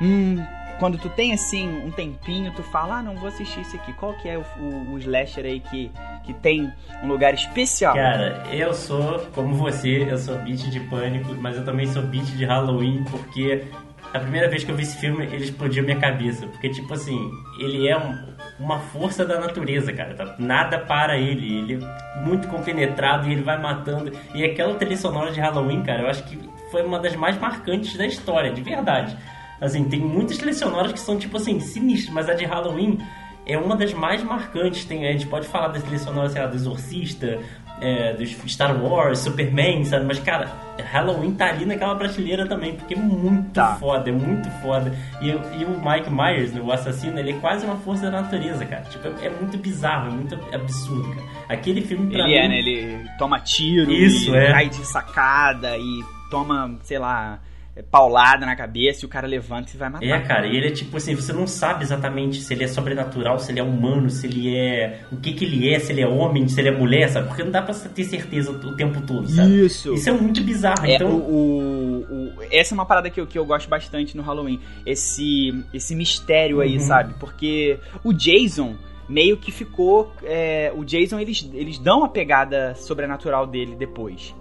Hum, 0.00 0.36
quando 0.78 0.98
tu 0.98 1.08
tem 1.08 1.32
assim 1.32 1.68
um 1.84 1.90
tempinho, 1.90 2.52
tu 2.54 2.62
fala, 2.62 2.98
ah, 2.98 3.02
não 3.02 3.14
vou 3.16 3.28
assistir 3.28 3.60
esse 3.60 3.76
aqui. 3.76 3.92
Qual 3.94 4.12
que 4.14 4.28
é 4.28 4.36
o, 4.38 4.44
o, 4.60 4.92
o 4.94 4.98
slasher 4.98 5.44
aí 5.44 5.60
que, 5.60 5.90
que 6.24 6.32
tem 6.34 6.72
um 7.02 7.06
lugar 7.08 7.32
especial? 7.34 7.94
Cara, 7.94 8.42
eu 8.52 8.72
sou, 8.74 9.20
como 9.34 9.54
você, 9.54 10.06
eu 10.10 10.18
sou 10.18 10.36
beat 10.38 10.60
de 10.70 10.80
pânico, 10.80 11.34
mas 11.40 11.56
eu 11.56 11.64
também 11.64 11.86
sou 11.86 12.02
beat 12.02 12.24
de 12.26 12.44
Halloween, 12.44 13.04
porque 13.10 13.64
a 14.12 14.18
primeira 14.20 14.48
vez 14.48 14.62
que 14.64 14.70
eu 14.70 14.76
vi 14.76 14.82
esse 14.84 14.96
filme, 14.98 15.24
ele 15.24 15.44
explodiu 15.44 15.82
minha 15.84 15.98
cabeça. 15.98 16.46
Porque, 16.46 16.68
tipo 16.68 16.92
assim, 16.94 17.18
ele 17.58 17.88
é 17.88 17.96
um- 17.98 18.34
uma 18.60 18.78
força 18.78 19.24
da 19.24 19.40
natureza, 19.40 19.92
cara. 19.92 20.14
tá? 20.14 20.36
Nada 20.38 20.78
para 20.78 21.16
ele. 21.18 21.58
Ele 21.58 21.84
é 21.84 22.20
muito 22.20 22.46
compenetrado 22.46 23.28
e 23.28 23.32
ele 23.32 23.42
vai 23.42 23.60
matando. 23.60 24.12
E 24.32 24.44
aquela 24.44 24.74
trilha 24.74 24.96
sonora 24.96 25.32
de 25.32 25.40
Halloween, 25.40 25.82
cara, 25.82 26.02
eu 26.02 26.08
acho 26.08 26.22
que 26.24 26.38
foi 26.70 26.82
uma 26.84 27.00
das 27.00 27.16
mais 27.16 27.36
marcantes 27.38 27.96
da 27.96 28.06
história, 28.06 28.52
de 28.52 28.62
verdade. 28.62 29.16
Assim, 29.60 29.84
tem 29.84 30.00
muitas 30.00 30.36
trilhas 30.36 30.58
sonoras 30.58 30.92
que 30.92 31.00
são, 31.00 31.16
tipo 31.18 31.36
assim, 31.36 31.60
sinistras, 31.60 32.12
mas 32.14 32.28
a 32.28 32.34
de 32.34 32.44
Halloween 32.44 32.98
é 33.46 33.56
uma 33.58 33.76
das 33.76 33.92
mais 33.94 34.22
marcantes. 34.22 34.84
Tem, 34.84 35.06
a 35.06 35.12
gente 35.12 35.26
pode 35.26 35.46
falar 35.46 35.68
das 35.68 35.82
trilhas 35.82 36.02
sonoras, 36.02 36.32
sei 36.32 36.42
lá, 36.42 36.48
do 36.48 36.56
Exorcista, 36.56 37.38
é, 37.80 38.12
dos 38.14 38.30
Star 38.50 38.80
Wars, 38.82 39.18
Superman, 39.20 39.84
sabe? 39.84 40.04
Mas, 40.06 40.18
cara, 40.20 40.48
Halloween 40.92 41.32
tá 41.34 41.46
ali 41.50 41.64
naquela 41.66 41.94
prateleira 41.96 42.46
também, 42.46 42.74
porque 42.76 42.94
é 42.94 42.96
muito 42.96 43.50
Tá. 43.52 43.76
foda, 43.76 44.08
é 44.10 44.12
muito 44.12 44.48
foda. 44.62 44.94
E, 45.20 45.28
e 45.28 45.64
o 45.64 45.80
Mike 45.84 46.10
Myers, 46.10 46.52
o 46.56 46.70
assassino, 46.72 47.18
ele 47.18 47.30
é 47.32 47.34
quase 47.34 47.64
uma 47.66 47.76
força 47.76 48.10
da 48.10 48.22
natureza, 48.22 48.64
cara. 48.64 48.82
Tipo, 48.84 49.08
é, 49.08 49.26
é 49.26 49.30
muito 49.30 49.56
bizarro, 49.58 50.08
é 50.08 50.10
muito 50.10 50.34
absurdo, 50.54 51.08
cara. 51.14 51.26
Aquele 51.48 51.80
filme 51.82 52.10
pra 52.10 52.20
Ele 52.20 52.28
mim... 52.28 52.34
é, 52.34 52.48
né? 52.48 52.58
Ele 52.58 53.08
toma 53.18 53.40
tiro, 53.40 53.90
Isso, 53.90 54.30
e 54.30 54.36
é. 54.36 54.52
cai 54.52 54.68
de 54.68 54.84
sacada 54.86 55.76
e 55.76 56.04
toma, 56.30 56.78
sei 56.82 56.98
lá, 56.98 57.34
é, 57.34 57.38
paulada 57.82 58.46
na 58.46 58.54
cabeça 58.54 59.04
e 59.04 59.06
o 59.06 59.08
cara 59.08 59.26
levanta 59.26 59.70
e 59.74 59.76
vai 59.76 59.88
matar. 59.90 60.06
É, 60.06 60.20
cara, 60.20 60.46
e 60.46 60.56
ele 60.56 60.68
é 60.68 60.70
tipo 60.70 60.96
assim, 60.96 61.14
você 61.14 61.32
não 61.32 61.46
sabe 61.46 61.82
exatamente 61.82 62.40
se 62.40 62.52
ele 62.54 62.64
é 62.64 62.68
sobrenatural, 62.68 63.38
se 63.38 63.50
ele 63.50 63.60
é 63.60 63.62
humano, 63.62 64.08
se 64.10 64.26
ele 64.26 64.56
é. 64.56 65.00
o 65.10 65.16
que 65.16 65.32
que 65.32 65.44
ele 65.44 65.72
é, 65.72 65.78
se 65.78 65.90
ele 65.92 66.00
é 66.00 66.06
homem, 66.06 66.46
se 66.48 66.60
ele 66.60 66.68
é 66.68 66.72
mulher, 66.72 67.08
sabe? 67.08 67.26
Porque 67.28 67.42
não 67.42 67.50
dá 67.50 67.62
pra 67.62 67.74
ter 67.74 68.04
certeza 68.04 68.50
o 68.52 68.76
tempo 68.76 69.00
todo, 69.02 69.28
sabe? 69.28 69.64
Isso. 69.66 69.92
Isso 69.94 70.08
é 70.08 70.12
muito 70.12 70.42
bizarro. 70.42 70.86
É, 70.86 70.94
então, 70.94 71.10
o, 71.10 72.04
o- 72.08 72.14
o- 72.38 72.42
essa 72.50 72.72
é 72.72 72.76
uma 72.76 72.86
parada 72.86 73.10
que 73.10 73.20
eu, 73.20 73.26
que 73.26 73.38
eu 73.38 73.44
gosto 73.44 73.68
bastante 73.68 74.16
no 74.16 74.22
Halloween. 74.22 74.60
Esse, 74.86 75.64
esse 75.72 75.94
mistério 75.94 76.60
aí, 76.60 76.74
Uhum. 76.74 76.80
sabe? 76.80 77.14
Porque 77.18 77.78
o 78.04 78.12
Jason 78.12 78.74
meio 79.08 79.36
que 79.36 79.50
ficou. 79.52 80.12
é, 80.22 80.72
o 80.74 80.84
Jason, 80.84 81.18
eles, 81.18 81.48
eles 81.52 81.78
dão 81.78 82.04
a 82.04 82.08
pegada 82.08 82.74
sobrenatural 82.76 83.46
dele 83.46 83.74
depois. 83.76 84.34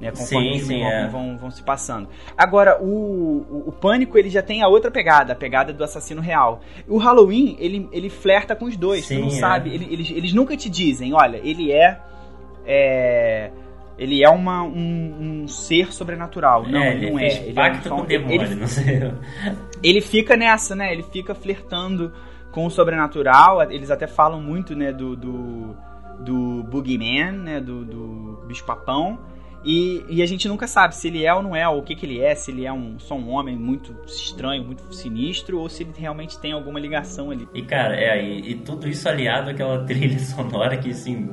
Né, 0.00 0.12
conforme 0.12 0.52
Sim, 0.52 0.58
sim, 0.60 0.66
filmes 0.66 0.86
é. 0.92 1.08
vão, 1.08 1.36
vão 1.36 1.50
se 1.50 1.60
passando. 1.62 2.08
Agora, 2.36 2.80
o, 2.80 3.44
o, 3.50 3.64
o 3.68 3.72
Pânico, 3.72 4.16
ele 4.16 4.30
já 4.30 4.40
tem 4.42 4.62
a 4.62 4.68
outra 4.68 4.90
pegada, 4.92 5.32
a 5.32 5.36
pegada 5.36 5.72
do 5.72 5.82
assassino 5.82 6.20
real. 6.20 6.60
O 6.86 6.98
Halloween, 6.98 7.56
ele, 7.58 7.88
ele 7.90 8.08
flerta 8.08 8.54
com 8.54 8.66
os 8.66 8.76
dois, 8.76 9.06
Sim, 9.06 9.16
tu 9.16 9.20
não 9.22 9.28
é. 9.28 9.30
sabe, 9.32 9.74
ele- 9.74 9.88
eles, 9.90 10.10
eles 10.10 10.32
nunca 10.32 10.56
te 10.56 10.70
dizem, 10.70 11.12
olha, 11.12 11.40
ele 11.42 11.72
é... 11.72 11.98
é 12.64 13.50
ele 13.98 14.22
é 14.22 14.28
uma, 14.28 14.62
um, 14.62 15.42
um 15.42 15.48
ser 15.48 15.92
sobrenatural. 15.92 16.62
Não, 16.68 16.80
é, 16.80 16.94
ele 16.94 17.06
ele 17.06 17.10
não 17.10 17.18
é. 17.18 17.26
Ele 17.26 17.52
pacto 17.52 17.88
é 17.88 17.92
um, 17.92 17.96
com 17.96 18.04
demônio, 18.04 18.42
ele, 18.42 18.54
não 18.54 18.66
sei. 18.68 19.12
ele 19.82 20.00
fica 20.00 20.36
nessa, 20.36 20.76
né? 20.76 20.92
Ele 20.92 21.02
fica 21.02 21.34
flertando 21.34 22.12
com 22.52 22.64
o 22.64 22.70
sobrenatural. 22.70 23.60
Eles 23.72 23.90
até 23.90 24.06
falam 24.06 24.40
muito, 24.40 24.76
né, 24.76 24.92
do, 24.92 25.16
do, 25.16 25.74
do 26.20 26.62
Boogeyman, 26.70 27.32
né, 27.32 27.60
do, 27.60 27.84
do 27.84 28.44
bicho-papão. 28.46 29.18
E, 29.64 30.04
e 30.08 30.22
a 30.22 30.26
gente 30.26 30.46
nunca 30.48 30.66
sabe 30.66 30.94
se 30.94 31.08
ele 31.08 31.24
é 31.24 31.34
ou 31.34 31.42
não 31.42 31.54
é, 31.54 31.68
ou 31.68 31.78
o 31.78 31.82
que, 31.82 31.94
que 31.94 32.06
ele 32.06 32.20
é, 32.20 32.34
se 32.34 32.50
ele 32.50 32.64
é 32.64 32.72
um, 32.72 32.98
só 32.98 33.14
um 33.14 33.30
homem 33.30 33.56
muito 33.56 33.94
estranho, 34.06 34.64
muito 34.64 34.94
sinistro, 34.94 35.58
ou 35.58 35.68
se 35.68 35.82
ele 35.82 35.92
realmente 35.96 36.38
tem 36.38 36.52
alguma 36.52 36.78
ligação 36.78 37.30
ali. 37.30 37.48
E 37.52 37.62
cara, 37.62 37.96
é, 37.96 38.22
e, 38.22 38.52
e 38.52 38.54
tudo 38.56 38.88
isso 38.88 39.08
aliado 39.08 39.50
àquela 39.50 39.82
trilha 39.86 40.18
sonora 40.18 40.76
que 40.76 40.90
assim 40.90 41.28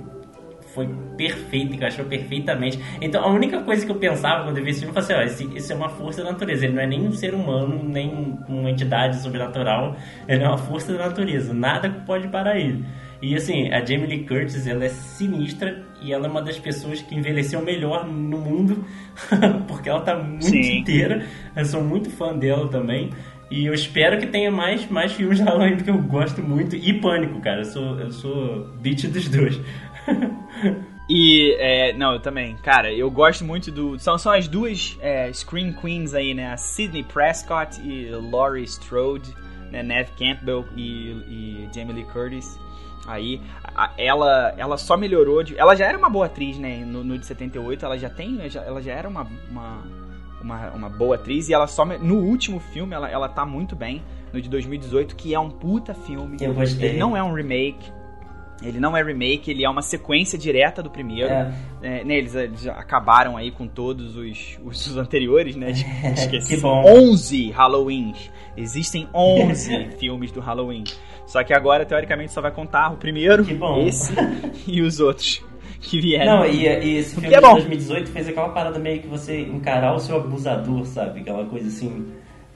foi 0.76 0.90
perfeita, 1.16 1.74
encaixou 1.74 2.04
perfeitamente. 2.06 2.78
Então 3.00 3.24
a 3.24 3.28
única 3.28 3.62
coisa 3.62 3.86
que 3.86 3.92
eu 3.92 3.96
pensava 3.96 4.44
quando 4.44 4.58
eu 4.58 4.64
vi 4.64 4.72
esse 4.72 4.82
filme 4.82 4.94
foi 4.94 5.02
assim, 5.02 5.14
ó, 5.14 5.22
esse, 5.22 5.56
esse 5.56 5.72
é 5.72 5.76
uma 5.76 5.88
força 5.88 6.22
da 6.22 6.32
natureza, 6.32 6.66
ele 6.66 6.74
não 6.74 6.82
é 6.82 6.88
nem 6.88 7.08
um 7.08 7.14
ser 7.14 7.34
humano, 7.34 7.82
nem 7.82 8.38
uma 8.50 8.70
entidade 8.70 9.22
sobrenatural, 9.22 9.96
ele 10.28 10.44
é 10.44 10.48
uma 10.48 10.58
força 10.58 10.92
da 10.92 11.08
natureza, 11.08 11.54
nada 11.54 11.90
pode 12.06 12.28
parar 12.28 12.60
ele. 12.60 12.84
E 13.26 13.36
assim, 13.36 13.70
a 13.70 13.84
Jamie 13.84 14.06
Lee 14.06 14.24
Curtis, 14.24 14.68
ela 14.68 14.86
é 14.86 14.90
sinistra 14.90 15.84
e 16.00 16.14
ela 16.14 16.28
é 16.28 16.30
uma 16.30 16.44
das 16.44 16.60
pessoas 16.60 17.02
que 17.02 17.16
envelheceu 17.16 17.60
melhor 17.60 18.06
no 18.06 18.38
mundo, 18.38 18.86
porque 19.68 19.90
ela 19.90 20.02
tá 20.02 20.16
muito 20.16 20.46
Sim. 20.46 20.78
inteira. 20.78 21.26
Eu 21.56 21.66
sou 21.66 21.84
muito 21.84 22.08
fã 22.12 22.38
dela 22.38 22.68
também. 22.68 23.10
E 23.50 23.66
eu 23.66 23.74
espero 23.74 24.20
que 24.20 24.28
tenha 24.28 24.52
mais, 24.52 24.88
mais 24.92 25.12
filmes 25.14 25.40
de 25.40 25.44
Halloween, 25.44 25.76
porque 25.76 25.90
eu 25.90 25.98
gosto 25.98 26.40
muito. 26.44 26.76
E 26.76 26.94
Pânico, 27.02 27.42
cara. 27.42 27.62
Eu 27.62 27.66
sou, 27.66 28.00
eu 28.00 28.12
sou 28.12 28.68
beat 28.80 29.08
dos 29.08 29.28
dois. 29.28 29.60
E, 31.08 31.56
é, 31.60 31.94
não, 31.94 32.14
eu 32.14 32.20
também. 32.20 32.56
Cara, 32.64 32.92
eu 32.92 33.12
gosto 33.12 33.46
muito 33.46 33.72
do. 33.72 34.00
São, 34.00 34.18
são 34.18 34.32
as 34.32 34.48
duas 34.48 34.98
é, 35.00 35.32
Scream 35.32 35.72
Queens 35.72 36.16
aí, 36.16 36.34
né? 36.34 36.52
A 36.52 36.58
Sidney 36.58 37.04
Prescott 37.04 37.80
e 37.80 38.10
Laurie 38.10 38.64
Strode, 38.64 39.32
né? 39.72 39.84
Neve 39.84 40.10
Campbell 40.18 40.66
e, 40.76 41.12
e 41.30 41.70
Jamie 41.72 41.94
Lee 41.94 42.06
Curtis. 42.06 42.58
Aí, 43.08 43.42
a- 43.76 43.92
ela, 43.98 44.54
ela 44.58 44.78
só 44.78 44.98
melhorou. 44.98 45.44
De, 45.44 45.58
ela 45.58 45.76
já 45.76 45.86
era 45.86 45.98
uma 45.98 46.10
boa 46.10 46.26
atriz, 46.26 46.58
né? 46.58 46.84
No, 46.86 47.04
no 47.04 47.18
de 47.18 47.26
78, 47.26 47.86
ela 47.86 47.98
já 47.98 48.10
tem. 48.10 48.40
ela 48.66 48.82
já 48.82 48.94
era 48.94 49.08
uma, 49.08 49.28
uma, 49.50 49.84
uma, 50.42 50.70
uma 50.72 50.90
boa 50.90 51.16
atriz. 51.16 51.48
E 51.50 51.54
ela 51.54 51.68
só. 51.68 51.86
No 51.86 52.16
último 52.20 52.60
filme, 52.60 52.94
ela, 52.96 53.10
ela 53.10 53.30
tá 53.30 53.46
muito 53.46 53.76
bem. 53.76 54.02
No 54.34 54.42
de 54.42 54.50
2018, 54.50 55.16
que 55.16 55.34
é 55.34 55.40
um 55.40 55.50
puta 55.50 55.94
filme. 55.94 56.38
Eu 56.42 56.54
gostei. 56.54 56.90
Ele 56.90 56.98
não 56.98 57.16
é 57.16 57.24
um 57.24 57.34
remake. 57.34 57.92
Ele 58.64 58.80
não 58.80 58.96
é 58.96 59.04
remake, 59.04 59.52
ele 59.52 59.66
é 59.66 59.70
uma 59.70 59.82
sequência 59.82 60.40
direta 60.40 60.82
do 60.82 60.90
primeiro. 60.90 61.30
É. 61.30 61.54
É, 61.84 62.04
né, 62.06 62.16
eles, 62.16 62.34
eles 62.36 62.66
acabaram 62.68 63.36
aí 63.36 63.52
com 63.52 63.68
todos 63.68 64.16
os, 64.16 64.58
os, 64.64 64.88
os 64.88 64.98
anteriores, 64.98 65.58
né? 65.58 65.72
Esqueci. 66.16 66.56
Que 66.56 66.62
bom. 66.62 66.84
11 66.86 67.52
Halloweens. 67.52 68.32
Existem 68.56 69.10
11 69.14 69.90
filmes 70.00 70.32
do 70.32 70.40
Halloween. 70.40 70.86
Só 71.28 71.44
que 71.44 71.54
agora, 71.54 71.86
teoricamente, 71.86 72.32
só 72.34 72.42
vai 72.42 72.52
contar 72.52 72.92
o 72.94 72.98
primeiro, 72.98 73.44
Que 73.44 73.54
bom. 73.54 73.86
esse 73.86 74.14
e 74.68 74.82
os 74.82 75.00
outros 75.00 75.44
que 75.82 76.00
vieram. 76.02 76.38
Não, 76.40 76.46
e, 76.46 76.66
e 76.66 76.98
esse 76.98 77.16
filme 77.16 77.34
é 77.34 77.40
de 77.40 77.42
bom. 77.46 77.54
2018 77.54 78.10
fez 78.12 78.28
aquela 78.28 78.50
parada 78.50 78.80
meio 78.80 79.02
que 79.02 79.08
você 79.08 79.42
encarar 79.42 79.94
o 79.96 80.00
seu 80.00 80.18
abusador, 80.18 80.86
sabe? 80.86 81.20
Aquela 81.22 81.46
coisa 81.46 81.68
assim. 81.68 82.08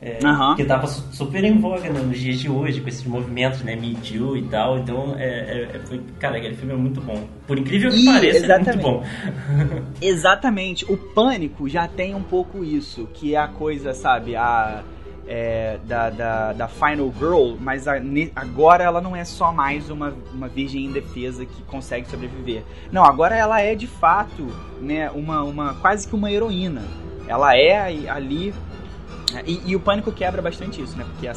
é, 0.01 0.19
Aham. 0.23 0.55
Que 0.55 0.63
tava 0.65 0.87
su- 0.87 1.03
super 1.11 1.43
em 1.43 1.59
voga 1.59 1.89
né, 1.89 1.99
nos 1.99 2.17
dias 2.19 2.39
de 2.39 2.49
hoje, 2.49 2.79
com 2.81 2.87
esses 2.89 3.03
movimentos, 3.05 3.61
né? 3.63 3.75
Me 3.75 3.93
Too 3.95 4.37
e 4.37 4.43
tal. 4.43 4.77
Então, 4.79 5.15
é, 5.17 5.25
é- 5.25 5.69
é- 5.75 5.79
foi, 5.85 5.99
cara, 6.19 6.37
aquele 6.37 6.55
filme 6.55 6.73
é 6.73 6.77
muito 6.77 7.01
bom. 7.01 7.23
Por 7.45 7.57
incrível 7.59 7.91
que 7.91 7.97
Ih, 8.01 8.05
pareça, 8.05 8.37
ele 8.45 8.51
é 8.51 8.55
muito 8.55 8.69
exatamente. 8.69 8.81
bom. 8.83 9.03
Exatamente. 10.01 10.85
O 10.91 10.97
Pânico 10.97 11.67
já 11.67 11.87
tem 11.87 12.15
um 12.15 12.23
pouco 12.23 12.63
isso, 12.63 13.07
que 13.13 13.35
é 13.35 13.37
a 13.37 13.47
coisa, 13.47 13.93
sabe, 13.93 14.35
a 14.35 14.83
é, 15.31 15.77
da, 15.85 16.09
da, 16.09 16.53
da 16.53 16.67
Final 16.67 17.13
Girl, 17.17 17.53
mas 17.59 17.87
a- 17.87 18.01
agora 18.35 18.83
ela 18.83 18.99
não 18.99 19.15
é 19.15 19.23
só 19.23 19.51
mais 19.51 19.89
uma, 19.91 20.11
uma 20.33 20.47
virgem 20.47 20.85
indefesa 20.85 21.45
que 21.45 21.61
consegue 21.63 22.09
sobreviver. 22.09 22.63
Não, 22.91 23.05
agora 23.05 23.35
ela 23.35 23.61
é 23.61 23.75
de 23.75 23.85
fato, 23.85 24.47
né, 24.81 25.09
uma, 25.11 25.43
uma 25.43 25.73
quase 25.75 26.07
que 26.07 26.15
uma 26.15 26.31
heroína. 26.31 26.81
Ela 27.27 27.55
é 27.55 28.09
ali 28.09 28.51
e, 29.45 29.61
e 29.67 29.75
o 29.75 29.79
Pânico 29.79 30.11
quebra 30.11 30.41
bastante 30.41 30.81
isso, 30.81 30.97
né? 30.97 31.05
Porque 31.07 31.27
a, 31.27 31.33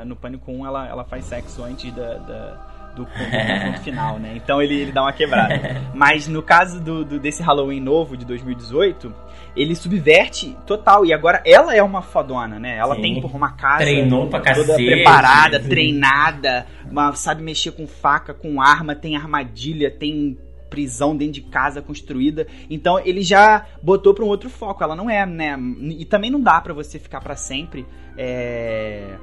a- 0.00 0.04
no 0.04 0.14
Pânico 0.14 0.52
1 0.52 0.64
ela, 0.64 0.86
ela 0.86 1.04
faz 1.04 1.24
sexo 1.24 1.64
antes 1.64 1.92
da, 1.92 2.14
da- 2.18 2.54
do, 2.94 3.04
con- 3.06 3.10
do 3.24 3.54
confronto 3.54 3.80
final, 3.80 4.18
né? 4.18 4.32
Então 4.36 4.60
ele, 4.62 4.74
ele 4.74 4.92
dá 4.92 5.02
uma 5.02 5.12
quebrada. 5.12 5.82
Mas 5.94 6.26
no 6.28 6.42
caso 6.42 6.80
do, 6.80 7.04
do- 7.04 7.18
desse 7.18 7.42
Halloween 7.42 7.80
novo 7.80 8.16
de 8.16 8.24
2018, 8.24 9.12
ele 9.56 9.74
subverte 9.74 10.56
total. 10.66 11.04
E 11.04 11.12
agora 11.12 11.42
ela 11.44 11.74
é 11.74 11.82
uma 11.82 12.02
fodona, 12.02 12.58
né? 12.58 12.76
Ela 12.76 12.94
Sim. 12.96 13.02
tem 13.02 13.20
porra, 13.20 13.36
uma 13.36 13.52
casa 13.52 13.78
Treinou 13.84 14.28
pra 14.28 14.40
toda 14.40 14.54
cacete. 14.66 14.84
preparada, 14.86 15.60
treinada, 15.60 16.66
uma- 16.90 17.14
sabe 17.14 17.42
mexer 17.42 17.72
com 17.72 17.86
faca, 17.86 18.32
com 18.34 18.60
arma, 18.60 18.94
tem 18.94 19.16
armadilha, 19.16 19.90
tem 19.90 20.38
prisão 20.70 21.16
dentro 21.16 21.34
de 21.34 21.42
casa 21.42 21.80
construída. 21.80 22.46
Então 22.68 22.98
ele 22.98 23.22
já 23.22 23.64
botou 23.82 24.12
pra 24.12 24.24
um 24.24 24.28
outro 24.28 24.50
foco. 24.50 24.82
Ela 24.82 24.96
não 24.96 25.08
é, 25.08 25.24
né? 25.24 25.56
E 25.98 26.04
também 26.04 26.30
não 26.30 26.40
dá 26.40 26.60
pra 26.60 26.74
você 26.74 26.98
ficar 26.98 27.20
pra 27.20 27.36
sempre 27.36 27.86
é 28.16 29.16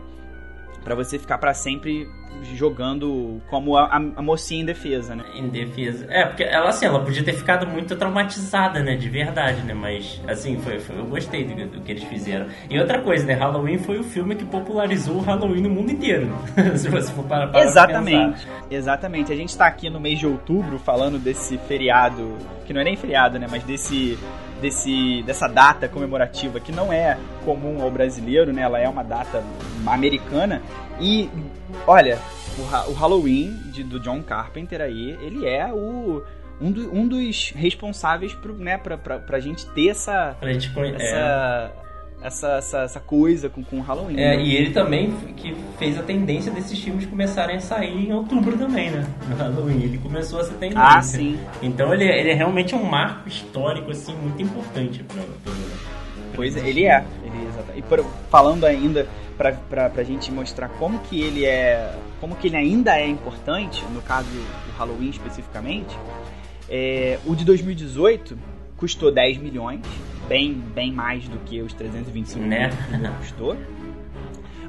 para 0.84 0.96
você 0.96 1.18
ficar 1.20 1.38
pra 1.38 1.54
sempre 1.54 2.10
jogando 2.56 3.40
como 3.50 3.78
a, 3.78 3.98
a- 3.98 4.22
mocinha 4.22 4.62
em 4.62 4.66
defesa, 4.66 5.16
né? 5.16 5.24
Em 5.36 5.48
defesa. 5.48 6.06
É, 6.10 6.26
porque 6.26 6.44
ela 6.44 6.70
assim, 6.70 6.86
ela 6.86 7.00
podia 7.04 7.24
ter 7.24 7.34
ficado 7.34 7.68
muito 7.68 7.96
traumatizada, 7.96 8.80
né? 8.82 8.96
De 8.96 9.10
verdade, 9.10 9.62
né? 9.62 9.74
Mas, 9.74 10.20
assim, 10.28 10.58
foi, 10.60 10.80
foi- 10.80 10.98
eu 10.98 11.06
gostei 11.06 11.44
do, 11.44 11.68
do 11.68 11.82
que 11.82 11.92
eles 11.92 12.04
fizeram. 12.06 12.48
E 12.70 12.80
outra 12.80 13.00
coisa, 13.02 13.26
né? 13.26 13.34
Halloween 13.34 13.78
foi 13.78 14.00
o 14.00 14.04
filme 14.04 14.36
que 14.36 14.46
popularizou 14.46 15.18
o 15.18 15.22
Halloween 15.22 15.62
no 15.62 15.70
mundo 15.70 15.92
inteiro. 15.92 16.30
Se 16.76 16.90
você 16.90 17.12
for 17.14 17.26
parar 17.26 17.48
para 17.48 17.64
Exatamente, 17.64 18.48
exatamente. 18.70 19.32
A 19.32 19.36
gente 19.36 19.56
tá 19.58 19.68
aqui 19.68 19.90
no 19.90 20.00
mês 20.00 20.18
de 20.20 20.26
outubro 20.26 20.80
falando 20.80 21.20
desse 21.20 21.58
feriado, 21.60 22.38
que 22.66 22.74
não 22.74 22.82
é 22.82 22.84
nem 22.84 22.96
feriado, 22.96 23.38
né? 23.38 23.48
Mas 23.50 23.64
desse, 23.64 24.18
desse, 24.62 25.24
dessa 25.24 25.48
data 25.48 25.88
comemorativa 25.90 26.60
que 26.60 26.72
não 26.72 26.94
é 26.94 27.18
comum 27.44 27.82
ao 27.82 27.90
brasileiro, 27.92 28.54
né? 28.54 28.62
Ela 28.62 28.80
é 28.80 28.88
uma 28.88 29.04
data 29.04 29.44
americana. 29.86 30.62
E, 31.00 31.30
olha, 31.88 32.20
o, 32.58 32.92
o 32.92 32.94
Halloween 32.94 33.52
de- 33.72 33.84
do 33.84 34.00
John 34.00 34.22
Carpenter 34.22 34.82
aí, 34.82 35.18
ele 35.22 35.46
é 35.48 35.72
o. 35.74 36.24
Um, 36.64 36.72
do- 36.72 36.96
um 36.96 37.08
dos 37.08 37.52
responsáveis 37.56 38.34
pro, 38.36 38.54
né, 38.54 38.78
pra, 38.78 38.96
pra, 38.96 39.18
pra 39.18 39.40
gente 39.40 39.66
ter 39.72 39.88
essa, 39.90 40.36
Pra 40.40 40.54
gente 40.54 40.70
conhe- 40.72 40.94
é. 40.94 41.72
Essa, 42.22 42.54
essa, 42.58 42.80
essa, 42.84 43.00
coisa 43.00 43.50
com, 43.50 43.64
com 43.64 43.78
o 43.78 43.82
Halloween. 43.82 44.16
É, 44.20 44.38
né? 44.38 44.44
e 44.44 44.56
ele 44.56 44.72
também 44.72 45.12
que 45.36 45.56
fez 45.78 45.98
a 45.98 46.04
tendência 46.04 46.52
desses 46.52 46.80
filmes 46.80 47.06
começarem 47.06 47.58
a 47.58 47.60
sair 47.60 48.08
em 48.08 48.14
outubro 48.14 48.58
também, 48.58 48.92
né? 48.92 49.06
No 49.30 49.36
Halloween. 49.36 49.84
Ele 49.84 49.98
começou 49.98 50.40
essa 50.40 50.54
tendência. 50.54 50.84
Ah, 50.84 51.02
sim. 51.02 51.40
Então 51.62 51.94
ele, 51.94 52.06
ele 52.06 52.30
é 52.30 52.34
realmente 52.34 52.76
um 52.76 52.84
marco 52.84 53.28
histórico, 53.28 53.92
assim, 53.92 54.16
muito 54.16 54.42
importante 54.42 55.04
pra, 55.04 55.22
pra, 55.44 55.54
Pois 56.34 56.56
é, 56.56 56.68
ele 56.68 56.86
é. 56.86 57.04
Ele 57.24 57.36
é 57.74 57.78
E 57.78 57.82
por- 57.82 58.06
falando 58.30 58.66
ainda 58.66 59.08
pra, 59.38 59.52
pra, 59.54 59.90
pra 59.90 60.04
gente 60.04 60.32
mostrar 60.32 60.70
como 60.70 61.00
que 61.00 61.22
ele 61.22 61.46
é. 61.46 61.94
Como 62.20 62.36
que 62.36 62.48
ele 62.48 62.58
ainda 62.58 62.98
é 62.98 63.08
importante, 63.08 63.84
no 63.94 64.02
caso 64.02 64.28
do 64.30 64.78
Halloween 64.78 65.10
especificamente, 65.10 65.98
é, 66.70 67.18
o 67.26 67.36
de 67.36 67.44
2018 67.44 68.38
custou 68.78 69.12
10 69.12 69.38
milhões, 69.38 69.82
bem, 70.32 70.54
bem 70.54 70.94
mais 70.94 71.28
do 71.28 71.38
que 71.40 71.62
os 71.62 71.74
325 71.74 72.40
Né? 72.46 72.70
milhões 72.90 73.12
que 73.12 73.18
custou. 73.18 73.58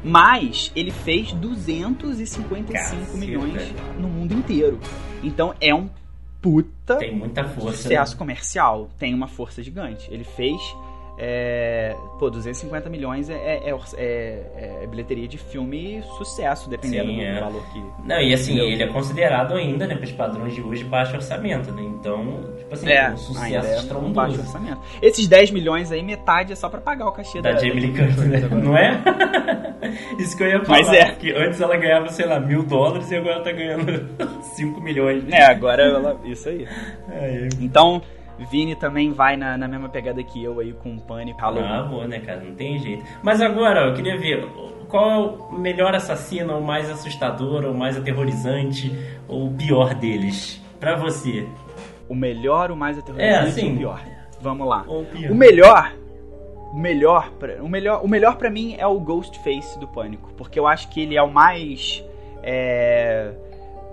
Mas 0.02 0.72
ele 0.74 0.90
fez 0.90 1.32
255 1.32 2.72
Caceta. 2.72 3.16
milhões 3.16 3.72
no 3.96 4.08
mundo 4.08 4.34
inteiro. 4.34 4.80
Então 5.22 5.54
é 5.60 5.72
um 5.72 5.88
puta 6.40 6.96
Tem 6.96 7.14
muita 7.14 7.44
força. 7.44 7.76
sucesso 7.76 8.16
comercial, 8.16 8.90
tem 8.98 9.14
uma 9.14 9.28
força 9.28 9.62
gigante. 9.62 10.08
Ele 10.10 10.24
fez. 10.24 10.60
É, 11.18 11.94
pô, 12.18 12.30
250 12.30 12.88
milhões 12.88 13.28
é, 13.28 13.34
é, 13.34 13.70
é, 13.70 13.74
é- 13.98 14.78
é 14.82 14.86
bilheteria 14.86 15.28
de 15.28 15.36
filme 15.38 16.02
sucesso, 16.16 16.70
dependendo 16.70 17.10
Sim, 17.10 17.16
do 17.16 17.22
é. 17.22 17.40
valor 17.40 17.62
que. 17.72 17.82
Não, 18.04 18.18
e 18.20 18.32
assim, 18.32 18.52
Entendeu? 18.54 18.70
ele 18.70 18.82
é 18.82 18.86
considerado 18.86 19.54
ainda, 19.54 19.86
né, 19.86 19.94
para 19.94 20.04
os 20.04 20.12
padrões 20.12 20.54
de 20.54 20.62
hoje, 20.62 20.84
baixo 20.84 21.14
orçamento, 21.14 21.70
né? 21.70 21.82
Então, 21.82 22.40
tipo 22.58 22.74
assim, 22.74 22.88
É, 22.90 23.10
um 23.10 23.16
sucesso 23.18 23.66
é 23.66 23.74
um 23.74 23.78
estrondoso. 23.80 24.12
baixo 24.14 24.40
orçamento. 24.40 24.80
Esses 25.02 25.28
10 25.28 25.50
milhões 25.50 25.92
aí, 25.92 26.02
metade 26.02 26.52
é 26.52 26.56
só 26.56 26.68
pra 26.68 26.80
pagar 26.80 27.06
o 27.06 27.12
cachê 27.12 27.42
da, 27.42 27.52
Da 27.52 27.58
Jamie 27.58 27.80
Lee 27.80 27.92
Curtis, 27.94 28.16
né? 28.16 28.40
Não 28.50 28.76
é? 28.76 29.02
Isso 30.18 30.36
que 30.36 30.42
eu 30.42 30.48
ia 30.48 30.64
falar. 30.64 30.78
Mas 30.78 30.92
é. 30.92 31.12
Que 31.12 31.32
antes 31.32 31.60
ela 31.60 31.76
ganhava, 31.76 32.08
sei 32.08 32.24
lá, 32.26 32.40
mil 32.40 32.62
dólares 32.62 33.10
e 33.10 33.16
agora 33.16 33.40
tá 33.42 33.52
ganhando 33.52 34.08
5 34.56 34.80
milhões. 34.80 35.24
É, 35.30 35.42
agora 35.44 35.82
ela. 35.82 36.18
Isso 36.24 36.48
aí. 36.48 36.66
É, 37.10 37.48
Então, 37.60 38.00
Vini 38.38 38.74
também 38.74 39.12
vai 39.12 39.36
na, 39.36 39.56
na 39.56 39.68
mesma 39.68 39.88
pegada 39.88 40.22
que 40.22 40.42
eu 40.42 40.58
aí 40.60 40.72
com 40.72 40.94
o 40.94 41.00
Pânico 41.00 41.40
Halloween. 41.40 41.68
Ah, 41.68 41.82
boa, 41.82 42.06
né, 42.06 42.18
cara? 42.20 42.40
Não 42.40 42.54
tem 42.54 42.78
jeito. 42.78 43.04
Mas 43.22 43.40
agora, 43.40 43.86
eu 43.88 43.94
queria 43.94 44.18
ver 44.18 44.46
qual 44.88 45.10
é 45.10 45.16
o 45.18 45.52
melhor 45.58 45.94
assassino, 45.94 46.58
o 46.58 46.62
mais 46.62 46.90
assustador, 46.90 47.64
o 47.64 47.74
mais 47.74 47.96
aterrorizante, 47.96 48.92
ou 49.28 49.46
o 49.48 49.54
pior 49.54 49.94
deles, 49.94 50.60
pra 50.80 50.96
você. 50.96 51.46
O 52.08 52.14
melhor, 52.14 52.70
o 52.70 52.76
mais 52.76 52.98
aterrorizante 52.98 53.34
É, 53.34 53.38
assim. 53.48 53.74
o 53.74 53.78
pior. 53.78 54.00
Vamos 54.40 54.66
lá. 54.66 54.84
Ou 54.88 55.02
o 55.02 55.06
pior. 55.06 55.30
O 55.30 55.34
melhor, 55.34 55.92
o 56.72 56.76
melhor, 56.76 57.30
pra, 57.38 57.62
o 57.62 57.68
melhor, 57.68 58.04
o 58.04 58.08
melhor 58.08 58.36
para 58.36 58.50
mim 58.50 58.74
é 58.78 58.86
o 58.86 58.98
Ghostface 58.98 59.78
do 59.78 59.86
Pânico, 59.86 60.32
porque 60.36 60.58
eu 60.58 60.66
acho 60.66 60.88
que 60.88 61.00
ele 61.00 61.16
é 61.16 61.22
o 61.22 61.30
mais, 61.30 62.04
é, 62.42 63.30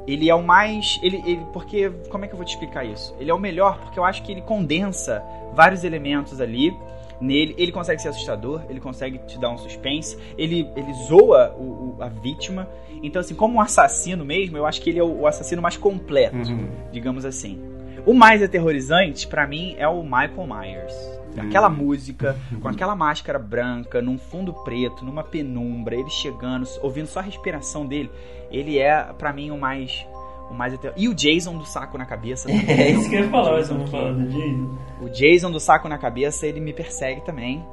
ele 0.08 0.30
é 0.30 0.36
o 0.36 0.42
mais, 0.44 1.00
ele, 1.04 1.22
ele, 1.26 1.42
porque 1.54 1.90
como 2.10 2.26
é 2.26 2.28
que 2.28 2.34
eu 2.34 2.38
vou 2.38 2.46
te 2.46 2.50
explicar 2.54 2.84
isso? 2.86 3.16
Ele 3.20 3.30
é 3.30 3.34
o 3.34 3.40
melhor 3.40 3.80
porque 3.80 4.00
eu 4.00 4.04
acho 4.06 4.24
que 4.24 4.32
ele 4.32 4.42
condensa 4.42 5.24
vários 5.54 5.84
elementos 5.84 6.40
ali 6.42 6.74
nele. 7.22 7.54
Ele 7.58 7.72
consegue 7.72 8.02
ser 8.02 8.10
assustador, 8.10 8.62
ele 8.70 8.80
consegue 8.80 9.18
te 9.20 9.38
dar 9.40 9.50
um 9.52 9.58
suspense, 9.58 10.18
ele, 10.38 10.68
ele 10.76 10.94
zoa 11.08 11.54
o, 11.58 11.64
o- 11.64 11.96
a 12.00 12.08
vítima. 12.08 12.68
Então 13.04 13.20
assim, 13.20 13.36
como 13.36 13.56
um 13.56 13.62
assassino 13.62 14.26
mesmo, 14.26 14.58
eu 14.58 14.66
acho 14.66 14.82
que 14.82 14.90
ele 14.90 15.00
é 15.00 15.04
o, 15.04 15.22
o 15.22 15.28
assassino 15.28 15.62
mais 15.62 15.78
completo 15.78 16.36
Uhum. 16.38 16.68
digamos 16.92 17.26
assim. 17.26 17.62
O 18.06 18.14
mais 18.14 18.42
aterrorizante, 18.42 19.28
pra 19.28 19.46
mim, 19.46 19.76
é 19.78 19.88
o 19.88 20.02
Michael 20.02 20.48
Myers. 20.48 21.19
Aquela 21.42 21.70
música, 21.70 22.38
com 22.62 22.68
aquela 22.68 22.96
máscara 22.96 23.40
branca, 23.40 24.02
num 24.02 24.18
fundo 24.18 24.54
preto, 24.54 25.04
numa 25.04 25.24
penumbra, 25.24 25.96
ele 25.96 26.10
chegando, 26.10 26.68
ouvindo 26.82 27.08
só 27.08 27.20
a 27.20 27.24
respiração 27.24 27.86
dele. 27.86 28.10
Ele 28.52 28.78
é, 28.78 29.04
pra 29.18 29.32
mim, 29.34 29.52
o 29.52 29.58
mais. 29.58 30.06
O 30.50 30.54
mais 30.54 30.74
ater... 30.74 30.94
E 30.98 31.08
o 31.08 31.14
Jason 31.14 31.56
do 31.58 31.66
saco 31.66 31.98
na 31.98 32.06
cabeça. 32.06 32.48
também. 32.50 32.70
É 32.70 32.92
isso 32.92 33.10
que 33.10 33.16
eu 33.16 33.22
ia 33.22 33.30
falar, 33.30 33.52
mas 33.52 33.70
eu 33.70 33.78
vou 33.78 33.88
falar 33.88 34.14
do 34.14 34.28
Jason. 34.28 34.78
o 35.02 35.10
Jason 35.10 35.52
do 35.52 35.60
saco 35.60 35.88
na 35.88 35.98
cabeça, 35.98 36.48
ele 36.48 36.60
me 36.60 36.74
persegue 36.74 37.22
também. 37.22 37.64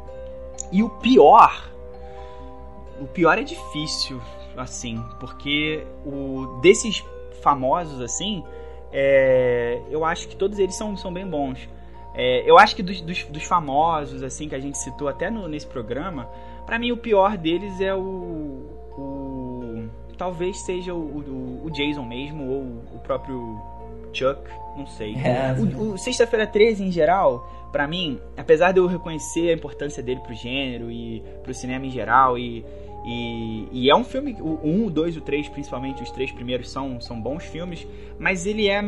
E 0.71 0.83
o 0.83 0.91
pior. 0.91 1.71
O 3.01 3.07
pior 3.07 3.39
é 3.39 3.43
difícil, 3.43 4.21
assim, 4.57 5.03
porque 5.21 5.87
o 6.05 6.59
desses 6.63 7.05
famosos, 7.43 8.01
assim, 8.01 8.43
é, 8.93 9.81
eu 9.91 10.05
acho 10.05 10.29
que 10.29 10.37
todos 10.37 10.59
eles 10.59 10.75
são, 10.75 10.97
são 10.97 11.13
bem 11.13 11.27
bons. 11.27 11.69
É, 12.17 12.49
eu 12.51 12.59
acho 12.59 12.75
que 12.75 12.83
dos, 12.83 13.01
dos, 13.03 13.25
dos 13.25 13.43
famosos, 13.45 14.23
assim, 14.23 14.49
que 14.49 14.55
a 14.55 14.59
gente 14.59 14.79
citou 14.79 15.07
até 15.07 15.31
no, 15.31 15.47
nesse 15.47 15.67
programa, 15.67 16.29
pra 16.65 16.79
mim 16.79 16.91
o 16.91 16.97
pior 16.97 17.37
deles 17.37 17.81
é 17.81 17.95
o. 17.95 18.01
o 18.99 19.89
talvez 20.17 20.59
seja 20.65 20.95
o, 20.95 20.99
o, 20.99 21.67
o 21.67 21.71
Jason 21.71 22.03
mesmo, 22.03 22.49
ou 22.49 22.63
o 22.95 22.99
próprio 23.03 23.61
Chuck, 24.15 24.41
não 24.77 24.87
sei. 24.87 25.15
É, 25.17 25.55
O, 25.59 25.93
o 25.93 25.99
Sexta-feira 25.99 26.47
13 26.47 26.85
em 26.85 26.91
geral, 26.91 27.47
pra 27.71 27.87
mim, 27.87 28.19
apesar 28.35 28.73
de 28.73 28.81
eu 28.81 28.87
reconhecer 28.87 29.51
a 29.51 29.53
importância 29.53 30.03
dele 30.03 30.21
pro 30.21 30.35
gênero 30.35 30.91
e 30.91 31.23
pro 31.43 31.53
cinema 31.53 31.85
em 31.85 31.91
geral, 31.91 32.39
e, 32.39 32.65
e, 33.05 33.69
e 33.71 33.91
é 33.91 33.95
um 33.95 34.05
filme, 34.05 34.35
o 34.41 34.59
1, 34.65 34.87
o 34.87 34.91
2 34.91 35.17
e 35.17 35.19
o 35.19 35.21
3, 35.21 35.49
principalmente 35.51 36.03
os 36.03 36.11
três 36.11 36.33
primeiros, 36.33 36.71
são, 36.71 36.99
são 37.01 37.21
bons 37.21 37.45
filmes, 37.45 37.87
mas 38.19 38.47
ele 38.47 38.69
é, 38.69 38.83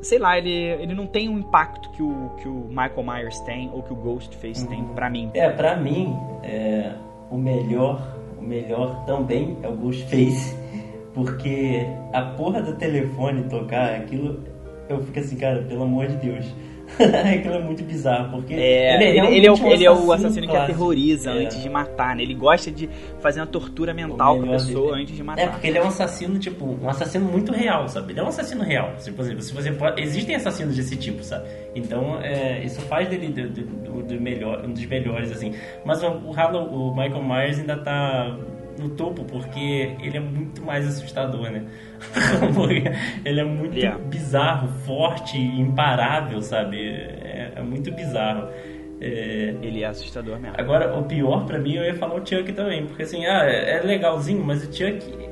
sei 0.00 0.18
lá, 0.18 0.38
ele, 0.38 0.50
ele 0.50 0.94
não 0.94 1.06
tem 1.06 1.28
um 1.28 1.38
impacto 1.38 1.90
que 1.90 2.02
o, 2.02 2.30
que 2.38 2.48
o 2.48 2.66
Michael 2.68 3.04
Myers 3.04 3.40
tem 3.40 3.70
ou 3.72 3.82
que 3.82 3.92
o 3.92 3.96
Ghostface 3.96 4.66
tem, 4.68 4.84
pra 4.84 5.10
mim. 5.10 5.30
É, 5.34 5.48
pra 5.50 5.76
mim, 5.76 6.16
é, 6.42 6.92
o 7.30 7.36
melhor, 7.36 8.16
o 8.38 8.42
melhor 8.42 9.04
também 9.04 9.56
é 9.62 9.68
o 9.68 9.76
Ghostface, 9.76 10.56
porque 11.14 11.86
a 12.12 12.22
porra 12.22 12.62
do 12.62 12.74
telefone 12.76 13.44
tocar 13.44 13.94
aquilo, 13.96 14.44
eu 14.88 15.02
fico 15.02 15.18
assim, 15.18 15.36
cara, 15.36 15.62
pelo 15.62 15.82
amor 15.82 16.06
de 16.06 16.16
Deus. 16.16 16.54
aquilo 17.38 17.54
é 17.54 17.58
muito 17.60 17.82
bizarro, 17.84 18.30
porque 18.30 18.54
É, 18.54 18.94
ele, 18.94 19.04
ele 19.36 19.46
é 19.46 19.52
o, 19.52 19.54
um 19.56 19.70
ele 19.70 19.84
é 19.84 19.90
o 19.90 20.12
assassino 20.12 20.46
que 20.46 20.52
clássico. 20.52 20.72
aterroriza 20.72 21.30
É. 21.30 21.44
antes 21.44 21.62
de 21.62 21.68
matar, 21.68 22.16
né? 22.16 22.22
Ele 22.22 22.34
gosta 22.34 22.70
de 22.70 22.88
fazer 23.20 23.40
uma 23.40 23.46
tortura 23.46 23.92
mental 23.92 24.36
com 24.38 24.44
a 24.44 24.52
pessoa 24.52 24.90
dele. 24.92 25.02
antes 25.02 25.16
de 25.16 25.22
matar. 25.22 25.42
É, 25.42 25.46
porque 25.48 25.66
ele 25.66 25.78
é 25.78 25.82
um 25.84 25.88
assassino, 25.88 26.38
tipo, 26.38 26.64
um 26.82 26.88
assassino 26.88 27.24
muito 27.26 27.52
real, 27.52 27.88
sabe? 27.88 28.12
Ele 28.12 28.20
é 28.20 28.22
um 28.22 28.28
assassino 28.28 28.62
real. 28.64 28.92
Se, 28.98 29.12
se 29.42 29.52
você 29.54 29.72
pode... 29.72 30.00
Existem 30.02 30.34
assassinos 30.36 30.76
desse 30.76 30.96
tipo, 30.96 31.22
sabe? 31.22 31.46
Então, 31.74 32.18
é, 32.22 32.62
isso 32.64 32.80
faz 32.82 33.08
dele 33.08 33.28
do, 33.28 33.48
do- 33.48 33.62
do- 33.62 34.02
do 34.02 34.20
melhor, 34.20 34.64
um 34.64 34.72
dos 34.72 34.84
melhores, 34.86 35.30
assim. 35.30 35.52
Mas 35.84 36.02
o, 36.02 36.06
o, 36.08 36.30
o 36.30 36.96
Michael 36.96 37.22
Myers 37.22 37.58
ainda 37.58 37.76
tá 37.76 38.36
no 38.78 38.90
topo, 38.90 39.24
porque 39.24 39.94
ele 40.02 40.16
é 40.16 40.20
muito 40.20 40.62
mais 40.62 40.86
assustador, 40.86 41.50
né? 41.50 41.64
Ele 43.24 43.40
é 43.40 43.44
muito 43.44 43.76
Ele 43.76 43.86
é. 43.86 43.98
bizarro, 43.98 44.68
forte, 44.86 45.36
imparável, 45.36 46.40
sabe? 46.40 46.78
É, 46.80 47.52
é 47.56 47.62
muito 47.62 47.90
bizarro. 47.92 48.48
É, 49.00 49.54
Ele 49.62 49.82
é 49.82 49.86
assustador 49.86 50.38
mesmo. 50.38 50.56
Agora, 50.58 50.96
o 50.98 51.04
pior 51.04 51.44
pra 51.44 51.58
mim, 51.58 51.74
eu 51.74 51.84
ia 51.84 51.94
falar 51.94 52.14
o 52.14 52.26
Chuck 52.26 52.52
também. 52.52 52.86
Porque 52.86 53.02
assim, 53.02 53.26
ah, 53.26 53.44
é 53.44 53.80
legalzinho, 53.82 54.44
mas 54.44 54.62
o 54.62 54.72
Chuck, 54.72 55.27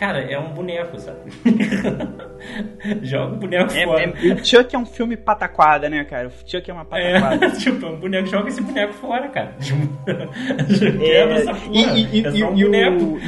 cara, 0.00 0.20
é 0.20 0.38
um 0.38 0.48
boneco, 0.54 0.98
sabe? 0.98 1.30
Joga 3.06 3.34
o 3.34 3.36
boneco 3.36 3.72
É, 3.74 3.84
fora. 3.84 4.02
é- 4.02 4.32
o 4.32 4.44
Chuck 4.44 4.74
é 4.74 4.78
um 4.78 4.86
filme 4.86 5.16
pataquada, 5.16 5.88
né, 5.90 6.02
cara? 6.04 6.28
O 6.28 6.32
Chuck 6.50 6.70
é 6.70 6.72
uma 6.74 6.84
pataquada. 6.86 7.46
É, 7.46 7.50
tipo, 7.50 7.86
um 7.86 7.96
boneco, 8.00 8.26
joga 8.28 8.48
esse 8.48 8.62
boneco 8.62 8.94
fora, 8.94 9.28
cara. 9.28 9.54
É, 10.08 10.90
Quebra 10.98 11.34
essa 11.34 11.54
porra. 11.54 11.70
e, 11.72 12.18
e, 12.20 12.26
é 12.26 12.30
e- 12.30 12.44
um 12.44 12.56
e 12.56 12.64
boneco. 12.64 13.04
o, 13.04 13.18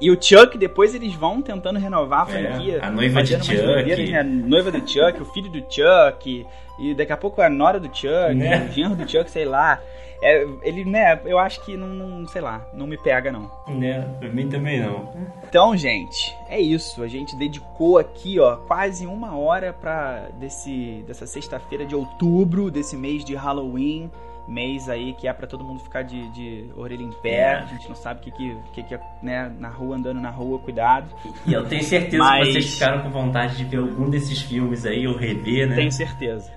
e, 0.00 0.10
o, 0.10 0.20
Chuck, 0.20 0.56
depois 0.58 0.94
eles 0.94 1.14
vão 1.14 1.40
tentando 1.42 1.78
renovar 1.78 2.22
a 2.22 2.26
franquia. 2.26 2.78
É, 2.82 2.84
a 2.84 2.90
noiva 2.90 3.22
de 3.22 3.32
Chuck. 3.42 4.10
né? 4.10 4.20
A 4.20 4.24
noiva 4.24 4.70
do 4.70 4.78
Chuck, 4.88 5.20
o 5.20 5.24
filho 5.26 5.50
do 5.50 5.60
Chuck, 5.60 6.46
e 6.78 6.94
daqui 6.94 7.12
a 7.12 7.16
pouco 7.16 7.40
a 7.40 7.48
nora 7.48 7.80
do 7.80 7.86
Chuck, 7.88 8.34
Né? 8.34 8.66
o 8.68 8.72
genro 8.72 8.94
do 8.96 9.08
Chuck, 9.08 9.30
sei 9.30 9.44
lá. 9.44 9.80
É, 10.22 10.46
ele, 10.62 10.82
né, 10.84 11.20
eu 11.26 11.38
acho 11.38 11.62
que 11.62 11.76
não, 11.76 11.88
não, 11.88 12.26
sei 12.26 12.40
lá, 12.40 12.66
não 12.72 12.86
me 12.86 12.96
pega 12.96 13.30
não. 13.30 13.50
Né, 13.68 14.00
pra 14.18 14.28
mim 14.30 14.48
também 14.48 14.80
não. 14.80 15.12
Então, 15.46 15.76
gente, 15.76 16.34
é 16.48 16.58
isso. 16.58 17.02
A 17.02 17.06
gente 17.08 17.36
dedicou 17.36 17.98
aqui, 17.98 18.40
ó, 18.40 18.56
quase 18.56 19.06
uma 19.06 19.36
hora 19.36 19.74
para 19.74 20.28
desse 20.38 21.04
dessa 21.06 21.26
sexta-feira 21.26 21.84
de 21.84 21.94
outubro, 21.94 22.70
desse 22.70 22.96
mês 22.96 23.22
de 23.24 23.34
Halloween, 23.34 24.10
mês 24.48 24.88
aí 24.88 25.12
que 25.14 25.26
é 25.26 25.32
para 25.32 25.46
todo 25.46 25.64
mundo 25.64 25.80
ficar 25.80 26.02
de, 26.02 26.28
de 26.30 26.70
orelha 26.76 27.02
em 27.02 27.12
pé. 27.22 27.36
É. 27.36 27.54
A 27.54 27.66
gente 27.66 27.88
não 27.88 27.96
sabe 27.96 28.20
o 28.20 28.22
que 28.22 28.30
que, 28.30 28.56
que, 28.74 28.82
que 28.84 28.94
é, 28.94 29.00
né, 29.22 29.52
na 29.58 29.68
rua 29.68 29.96
andando 29.96 30.20
na 30.20 30.30
rua, 30.30 30.58
cuidado. 30.58 31.08
E 31.46 31.52
eu 31.52 31.64
tenho 31.66 31.82
certeza 31.82 32.22
Mas- 32.22 32.46
que 32.46 32.52
vocês 32.52 32.74
ficaram 32.74 33.02
com 33.02 33.10
vontade 33.10 33.56
de 33.56 33.64
ver 33.64 33.78
algum 33.78 34.08
desses 34.08 34.40
filmes 34.42 34.86
aí, 34.86 35.06
ou 35.06 35.16
rever, 35.16 35.68
né? 35.68 35.74
Tenho 35.76 35.92
certeza. 35.92 36.50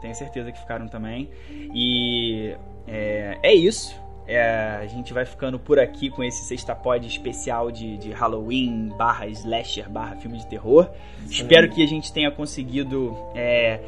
Tenho 0.00 0.14
certeza 0.14 0.52
que 0.52 0.58
ficaram 0.58 0.86
também. 0.88 1.28
E 1.74 2.54
é, 2.86 3.38
é 3.42 3.54
isso. 3.54 3.94
É, 4.26 4.76
a 4.82 4.86
gente 4.86 5.14
vai 5.14 5.24
ficando 5.24 5.58
por 5.58 5.78
aqui 5.80 6.10
com 6.10 6.22
esse 6.22 6.44
sexta 6.44 6.74
pod 6.74 7.06
especial 7.06 7.70
de, 7.70 7.96
de 7.96 8.10
Halloween 8.12 8.90
barra 8.98 9.26
slasher 9.28 9.88
barra 9.88 10.16
filme 10.16 10.36
de 10.36 10.46
terror. 10.46 10.90
Espero 11.30 11.70
que 11.70 11.82
a 11.82 11.86
gente 11.86 12.12
tenha 12.12 12.30
conseguido 12.30 13.16
é, 13.34 13.80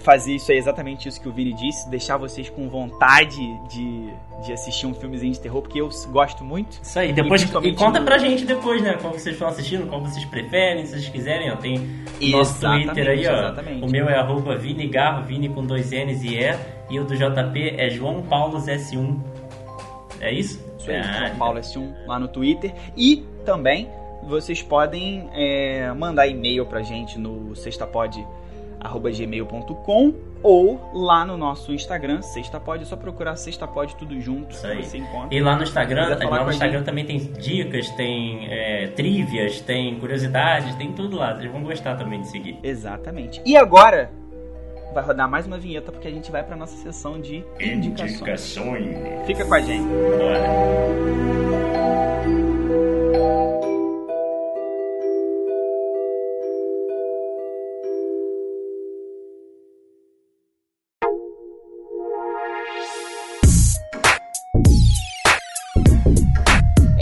fazer 0.00 0.34
isso 0.34 0.50
aí, 0.50 0.58
exatamente 0.58 1.08
isso 1.08 1.20
que 1.20 1.28
o 1.28 1.32
Vini 1.32 1.52
disse, 1.52 1.88
deixar 1.88 2.16
vocês 2.16 2.50
com 2.50 2.68
vontade 2.68 3.36
de, 3.68 4.12
de 4.44 4.52
assistir 4.52 4.86
um 4.86 4.94
filmezinho 4.94 5.32
de 5.32 5.40
terror, 5.40 5.62
porque 5.62 5.80
eu 5.80 5.88
gosto 6.10 6.42
muito. 6.44 6.78
Isso 6.82 6.98
aí, 6.98 7.12
depois 7.12 7.42
E 7.42 7.68
e, 7.68 7.74
conta 7.74 8.00
no- 8.00 8.04
pra 8.06 8.18
gente 8.18 8.44
depois, 8.44 8.82
né? 8.82 8.96
Qual 9.00 9.12
vocês 9.12 9.34
estão 9.34 9.46
assistindo, 9.48 9.86
qual 9.88 10.00
vocês 10.00 10.24
preferem, 10.24 10.84
se 10.84 10.92
vocês 10.92 11.08
quiserem, 11.08 11.50
ó. 11.52 11.56
Tem 11.56 11.78
nosso 12.30 12.60
Twitter 12.60 13.08
aí, 13.08 13.26
ó. 13.26 13.38
exatamente. 13.38 13.84
O 13.84 13.88
meu 13.88 14.08
é 14.08 14.16
arroba 14.16 14.56
Vini 14.56 14.88
Garro, 14.88 15.24
Vini 15.24 15.48
com 15.48 15.64
dois 15.64 15.90
N's 15.92 16.22
e 16.24 16.36
E. 16.36 16.58
E 16.90 16.98
o 17.00 17.04
do 17.04 17.16
JP 17.16 17.74
é 17.78 17.88
João 17.90 18.22
Paulo 18.22 18.58
S1. 18.58 19.18
É 20.20 20.32
isso? 20.32 20.64
Isso 20.78 20.90
aí, 20.90 20.96
Ah, 20.98 21.26
João 21.26 21.36
Paulo 21.38 21.58
S1 21.60 22.06
lá 22.06 22.18
no 22.18 22.28
Twitter. 22.28 22.72
E 22.96 23.24
também 23.44 23.88
vocês 24.24 24.62
podem 24.62 25.28
é, 25.32 25.92
mandar 25.94 26.26
e-mail 26.28 26.64
pra 26.66 26.82
gente 26.82 27.18
no 27.18 27.54
sextapod.gmail.com 28.82 30.14
ou 30.42 30.90
lá 30.92 31.24
no 31.24 31.36
nosso 31.36 31.72
Instagram, 31.72 32.20
Sextapod, 32.20 32.82
é 32.82 32.84
só 32.84 32.96
procurar 32.96 33.36
Sextapod 33.36 33.94
tudo 33.96 34.20
junto 34.20 34.50
Isso 34.50 34.62
que 34.62 34.66
aí. 34.66 34.84
você 34.84 34.98
encontra. 34.98 35.28
E 35.30 35.40
lá 35.40 35.56
no 35.56 35.62
Instagram, 35.62 36.18
lá 36.28 36.44
no 36.44 36.50
Instagram 36.50 36.78
gente. 36.78 36.86
também 36.86 37.04
tem 37.06 37.18
dicas, 37.18 37.88
tem 37.90 38.52
é, 38.52 38.88
trivias, 38.88 39.60
tem 39.60 39.98
curiosidades, 40.00 40.74
tem 40.74 40.92
tudo 40.92 41.16
lá. 41.16 41.34
Vocês 41.36 41.50
vão 41.50 41.62
gostar 41.62 41.96
também 41.96 42.20
de 42.20 42.28
seguir. 42.28 42.58
Exatamente. 42.62 43.40
E 43.46 43.56
agora 43.56 44.10
vai 44.92 45.04
rodar 45.04 45.30
mais 45.30 45.46
uma 45.46 45.58
vinheta 45.58 45.92
porque 45.92 46.08
a 46.08 46.10
gente 46.10 46.30
vai 46.32 46.42
pra 46.42 46.56
nossa 46.56 46.76
sessão 46.76 47.20
de 47.20 47.44
indicações. 47.60 48.16
Indicações. 48.16 49.26
Fica 49.26 49.44
com 49.44 49.54
a 49.54 49.60
gente. 49.60 49.86
Bora. 49.86 50.42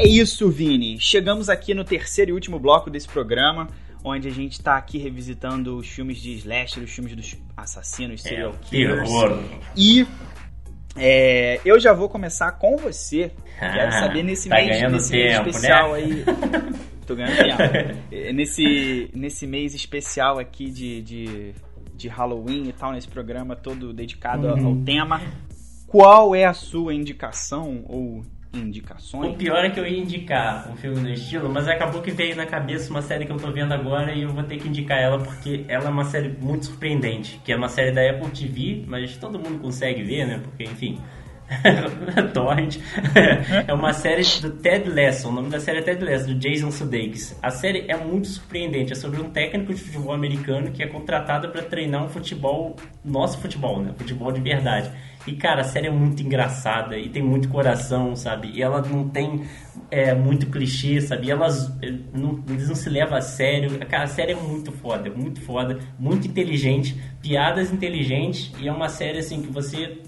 É 0.02 0.08
isso, 0.08 0.48
Vini. 0.50 0.98
Chegamos 1.00 1.48
aqui 1.48 1.74
no 1.74 1.84
terceiro 1.84 2.30
e 2.30 2.34
último 2.34 2.58
bloco 2.58 2.88
desse 2.90 3.06
programa, 3.08 3.68
onde 4.04 4.28
a 4.28 4.30
gente 4.30 4.60
tá 4.60 4.76
aqui 4.76 4.96
revisitando 4.98 5.76
os 5.76 5.86
filmes 5.88 6.18
de 6.20 6.32
slasher, 6.34 6.82
os 6.82 6.90
filmes 6.90 7.14
dos 7.14 7.36
assassinos, 7.56 8.24
É, 8.24 8.28
serial 8.30 8.52
killers. 8.62 9.08
terror. 9.08 9.42
E 9.76 10.06
é, 10.96 11.60
eu 11.64 11.78
já 11.78 11.92
vou 11.92 12.08
começar 12.08 12.52
com 12.52 12.76
você. 12.76 13.30
Quero 13.58 13.88
Ah, 13.88 14.00
saber 14.00 14.22
nesse 14.22 14.48
tá 14.48 14.54
mês, 14.56 14.68
nesse 14.90 15.12
mês 15.12 15.34
tempo, 15.36 15.48
especial 15.50 15.92
né? 15.92 15.98
aí. 15.98 16.24
Tô 17.06 17.14
ganhando 17.16 17.36
tempo. 17.36 17.98
É, 18.10 18.32
Nesse, 18.32 19.10
nesse 19.14 19.46
mês 19.46 19.74
especial 19.74 20.38
aqui 20.38 20.70
de, 20.70 21.02
de, 21.02 21.54
de 21.94 22.08
Halloween 22.08 22.68
e 22.68 22.72
tal, 22.72 22.92
nesse 22.92 23.08
programa 23.08 23.54
todo 23.54 23.92
dedicado 23.92 24.46
Uhum. 24.46 24.66
ao 24.66 24.76
tema, 24.76 25.20
qual 25.86 26.34
é 26.34 26.44
a 26.44 26.54
sua 26.54 26.94
indicação 26.94 27.84
ou 27.88 28.22
indicações? 28.52 29.34
O 29.34 29.36
pior 29.36 29.64
é 29.64 29.70
que 29.70 29.78
eu 29.78 29.86
ia 29.86 29.98
indicar 29.98 30.68
um 30.70 30.76
filme 30.76 31.00
do 31.00 31.08
estilo, 31.08 31.48
mas 31.48 31.68
acabou 31.68 32.02
que 32.02 32.10
veio 32.10 32.36
na 32.36 32.46
cabeça 32.46 32.90
uma 32.90 33.02
série 33.02 33.24
que 33.24 33.32
eu 33.32 33.36
tô 33.36 33.50
vendo 33.52 33.72
agora 33.72 34.12
e 34.12 34.22
eu 34.22 34.30
vou 34.30 34.42
ter 34.42 34.58
que 34.58 34.68
indicar 34.68 34.98
ela 34.98 35.18
porque 35.18 35.64
ela 35.68 35.86
é 35.86 35.88
uma 35.88 36.04
série 36.04 36.28
muito 36.40 36.66
surpreendente, 36.66 37.40
que 37.44 37.52
é 37.52 37.56
uma 37.56 37.68
série 37.68 37.92
da 37.92 38.08
Apple 38.10 38.30
TV, 38.30 38.84
mas 38.86 39.16
todo 39.16 39.38
mundo 39.38 39.60
consegue 39.60 40.02
ver, 40.02 40.26
né? 40.26 40.40
Porque, 40.42 40.64
enfim, 40.64 41.00
Torrent. 42.32 42.78
é 43.66 43.72
uma 43.72 43.92
série 43.92 44.22
do 44.40 44.50
Ted 44.50 44.88
Lasso, 44.88 45.28
o 45.28 45.32
nome 45.32 45.50
da 45.50 45.58
série 45.58 45.78
é 45.78 45.82
Ted 45.82 46.04
Lasso, 46.04 46.26
do 46.26 46.34
Jason 46.34 46.70
Sudeikis. 46.70 47.38
A 47.42 47.50
série 47.50 47.86
é 47.88 47.96
muito 47.96 48.28
surpreendente, 48.28 48.92
é 48.92 48.96
sobre 48.96 49.20
um 49.20 49.30
técnico 49.30 49.74
de 49.74 49.80
futebol 49.80 50.12
americano 50.12 50.70
que 50.70 50.82
é 50.82 50.86
contratado 50.86 51.48
para 51.48 51.62
treinar 51.62 52.04
um 52.04 52.08
futebol, 52.08 52.76
nosso 53.04 53.38
futebol, 53.38 53.82
né? 53.82 53.92
Futebol 53.96 54.30
de 54.32 54.40
verdade. 54.40 54.90
E, 55.26 55.32
cara, 55.32 55.60
a 55.60 55.64
série 55.64 55.86
é 55.86 55.90
muito 55.90 56.22
engraçada 56.22 56.96
e 56.96 57.08
tem 57.08 57.22
muito 57.22 57.48
coração, 57.48 58.16
sabe? 58.16 58.50
E 58.54 58.62
ela 58.62 58.80
não 58.80 59.08
tem 59.08 59.44
é, 59.90 60.14
muito 60.14 60.46
clichê, 60.46 61.00
sabe? 61.00 61.26
E 61.26 61.30
elas 61.30 61.70
é, 61.82 61.92
não, 62.14 62.42
eles 62.48 62.68
não 62.68 62.74
se 62.74 62.88
levam 62.88 63.18
a 63.18 63.20
sério. 63.20 63.78
Cara, 63.86 64.04
a 64.04 64.06
série 64.06 64.32
é 64.32 64.36
muito 64.36 64.72
foda, 64.72 65.08
é 65.08 65.10
muito 65.10 65.40
foda, 65.42 65.78
muito 65.98 66.26
inteligente, 66.26 66.98
piadas 67.20 67.70
inteligentes 67.70 68.50
e 68.58 68.66
é 68.66 68.72
uma 68.72 68.88
série, 68.88 69.18
assim, 69.18 69.42
que 69.42 69.52
você... 69.52 69.98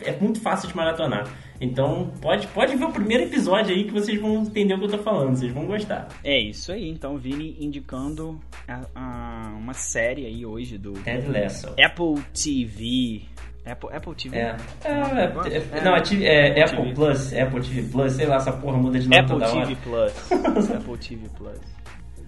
É 0.00 0.16
muito 0.20 0.40
fácil 0.40 0.68
de 0.68 0.76
maratonar. 0.76 1.26
Então, 1.60 2.12
pode, 2.20 2.46
pode 2.48 2.76
ver 2.76 2.84
o 2.84 2.92
primeiro 2.92 3.24
episódio 3.24 3.74
aí 3.74 3.84
que 3.84 3.90
vocês 3.92 4.20
vão 4.20 4.42
entender 4.42 4.74
o 4.74 4.78
que 4.78 4.84
eu 4.84 4.90
tô 4.90 4.98
falando, 4.98 5.34
vocês 5.36 5.52
vão 5.52 5.66
gostar. 5.66 6.06
É 6.22 6.38
isso 6.38 6.70
aí, 6.70 6.88
então 6.88 7.18
Vini 7.18 7.56
indicando 7.58 8.40
a- 8.68 8.86
a- 8.94 9.54
uma 9.58 9.74
série 9.74 10.24
aí 10.26 10.46
hoje 10.46 10.78
do 10.78 10.92
Ted 10.92 11.26
Lasso. 11.28 11.66
Apple 11.70 12.22
TV. 12.32 13.22
Apple, 13.66 13.90
Apple 13.92 14.14
TV? 14.14 14.36
É. 14.38 14.56
É, 14.84 14.90
é, 14.90 15.78
É, 15.78 15.84
não, 15.84 15.96
é, 15.96 16.00
T- 16.00 16.24
é 16.24 16.48
Apple 16.50 16.62
Apple 16.62 16.76
TV. 16.84 16.94
Plus, 16.94 17.32
Apple 17.34 17.60
TV 17.60 17.82
Plus, 17.90 18.12
sei 18.12 18.26
lá, 18.26 18.36
essa 18.36 18.52
porra 18.52 18.78
muda 18.78 18.98
de 18.98 19.08
nome 19.08 19.18
Apple 19.20 19.32
toda 19.32 19.46
TV 19.46 19.58
hora. 19.58 19.76
Plus. 20.12 20.70
Apple 20.70 20.96
TV 20.98 21.28
Plus. 21.36 21.58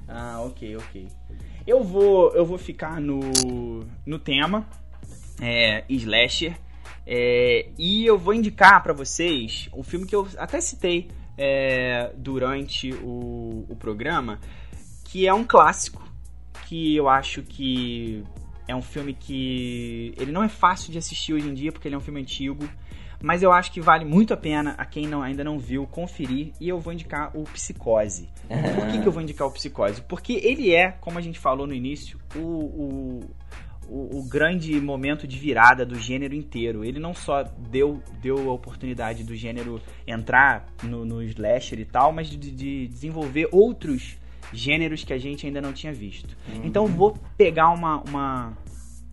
Ah, 0.09 0.43
ok, 0.45 0.77
ok. 0.77 1.07
Eu 1.67 1.85
vou, 1.85 2.33
eu 2.35 2.45
vou 2.45 2.59
ficar 2.59 3.01
no, 3.01 3.21
no 4.05 4.19
tema 4.19 4.67
é, 5.41 5.85
slasher 5.89 6.55
é, 7.07 7.69
e 7.79 8.07
eu 8.07 8.19
vou 8.19 8.35
indicar 8.35 8.83
pra 8.83 8.93
vocês 8.93 9.69
um 9.75 9.83
filme 9.83 10.07
que 10.07 10.15
eu 10.15 10.29
até 10.37 10.61
citei 10.61 11.09
é, 11.37 12.13
durante 12.17 12.93
o, 12.93 13.65
o 13.69 13.77
programa, 13.77 14.39
que 15.05 15.27
é 15.27 15.35
um 15.35 15.45
clássico 15.45 16.09
que 16.67 16.95
eu 16.95 17.09
acho 17.09 17.43
que 17.43 18.23
é 18.69 18.77
um 18.77 18.83
filme 18.83 19.13
que 19.13 20.15
ele 20.17 20.31
não 20.31 20.45
é 20.45 20.49
fácil 20.49 20.93
de 20.93 20.99
assistir 20.99 21.35
hoje 21.35 21.49
em 21.49 21.55
dia 21.55 21.73
porque 21.73 21.89
ele 21.89 21.97
é 21.97 21.99
um 21.99 22.03
filme 22.03 22.21
antigo, 22.21 22.69
mas 23.21 23.43
eu 23.43 23.53
acho 23.53 23.73
que 23.73 23.81
vale 23.81 24.05
muito 24.05 24.33
a 24.33 24.37
pena 24.37 24.75
a 24.79 24.85
quem 24.85 25.07
não, 25.07 25.23
ainda 25.23 25.43
não 25.43 25.59
viu 25.59 25.87
conferir 25.87 26.53
e 26.61 26.69
eu 26.69 26.79
vou 26.79 26.93
indicar 26.93 27.37
o 27.37 27.43
Psicose. 27.45 28.29
Por 28.49 28.87
que, 28.87 29.01
que 29.01 29.07
eu 29.07 29.13
vou 29.13 29.23
indicar 29.23 29.47
o 29.47 29.51
Psicose? 29.51 30.01
Porque 30.03 30.35
ele 30.45 30.73
é, 30.73 30.93
como 30.93 31.19
a 31.19 31.21
gente 31.21 31.39
falou 31.39 31.67
no 31.67 31.75
início, 31.75 32.19
o, 32.37 32.39
o, 32.39 33.21
o, 33.91 34.21
o 34.21 34.23
grande 34.29 34.81
momento 34.81 35.27
de 35.27 35.37
virada 35.37 35.85
do 35.85 35.99
gênero 35.99 36.35
inteiro. 36.35 36.85
Ele 36.85 37.01
não 37.01 37.13
só 37.13 37.43
deu, 37.43 38.01
deu 38.23 38.49
a 38.49 38.53
oportunidade 38.53 39.25
do 39.25 39.35
gênero 39.35 39.81
entrar 40.07 40.67
no, 40.83 41.05
no 41.05 41.23
slasher 41.25 41.81
e 41.81 41.85
tal, 41.85 42.13
mas 42.13 42.31
de, 42.31 42.37
de 42.39 42.87
desenvolver 42.87 43.49
outros 43.51 44.17
gêneros 44.53 45.05
que 45.05 45.13
a 45.13 45.19
gente 45.19 45.47
ainda 45.47 45.61
não 45.61 45.73
tinha 45.73 45.93
visto. 45.93 46.37
Então 46.63 46.85
eu 46.85 46.89
vou 46.91 47.17
pegar 47.37 47.71
uma, 47.71 48.01
uma, 48.09 48.53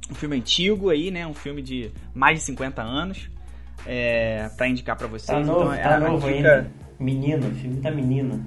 um 0.09 0.15
filme 0.15 0.35
antigo 0.37 0.89
aí, 0.89 1.09
né? 1.11 1.25
Um 1.25 1.33
filme 1.33 1.61
de 1.61 1.91
mais 2.13 2.39
de 2.39 2.45
50 2.45 2.81
anos. 2.81 3.29
É, 3.85 4.49
para 4.57 4.67
indicar 4.67 4.97
pra 4.97 5.07
vocês. 5.07 5.25
Tá 5.27 5.39
novo, 5.39 5.61
então, 5.61 5.73
é 5.73 5.83
tá 5.83 5.99
novo 5.99 6.27
dica- 6.27 6.35
ainda. 6.35 6.71
Menino, 6.99 7.47
o 7.47 7.51
filme 7.51 7.79
da 7.79 7.91
menina. 7.91 8.43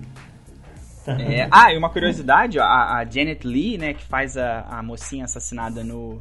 É, 1.07 1.49
ah, 1.51 1.73
e 1.73 1.79
uma 1.79 1.89
curiosidade, 1.91 2.59
ó, 2.59 2.63
a, 2.63 2.99
a 2.99 3.05
Janet 3.05 3.47
Lee, 3.47 3.79
né, 3.79 3.95
que 3.95 4.05
faz 4.05 4.37
a, 4.37 4.61
a 4.71 4.83
mocinha 4.83 5.25
assassinada 5.25 5.83
no, 5.83 6.19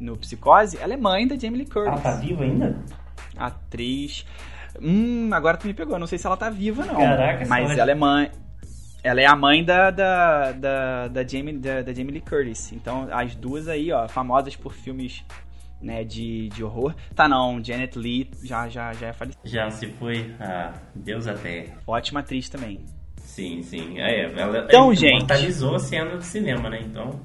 no 0.00 0.16
Psicose, 0.16 0.78
ela 0.80 0.94
é 0.94 0.96
mãe 0.96 1.26
da 1.26 1.36
Jamie 1.38 1.58
Lee 1.58 1.66
Curtis. 1.66 1.92
Ela 1.92 2.00
tá 2.00 2.12
viva 2.16 2.42
ainda? 2.44 2.76
Atriz. 3.36 4.26
Hum, 4.80 5.30
agora 5.32 5.56
tu 5.56 5.66
me 5.66 5.74
pegou, 5.74 5.98
não 5.98 6.06
sei 6.06 6.18
se 6.18 6.26
ela 6.26 6.36
tá 6.36 6.48
viva 6.50 6.84
não. 6.84 6.96
Caraca, 6.96 7.46
mas 7.46 7.70
ela- 7.72 7.80
ela 7.82 7.90
é 7.90 7.94
mãe. 7.94 8.30
Ela 9.04 9.20
é 9.20 9.26
a 9.26 9.34
mãe 9.34 9.64
da, 9.64 9.90
da, 9.90 10.52
da, 10.52 11.08
da, 11.08 11.26
Jamie, 11.26 11.58
da, 11.58 11.82
da 11.82 11.92
Jamie 11.92 12.12
Lee 12.12 12.20
Curtis. 12.20 12.72
Então, 12.72 13.08
as 13.10 13.34
duas 13.34 13.66
aí, 13.66 13.90
ó, 13.90 14.06
famosas 14.08 14.54
por 14.54 14.72
filmes 14.72 15.24
né, 15.80 16.04
de, 16.04 16.48
de 16.50 16.62
horror. 16.62 16.94
Tá 17.12 17.26
não, 17.28 17.62
Janet 17.62 17.98
Lee 17.98 18.30
já, 18.44 18.68
já, 18.68 18.92
já 18.92 19.08
é 19.08 19.12
falecida. 19.12 19.42
Já 19.44 19.68
se 19.72 19.88
foi. 19.88 20.32
Ah, 20.38 20.72
Deus 20.94 21.26
até. 21.26 21.70
Ótima 21.84 22.20
atriz 22.20 22.48
também. 22.48 22.78
Sim, 23.32 23.62
sim. 23.62 23.98
É, 23.98 24.30
ela 24.36 24.66
Então, 24.68 24.94
gente. 24.94 25.14
imortalizou 25.16 25.74
a 25.74 25.78
cena 25.78 26.16
do 26.16 26.22
cinema, 26.22 26.68
né? 26.68 26.80
Então. 26.84 27.18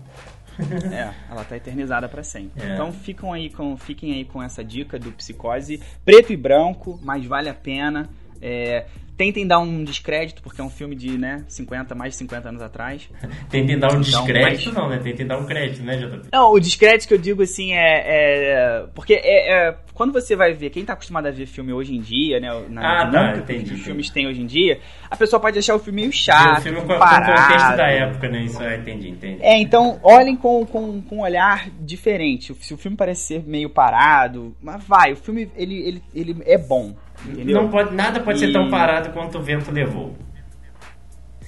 É, 0.91 1.14
ela 1.30 1.43
tá 1.43 1.55
eternizada 1.55 2.08
pra 2.10 2.24
sempre. 2.24 2.64
É. 2.64 2.74
Então 2.74 2.91
ficam 2.91 3.32
aí 3.32 3.47
com, 3.47 3.78
fiquem 3.78 4.14
aí 4.14 4.26
com 4.26 4.41
essa 4.41 4.64
dica 4.64 4.97
do 4.97 5.12
Psicose. 5.12 5.80
Preto 6.03 6.34
e 6.34 6.38
branco, 6.38 6.99
mas 7.03 7.24
vale 7.26 7.47
a 7.49 7.53
pena. 7.53 8.10
É, 8.41 8.86
tentem 9.18 9.45
dar 9.47 9.59
um 9.59 9.84
descrédito, 9.84 10.41
porque 10.43 10.61
é 10.61 10.63
um 10.63 10.70
filme 10.70 10.95
de, 10.95 11.18
né, 11.18 11.43
50, 11.47 11.95
mais 11.95 12.13
de 12.13 12.20
50 12.20 12.49
anos 12.49 12.61
atrás. 12.61 13.09
Tentem 13.49 13.78
dar 13.78 13.88
um 13.88 14.01
Então, 14.01 14.01
descrédito, 14.01 14.65
mas- 14.68 14.76
não, 14.76 14.89
né? 14.89 14.99
Tentem 14.99 15.26
dar 15.26 15.38
um 15.39 15.45
crédito, 15.45 15.84
né, 15.84 15.97
JP? 15.97 16.28
Não, 16.32 16.51
o 16.53 16.59
descrédito 16.59 17.07
que 17.07 17.13
eu 17.13 17.18
digo 17.18 17.41
assim 17.41 17.74
é. 17.74 18.03
é- 18.05 18.86
porque 18.93 19.13
é, 19.15 19.70
é- 19.70 19.76
quando 19.93 20.13
você 20.13 20.36
vai 20.36 20.53
ver, 20.53 20.70
quem 20.70 20.86
tá 20.86 20.93
acostumado 20.93 21.26
a 21.28 21.32
ver 21.32 21.47
filme 21.47 21.74
hoje 21.74 21.95
em 21.95 21.99
dia, 22.01 22.39
né? 22.39 22.49
Na 22.70 22.82
Ah, 22.82 22.97
tá, 22.99 23.05
dinâmica 23.09 23.41
que 23.41 23.53
entendi, 23.53 23.74
os 23.74 23.82
filmes 23.82 24.09
têm 24.11 24.28
hoje 24.28 24.41
em 24.41 24.45
dia, 24.45 24.80
a 25.09 25.15
pessoa 25.15 25.39
pode 25.39 25.57
achar 25.57 25.74
o 25.76 25.80
filme 25.80 26.01
meio 26.01 26.09
o 26.11 26.13
chato. 26.13 26.61
filme 26.61 26.80
com, 26.82 26.88
com 26.88 26.93
o 26.93 26.99
contexto 26.99 27.76
da 27.76 27.88
época, 27.88 28.30
né? 28.30 28.41
Isso, 28.43 28.61
é, 28.61 28.78
entendi, 28.78 29.09
entendi. 29.09 29.39
É, 29.41 29.57
então 29.57 29.99
olhem 30.03 30.36
com, 30.36 30.63
com, 30.68 31.01
com 31.01 31.15
um 31.18 31.22
olhar 31.22 31.68
diferente. 31.80 32.53
Se 32.61 32.74
o 32.74 32.78
filme 32.78 32.95
parece 32.95 33.22
ser 33.26 33.43
meio 33.47 33.70
parado, 33.72 34.55
mas 34.61 34.84
vai, 34.84 35.13
o 35.13 35.15
filme 35.15 35.49
ele, 35.55 35.76
ele, 35.88 36.03
ele 36.13 36.38
é 36.45 36.57
bom. 36.59 36.95
Entendeu? 37.26 37.61
Não 37.61 37.70
pode, 37.70 37.93
nada 37.95 38.20
pode 38.20 38.39
ser 38.39 38.49
E- 38.49 38.53
tão 38.53 38.70
parado 38.70 39.09
quanto 39.11 39.38
o 39.38 39.41
vento 39.41 39.72
levou. 39.72 40.15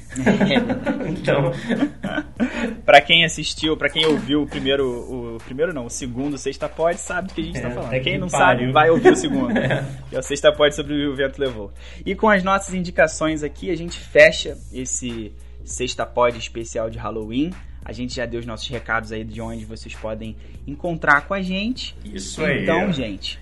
Então, 1.07 1.51
pra 2.85 2.99
quem 2.99 3.23
assistiu, 3.23 3.77
pra 3.77 3.89
quem 3.89 4.05
ouviu 4.07 4.41
o 4.41 4.47
primeiro, 4.47 5.35
o 5.35 5.37
primeiro 5.45 5.71
não, 5.73 5.85
o 5.85 5.89
segundo 5.89 6.37
Sexta 6.37 6.67
Pode, 6.67 6.99
sabe 6.99 7.27
do 7.27 7.33
que 7.33 7.41
a 7.41 7.43
gente 7.43 7.61
tá 7.61 7.67
É, 7.67 7.71
falando. 7.71 7.87
até 7.87 7.99
que 7.99 8.09
Quem 8.09 8.17
não 8.19 8.27
pariu. 8.27 8.45
sabe, 8.59 8.71
vai 8.71 8.89
ouvir 8.89 9.11
o 9.11 9.15
segundo. 9.15 9.53
Que 10.09 10.15
é 10.15 10.19
o 10.19 10.23
Sexta 10.23 10.51
Pode 10.51 10.75
sobre 10.75 11.05
o 11.05 11.15
vento 11.15 11.39
levou. 11.39 11.71
E 12.05 12.15
com 12.15 12.27
as 12.27 12.43
nossas 12.43 12.73
indicações 12.73 13.43
aqui, 13.43 13.69
a 13.69 13.75
gente 13.77 13.99
fecha 13.99 14.57
esse 14.73 15.31
Sexta 15.63 16.05
Pode 16.05 16.37
especial 16.39 16.89
de 16.89 16.97
Halloween. 16.97 17.51
A 17.85 17.91
gente 17.93 18.15
já 18.15 18.25
deu 18.25 18.39
os 18.39 18.45
nossos 18.45 18.67
recados 18.67 19.11
aí 19.11 19.23
de 19.23 19.39
onde 19.41 19.63
vocês 19.65 19.93
podem 19.95 20.35
encontrar 20.67 21.21
com 21.27 21.33
a 21.33 21.41
gente. 21.41 21.95
isso 22.03 22.43
aí. 22.43 22.63
Então, 22.63 22.91
gente, 22.91 23.39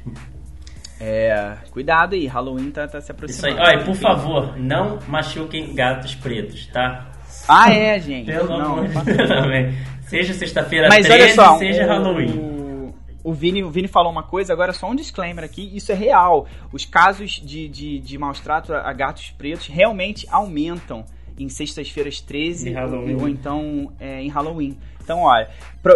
é, 0.99 1.57
cuidado 1.71 2.15
aí, 2.15 2.25
Halloween 2.27 2.71
tá, 2.71 2.87
tá 2.87 2.99
se 3.01 3.11
Isso 3.11 3.45
aí. 3.45 3.53
aproximando. 3.53 3.61
Olha, 3.61 3.83
por 3.85 3.95
favor, 3.95 4.57
não 4.57 4.99
machuquem 5.07 5.73
gatos 5.73 6.15
pretos, 6.15 6.65
tá? 6.67 7.11
Ah, 7.47 7.71
é, 7.71 7.99
gente. 7.99 8.25
Pelo 8.25 8.57
Não, 8.57 8.79
amor 8.79 8.87
de 8.87 9.13
Deus 9.13 9.29
também. 9.29 9.73
Seja 10.07 10.33
sexta-feira 10.33 10.87
Mas 10.89 11.05
13, 11.05 11.21
olha 11.23 11.33
só, 11.35 11.57
seja 11.57 11.85
o, 11.85 11.87
Halloween. 11.87 12.29
O, 12.29 12.95
o 13.25 13.33
Vini, 13.33 13.63
o 13.63 13.69
Vini 13.69 13.87
falou 13.87 14.11
uma 14.11 14.23
coisa, 14.23 14.53
agora 14.53 14.73
só 14.73 14.89
um 14.89 14.95
disclaimer 14.95 15.43
aqui, 15.43 15.69
isso 15.75 15.91
é 15.91 15.95
real. 15.95 16.47
Os 16.71 16.85
casos 16.85 17.31
de, 17.31 17.67
de, 17.67 17.99
de 17.99 18.17
maus 18.17 18.39
tratos 18.39 18.71
a 18.71 18.91
gatos 18.93 19.29
pretos 19.37 19.67
realmente 19.67 20.25
aumentam 20.31 21.03
em 21.37 21.47
sextas-feiras 21.49 22.19
13 22.19 22.69
Em 22.69 22.73
Halloween. 22.73 23.15
ou 23.21 23.29
então 23.29 23.91
é, 23.99 24.21
em 24.21 24.29
Halloween. 24.29 24.77
Então, 25.07 25.21
olha, 25.21 25.47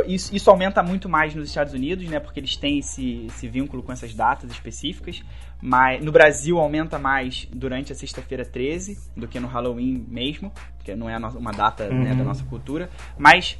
isso, 0.08 0.34
isso 0.34 0.50
aumenta 0.50 0.82
muito 0.82 1.10
mais 1.10 1.36
nos 1.36 1.50
Estados 1.50 1.74
Unidos, 1.74 2.08
né? 2.08 2.18
Porque 2.18 2.40
eles 2.40 2.56
têm 2.56 2.80
esse, 2.80 3.26
esse 3.28 3.46
vínculo 3.46 3.84
com 3.84 3.92
essas 3.92 4.14
datas 4.14 4.50
específicas. 4.50 5.22
Mas 5.62 6.02
no 6.02 6.14
Brasil 6.14 6.58
aumenta 6.58 6.98
mais 6.98 7.46
durante 7.54 7.92
a 7.92 7.96
sexta-feira 7.96 8.46
13 8.46 8.98
do 9.18 9.28
que 9.28 9.38
no 9.38 9.50
Halloween 9.50 10.06
mesmo, 10.08 10.50
porque 10.78 10.96
não 10.96 11.10
é 11.10 11.20
no- 11.20 11.38
uma 11.38 11.52
data 11.52 11.90
né, 11.90 12.12
Uhum. 12.12 12.18
da 12.20 12.24
nossa 12.24 12.46
cultura. 12.46 12.90
Mas 13.18 13.58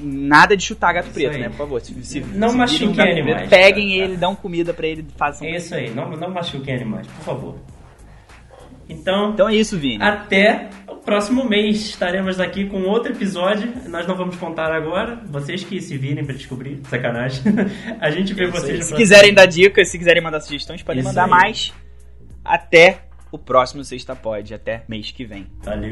nada 0.00 0.56
de 0.56 0.64
chutar 0.64 0.94
gato 0.94 1.04
Isso 1.06 1.14
preto, 1.14 1.34
aí. 1.34 1.40
né? 1.42 1.48
Por 1.50 1.58
favor. 1.58 1.80
Se, 1.82 2.02
se, 2.02 2.20
Não 2.20 2.48
se 2.48 2.56
machuquem 2.56 2.88
um 2.98 3.10
animais, 3.10 3.36
preto, 3.36 3.50
peguem 3.50 3.88
tá? 3.98 4.04
ele, 4.04 4.16
dão 4.16 4.34
comida 4.34 4.72
pra 4.72 4.86
ele, 4.86 5.04
façam. 5.18 5.46
É 5.46 5.56
isso 5.56 5.74
aí, 5.74 5.90
não, 5.94 6.10
não 6.16 6.30
machuquem 6.30 6.74
animais, 6.76 7.06
por 7.06 7.24
favor. 7.24 7.56
Então, 8.88 9.30
Então 9.30 9.48
é 9.48 9.54
isso, 9.54 9.78
Vini. 9.78 10.02
até 10.02 10.68
próximo 11.04 11.44
mês 11.48 11.80
estaremos 11.80 12.40
aqui 12.40 12.66
com 12.68 12.82
outro 12.82 13.12
episódio. 13.12 13.72
Nós 13.88 14.06
não 14.06 14.16
vamos 14.16 14.36
contar 14.36 14.72
agora. 14.72 15.20
Vocês 15.26 15.64
que 15.64 15.80
se 15.80 15.96
virem 15.96 16.24
pra 16.24 16.34
descobrir. 16.34 16.80
Sacanagem. 16.88 17.42
A 18.00 18.10
gente 18.10 18.32
vê 18.34 18.46
vocês 18.46 18.78
no 18.78 18.84
Se 18.84 18.94
quiserem 18.94 19.34
dar 19.34 19.46
dicas, 19.46 19.88
se 19.88 19.98
quiserem 19.98 20.22
mandar 20.22 20.40
sugestões, 20.40 20.82
podem 20.82 21.00
Isso 21.00 21.08
mandar 21.08 21.24
aí. 21.24 21.30
mais. 21.30 21.72
Até 22.44 23.02
o 23.30 23.38
próximo 23.38 23.84
Sexta 23.84 24.14
Pod. 24.14 24.54
Até 24.54 24.84
mês 24.88 25.10
que 25.10 25.24
vem. 25.24 25.46
Valeu. 25.62 25.90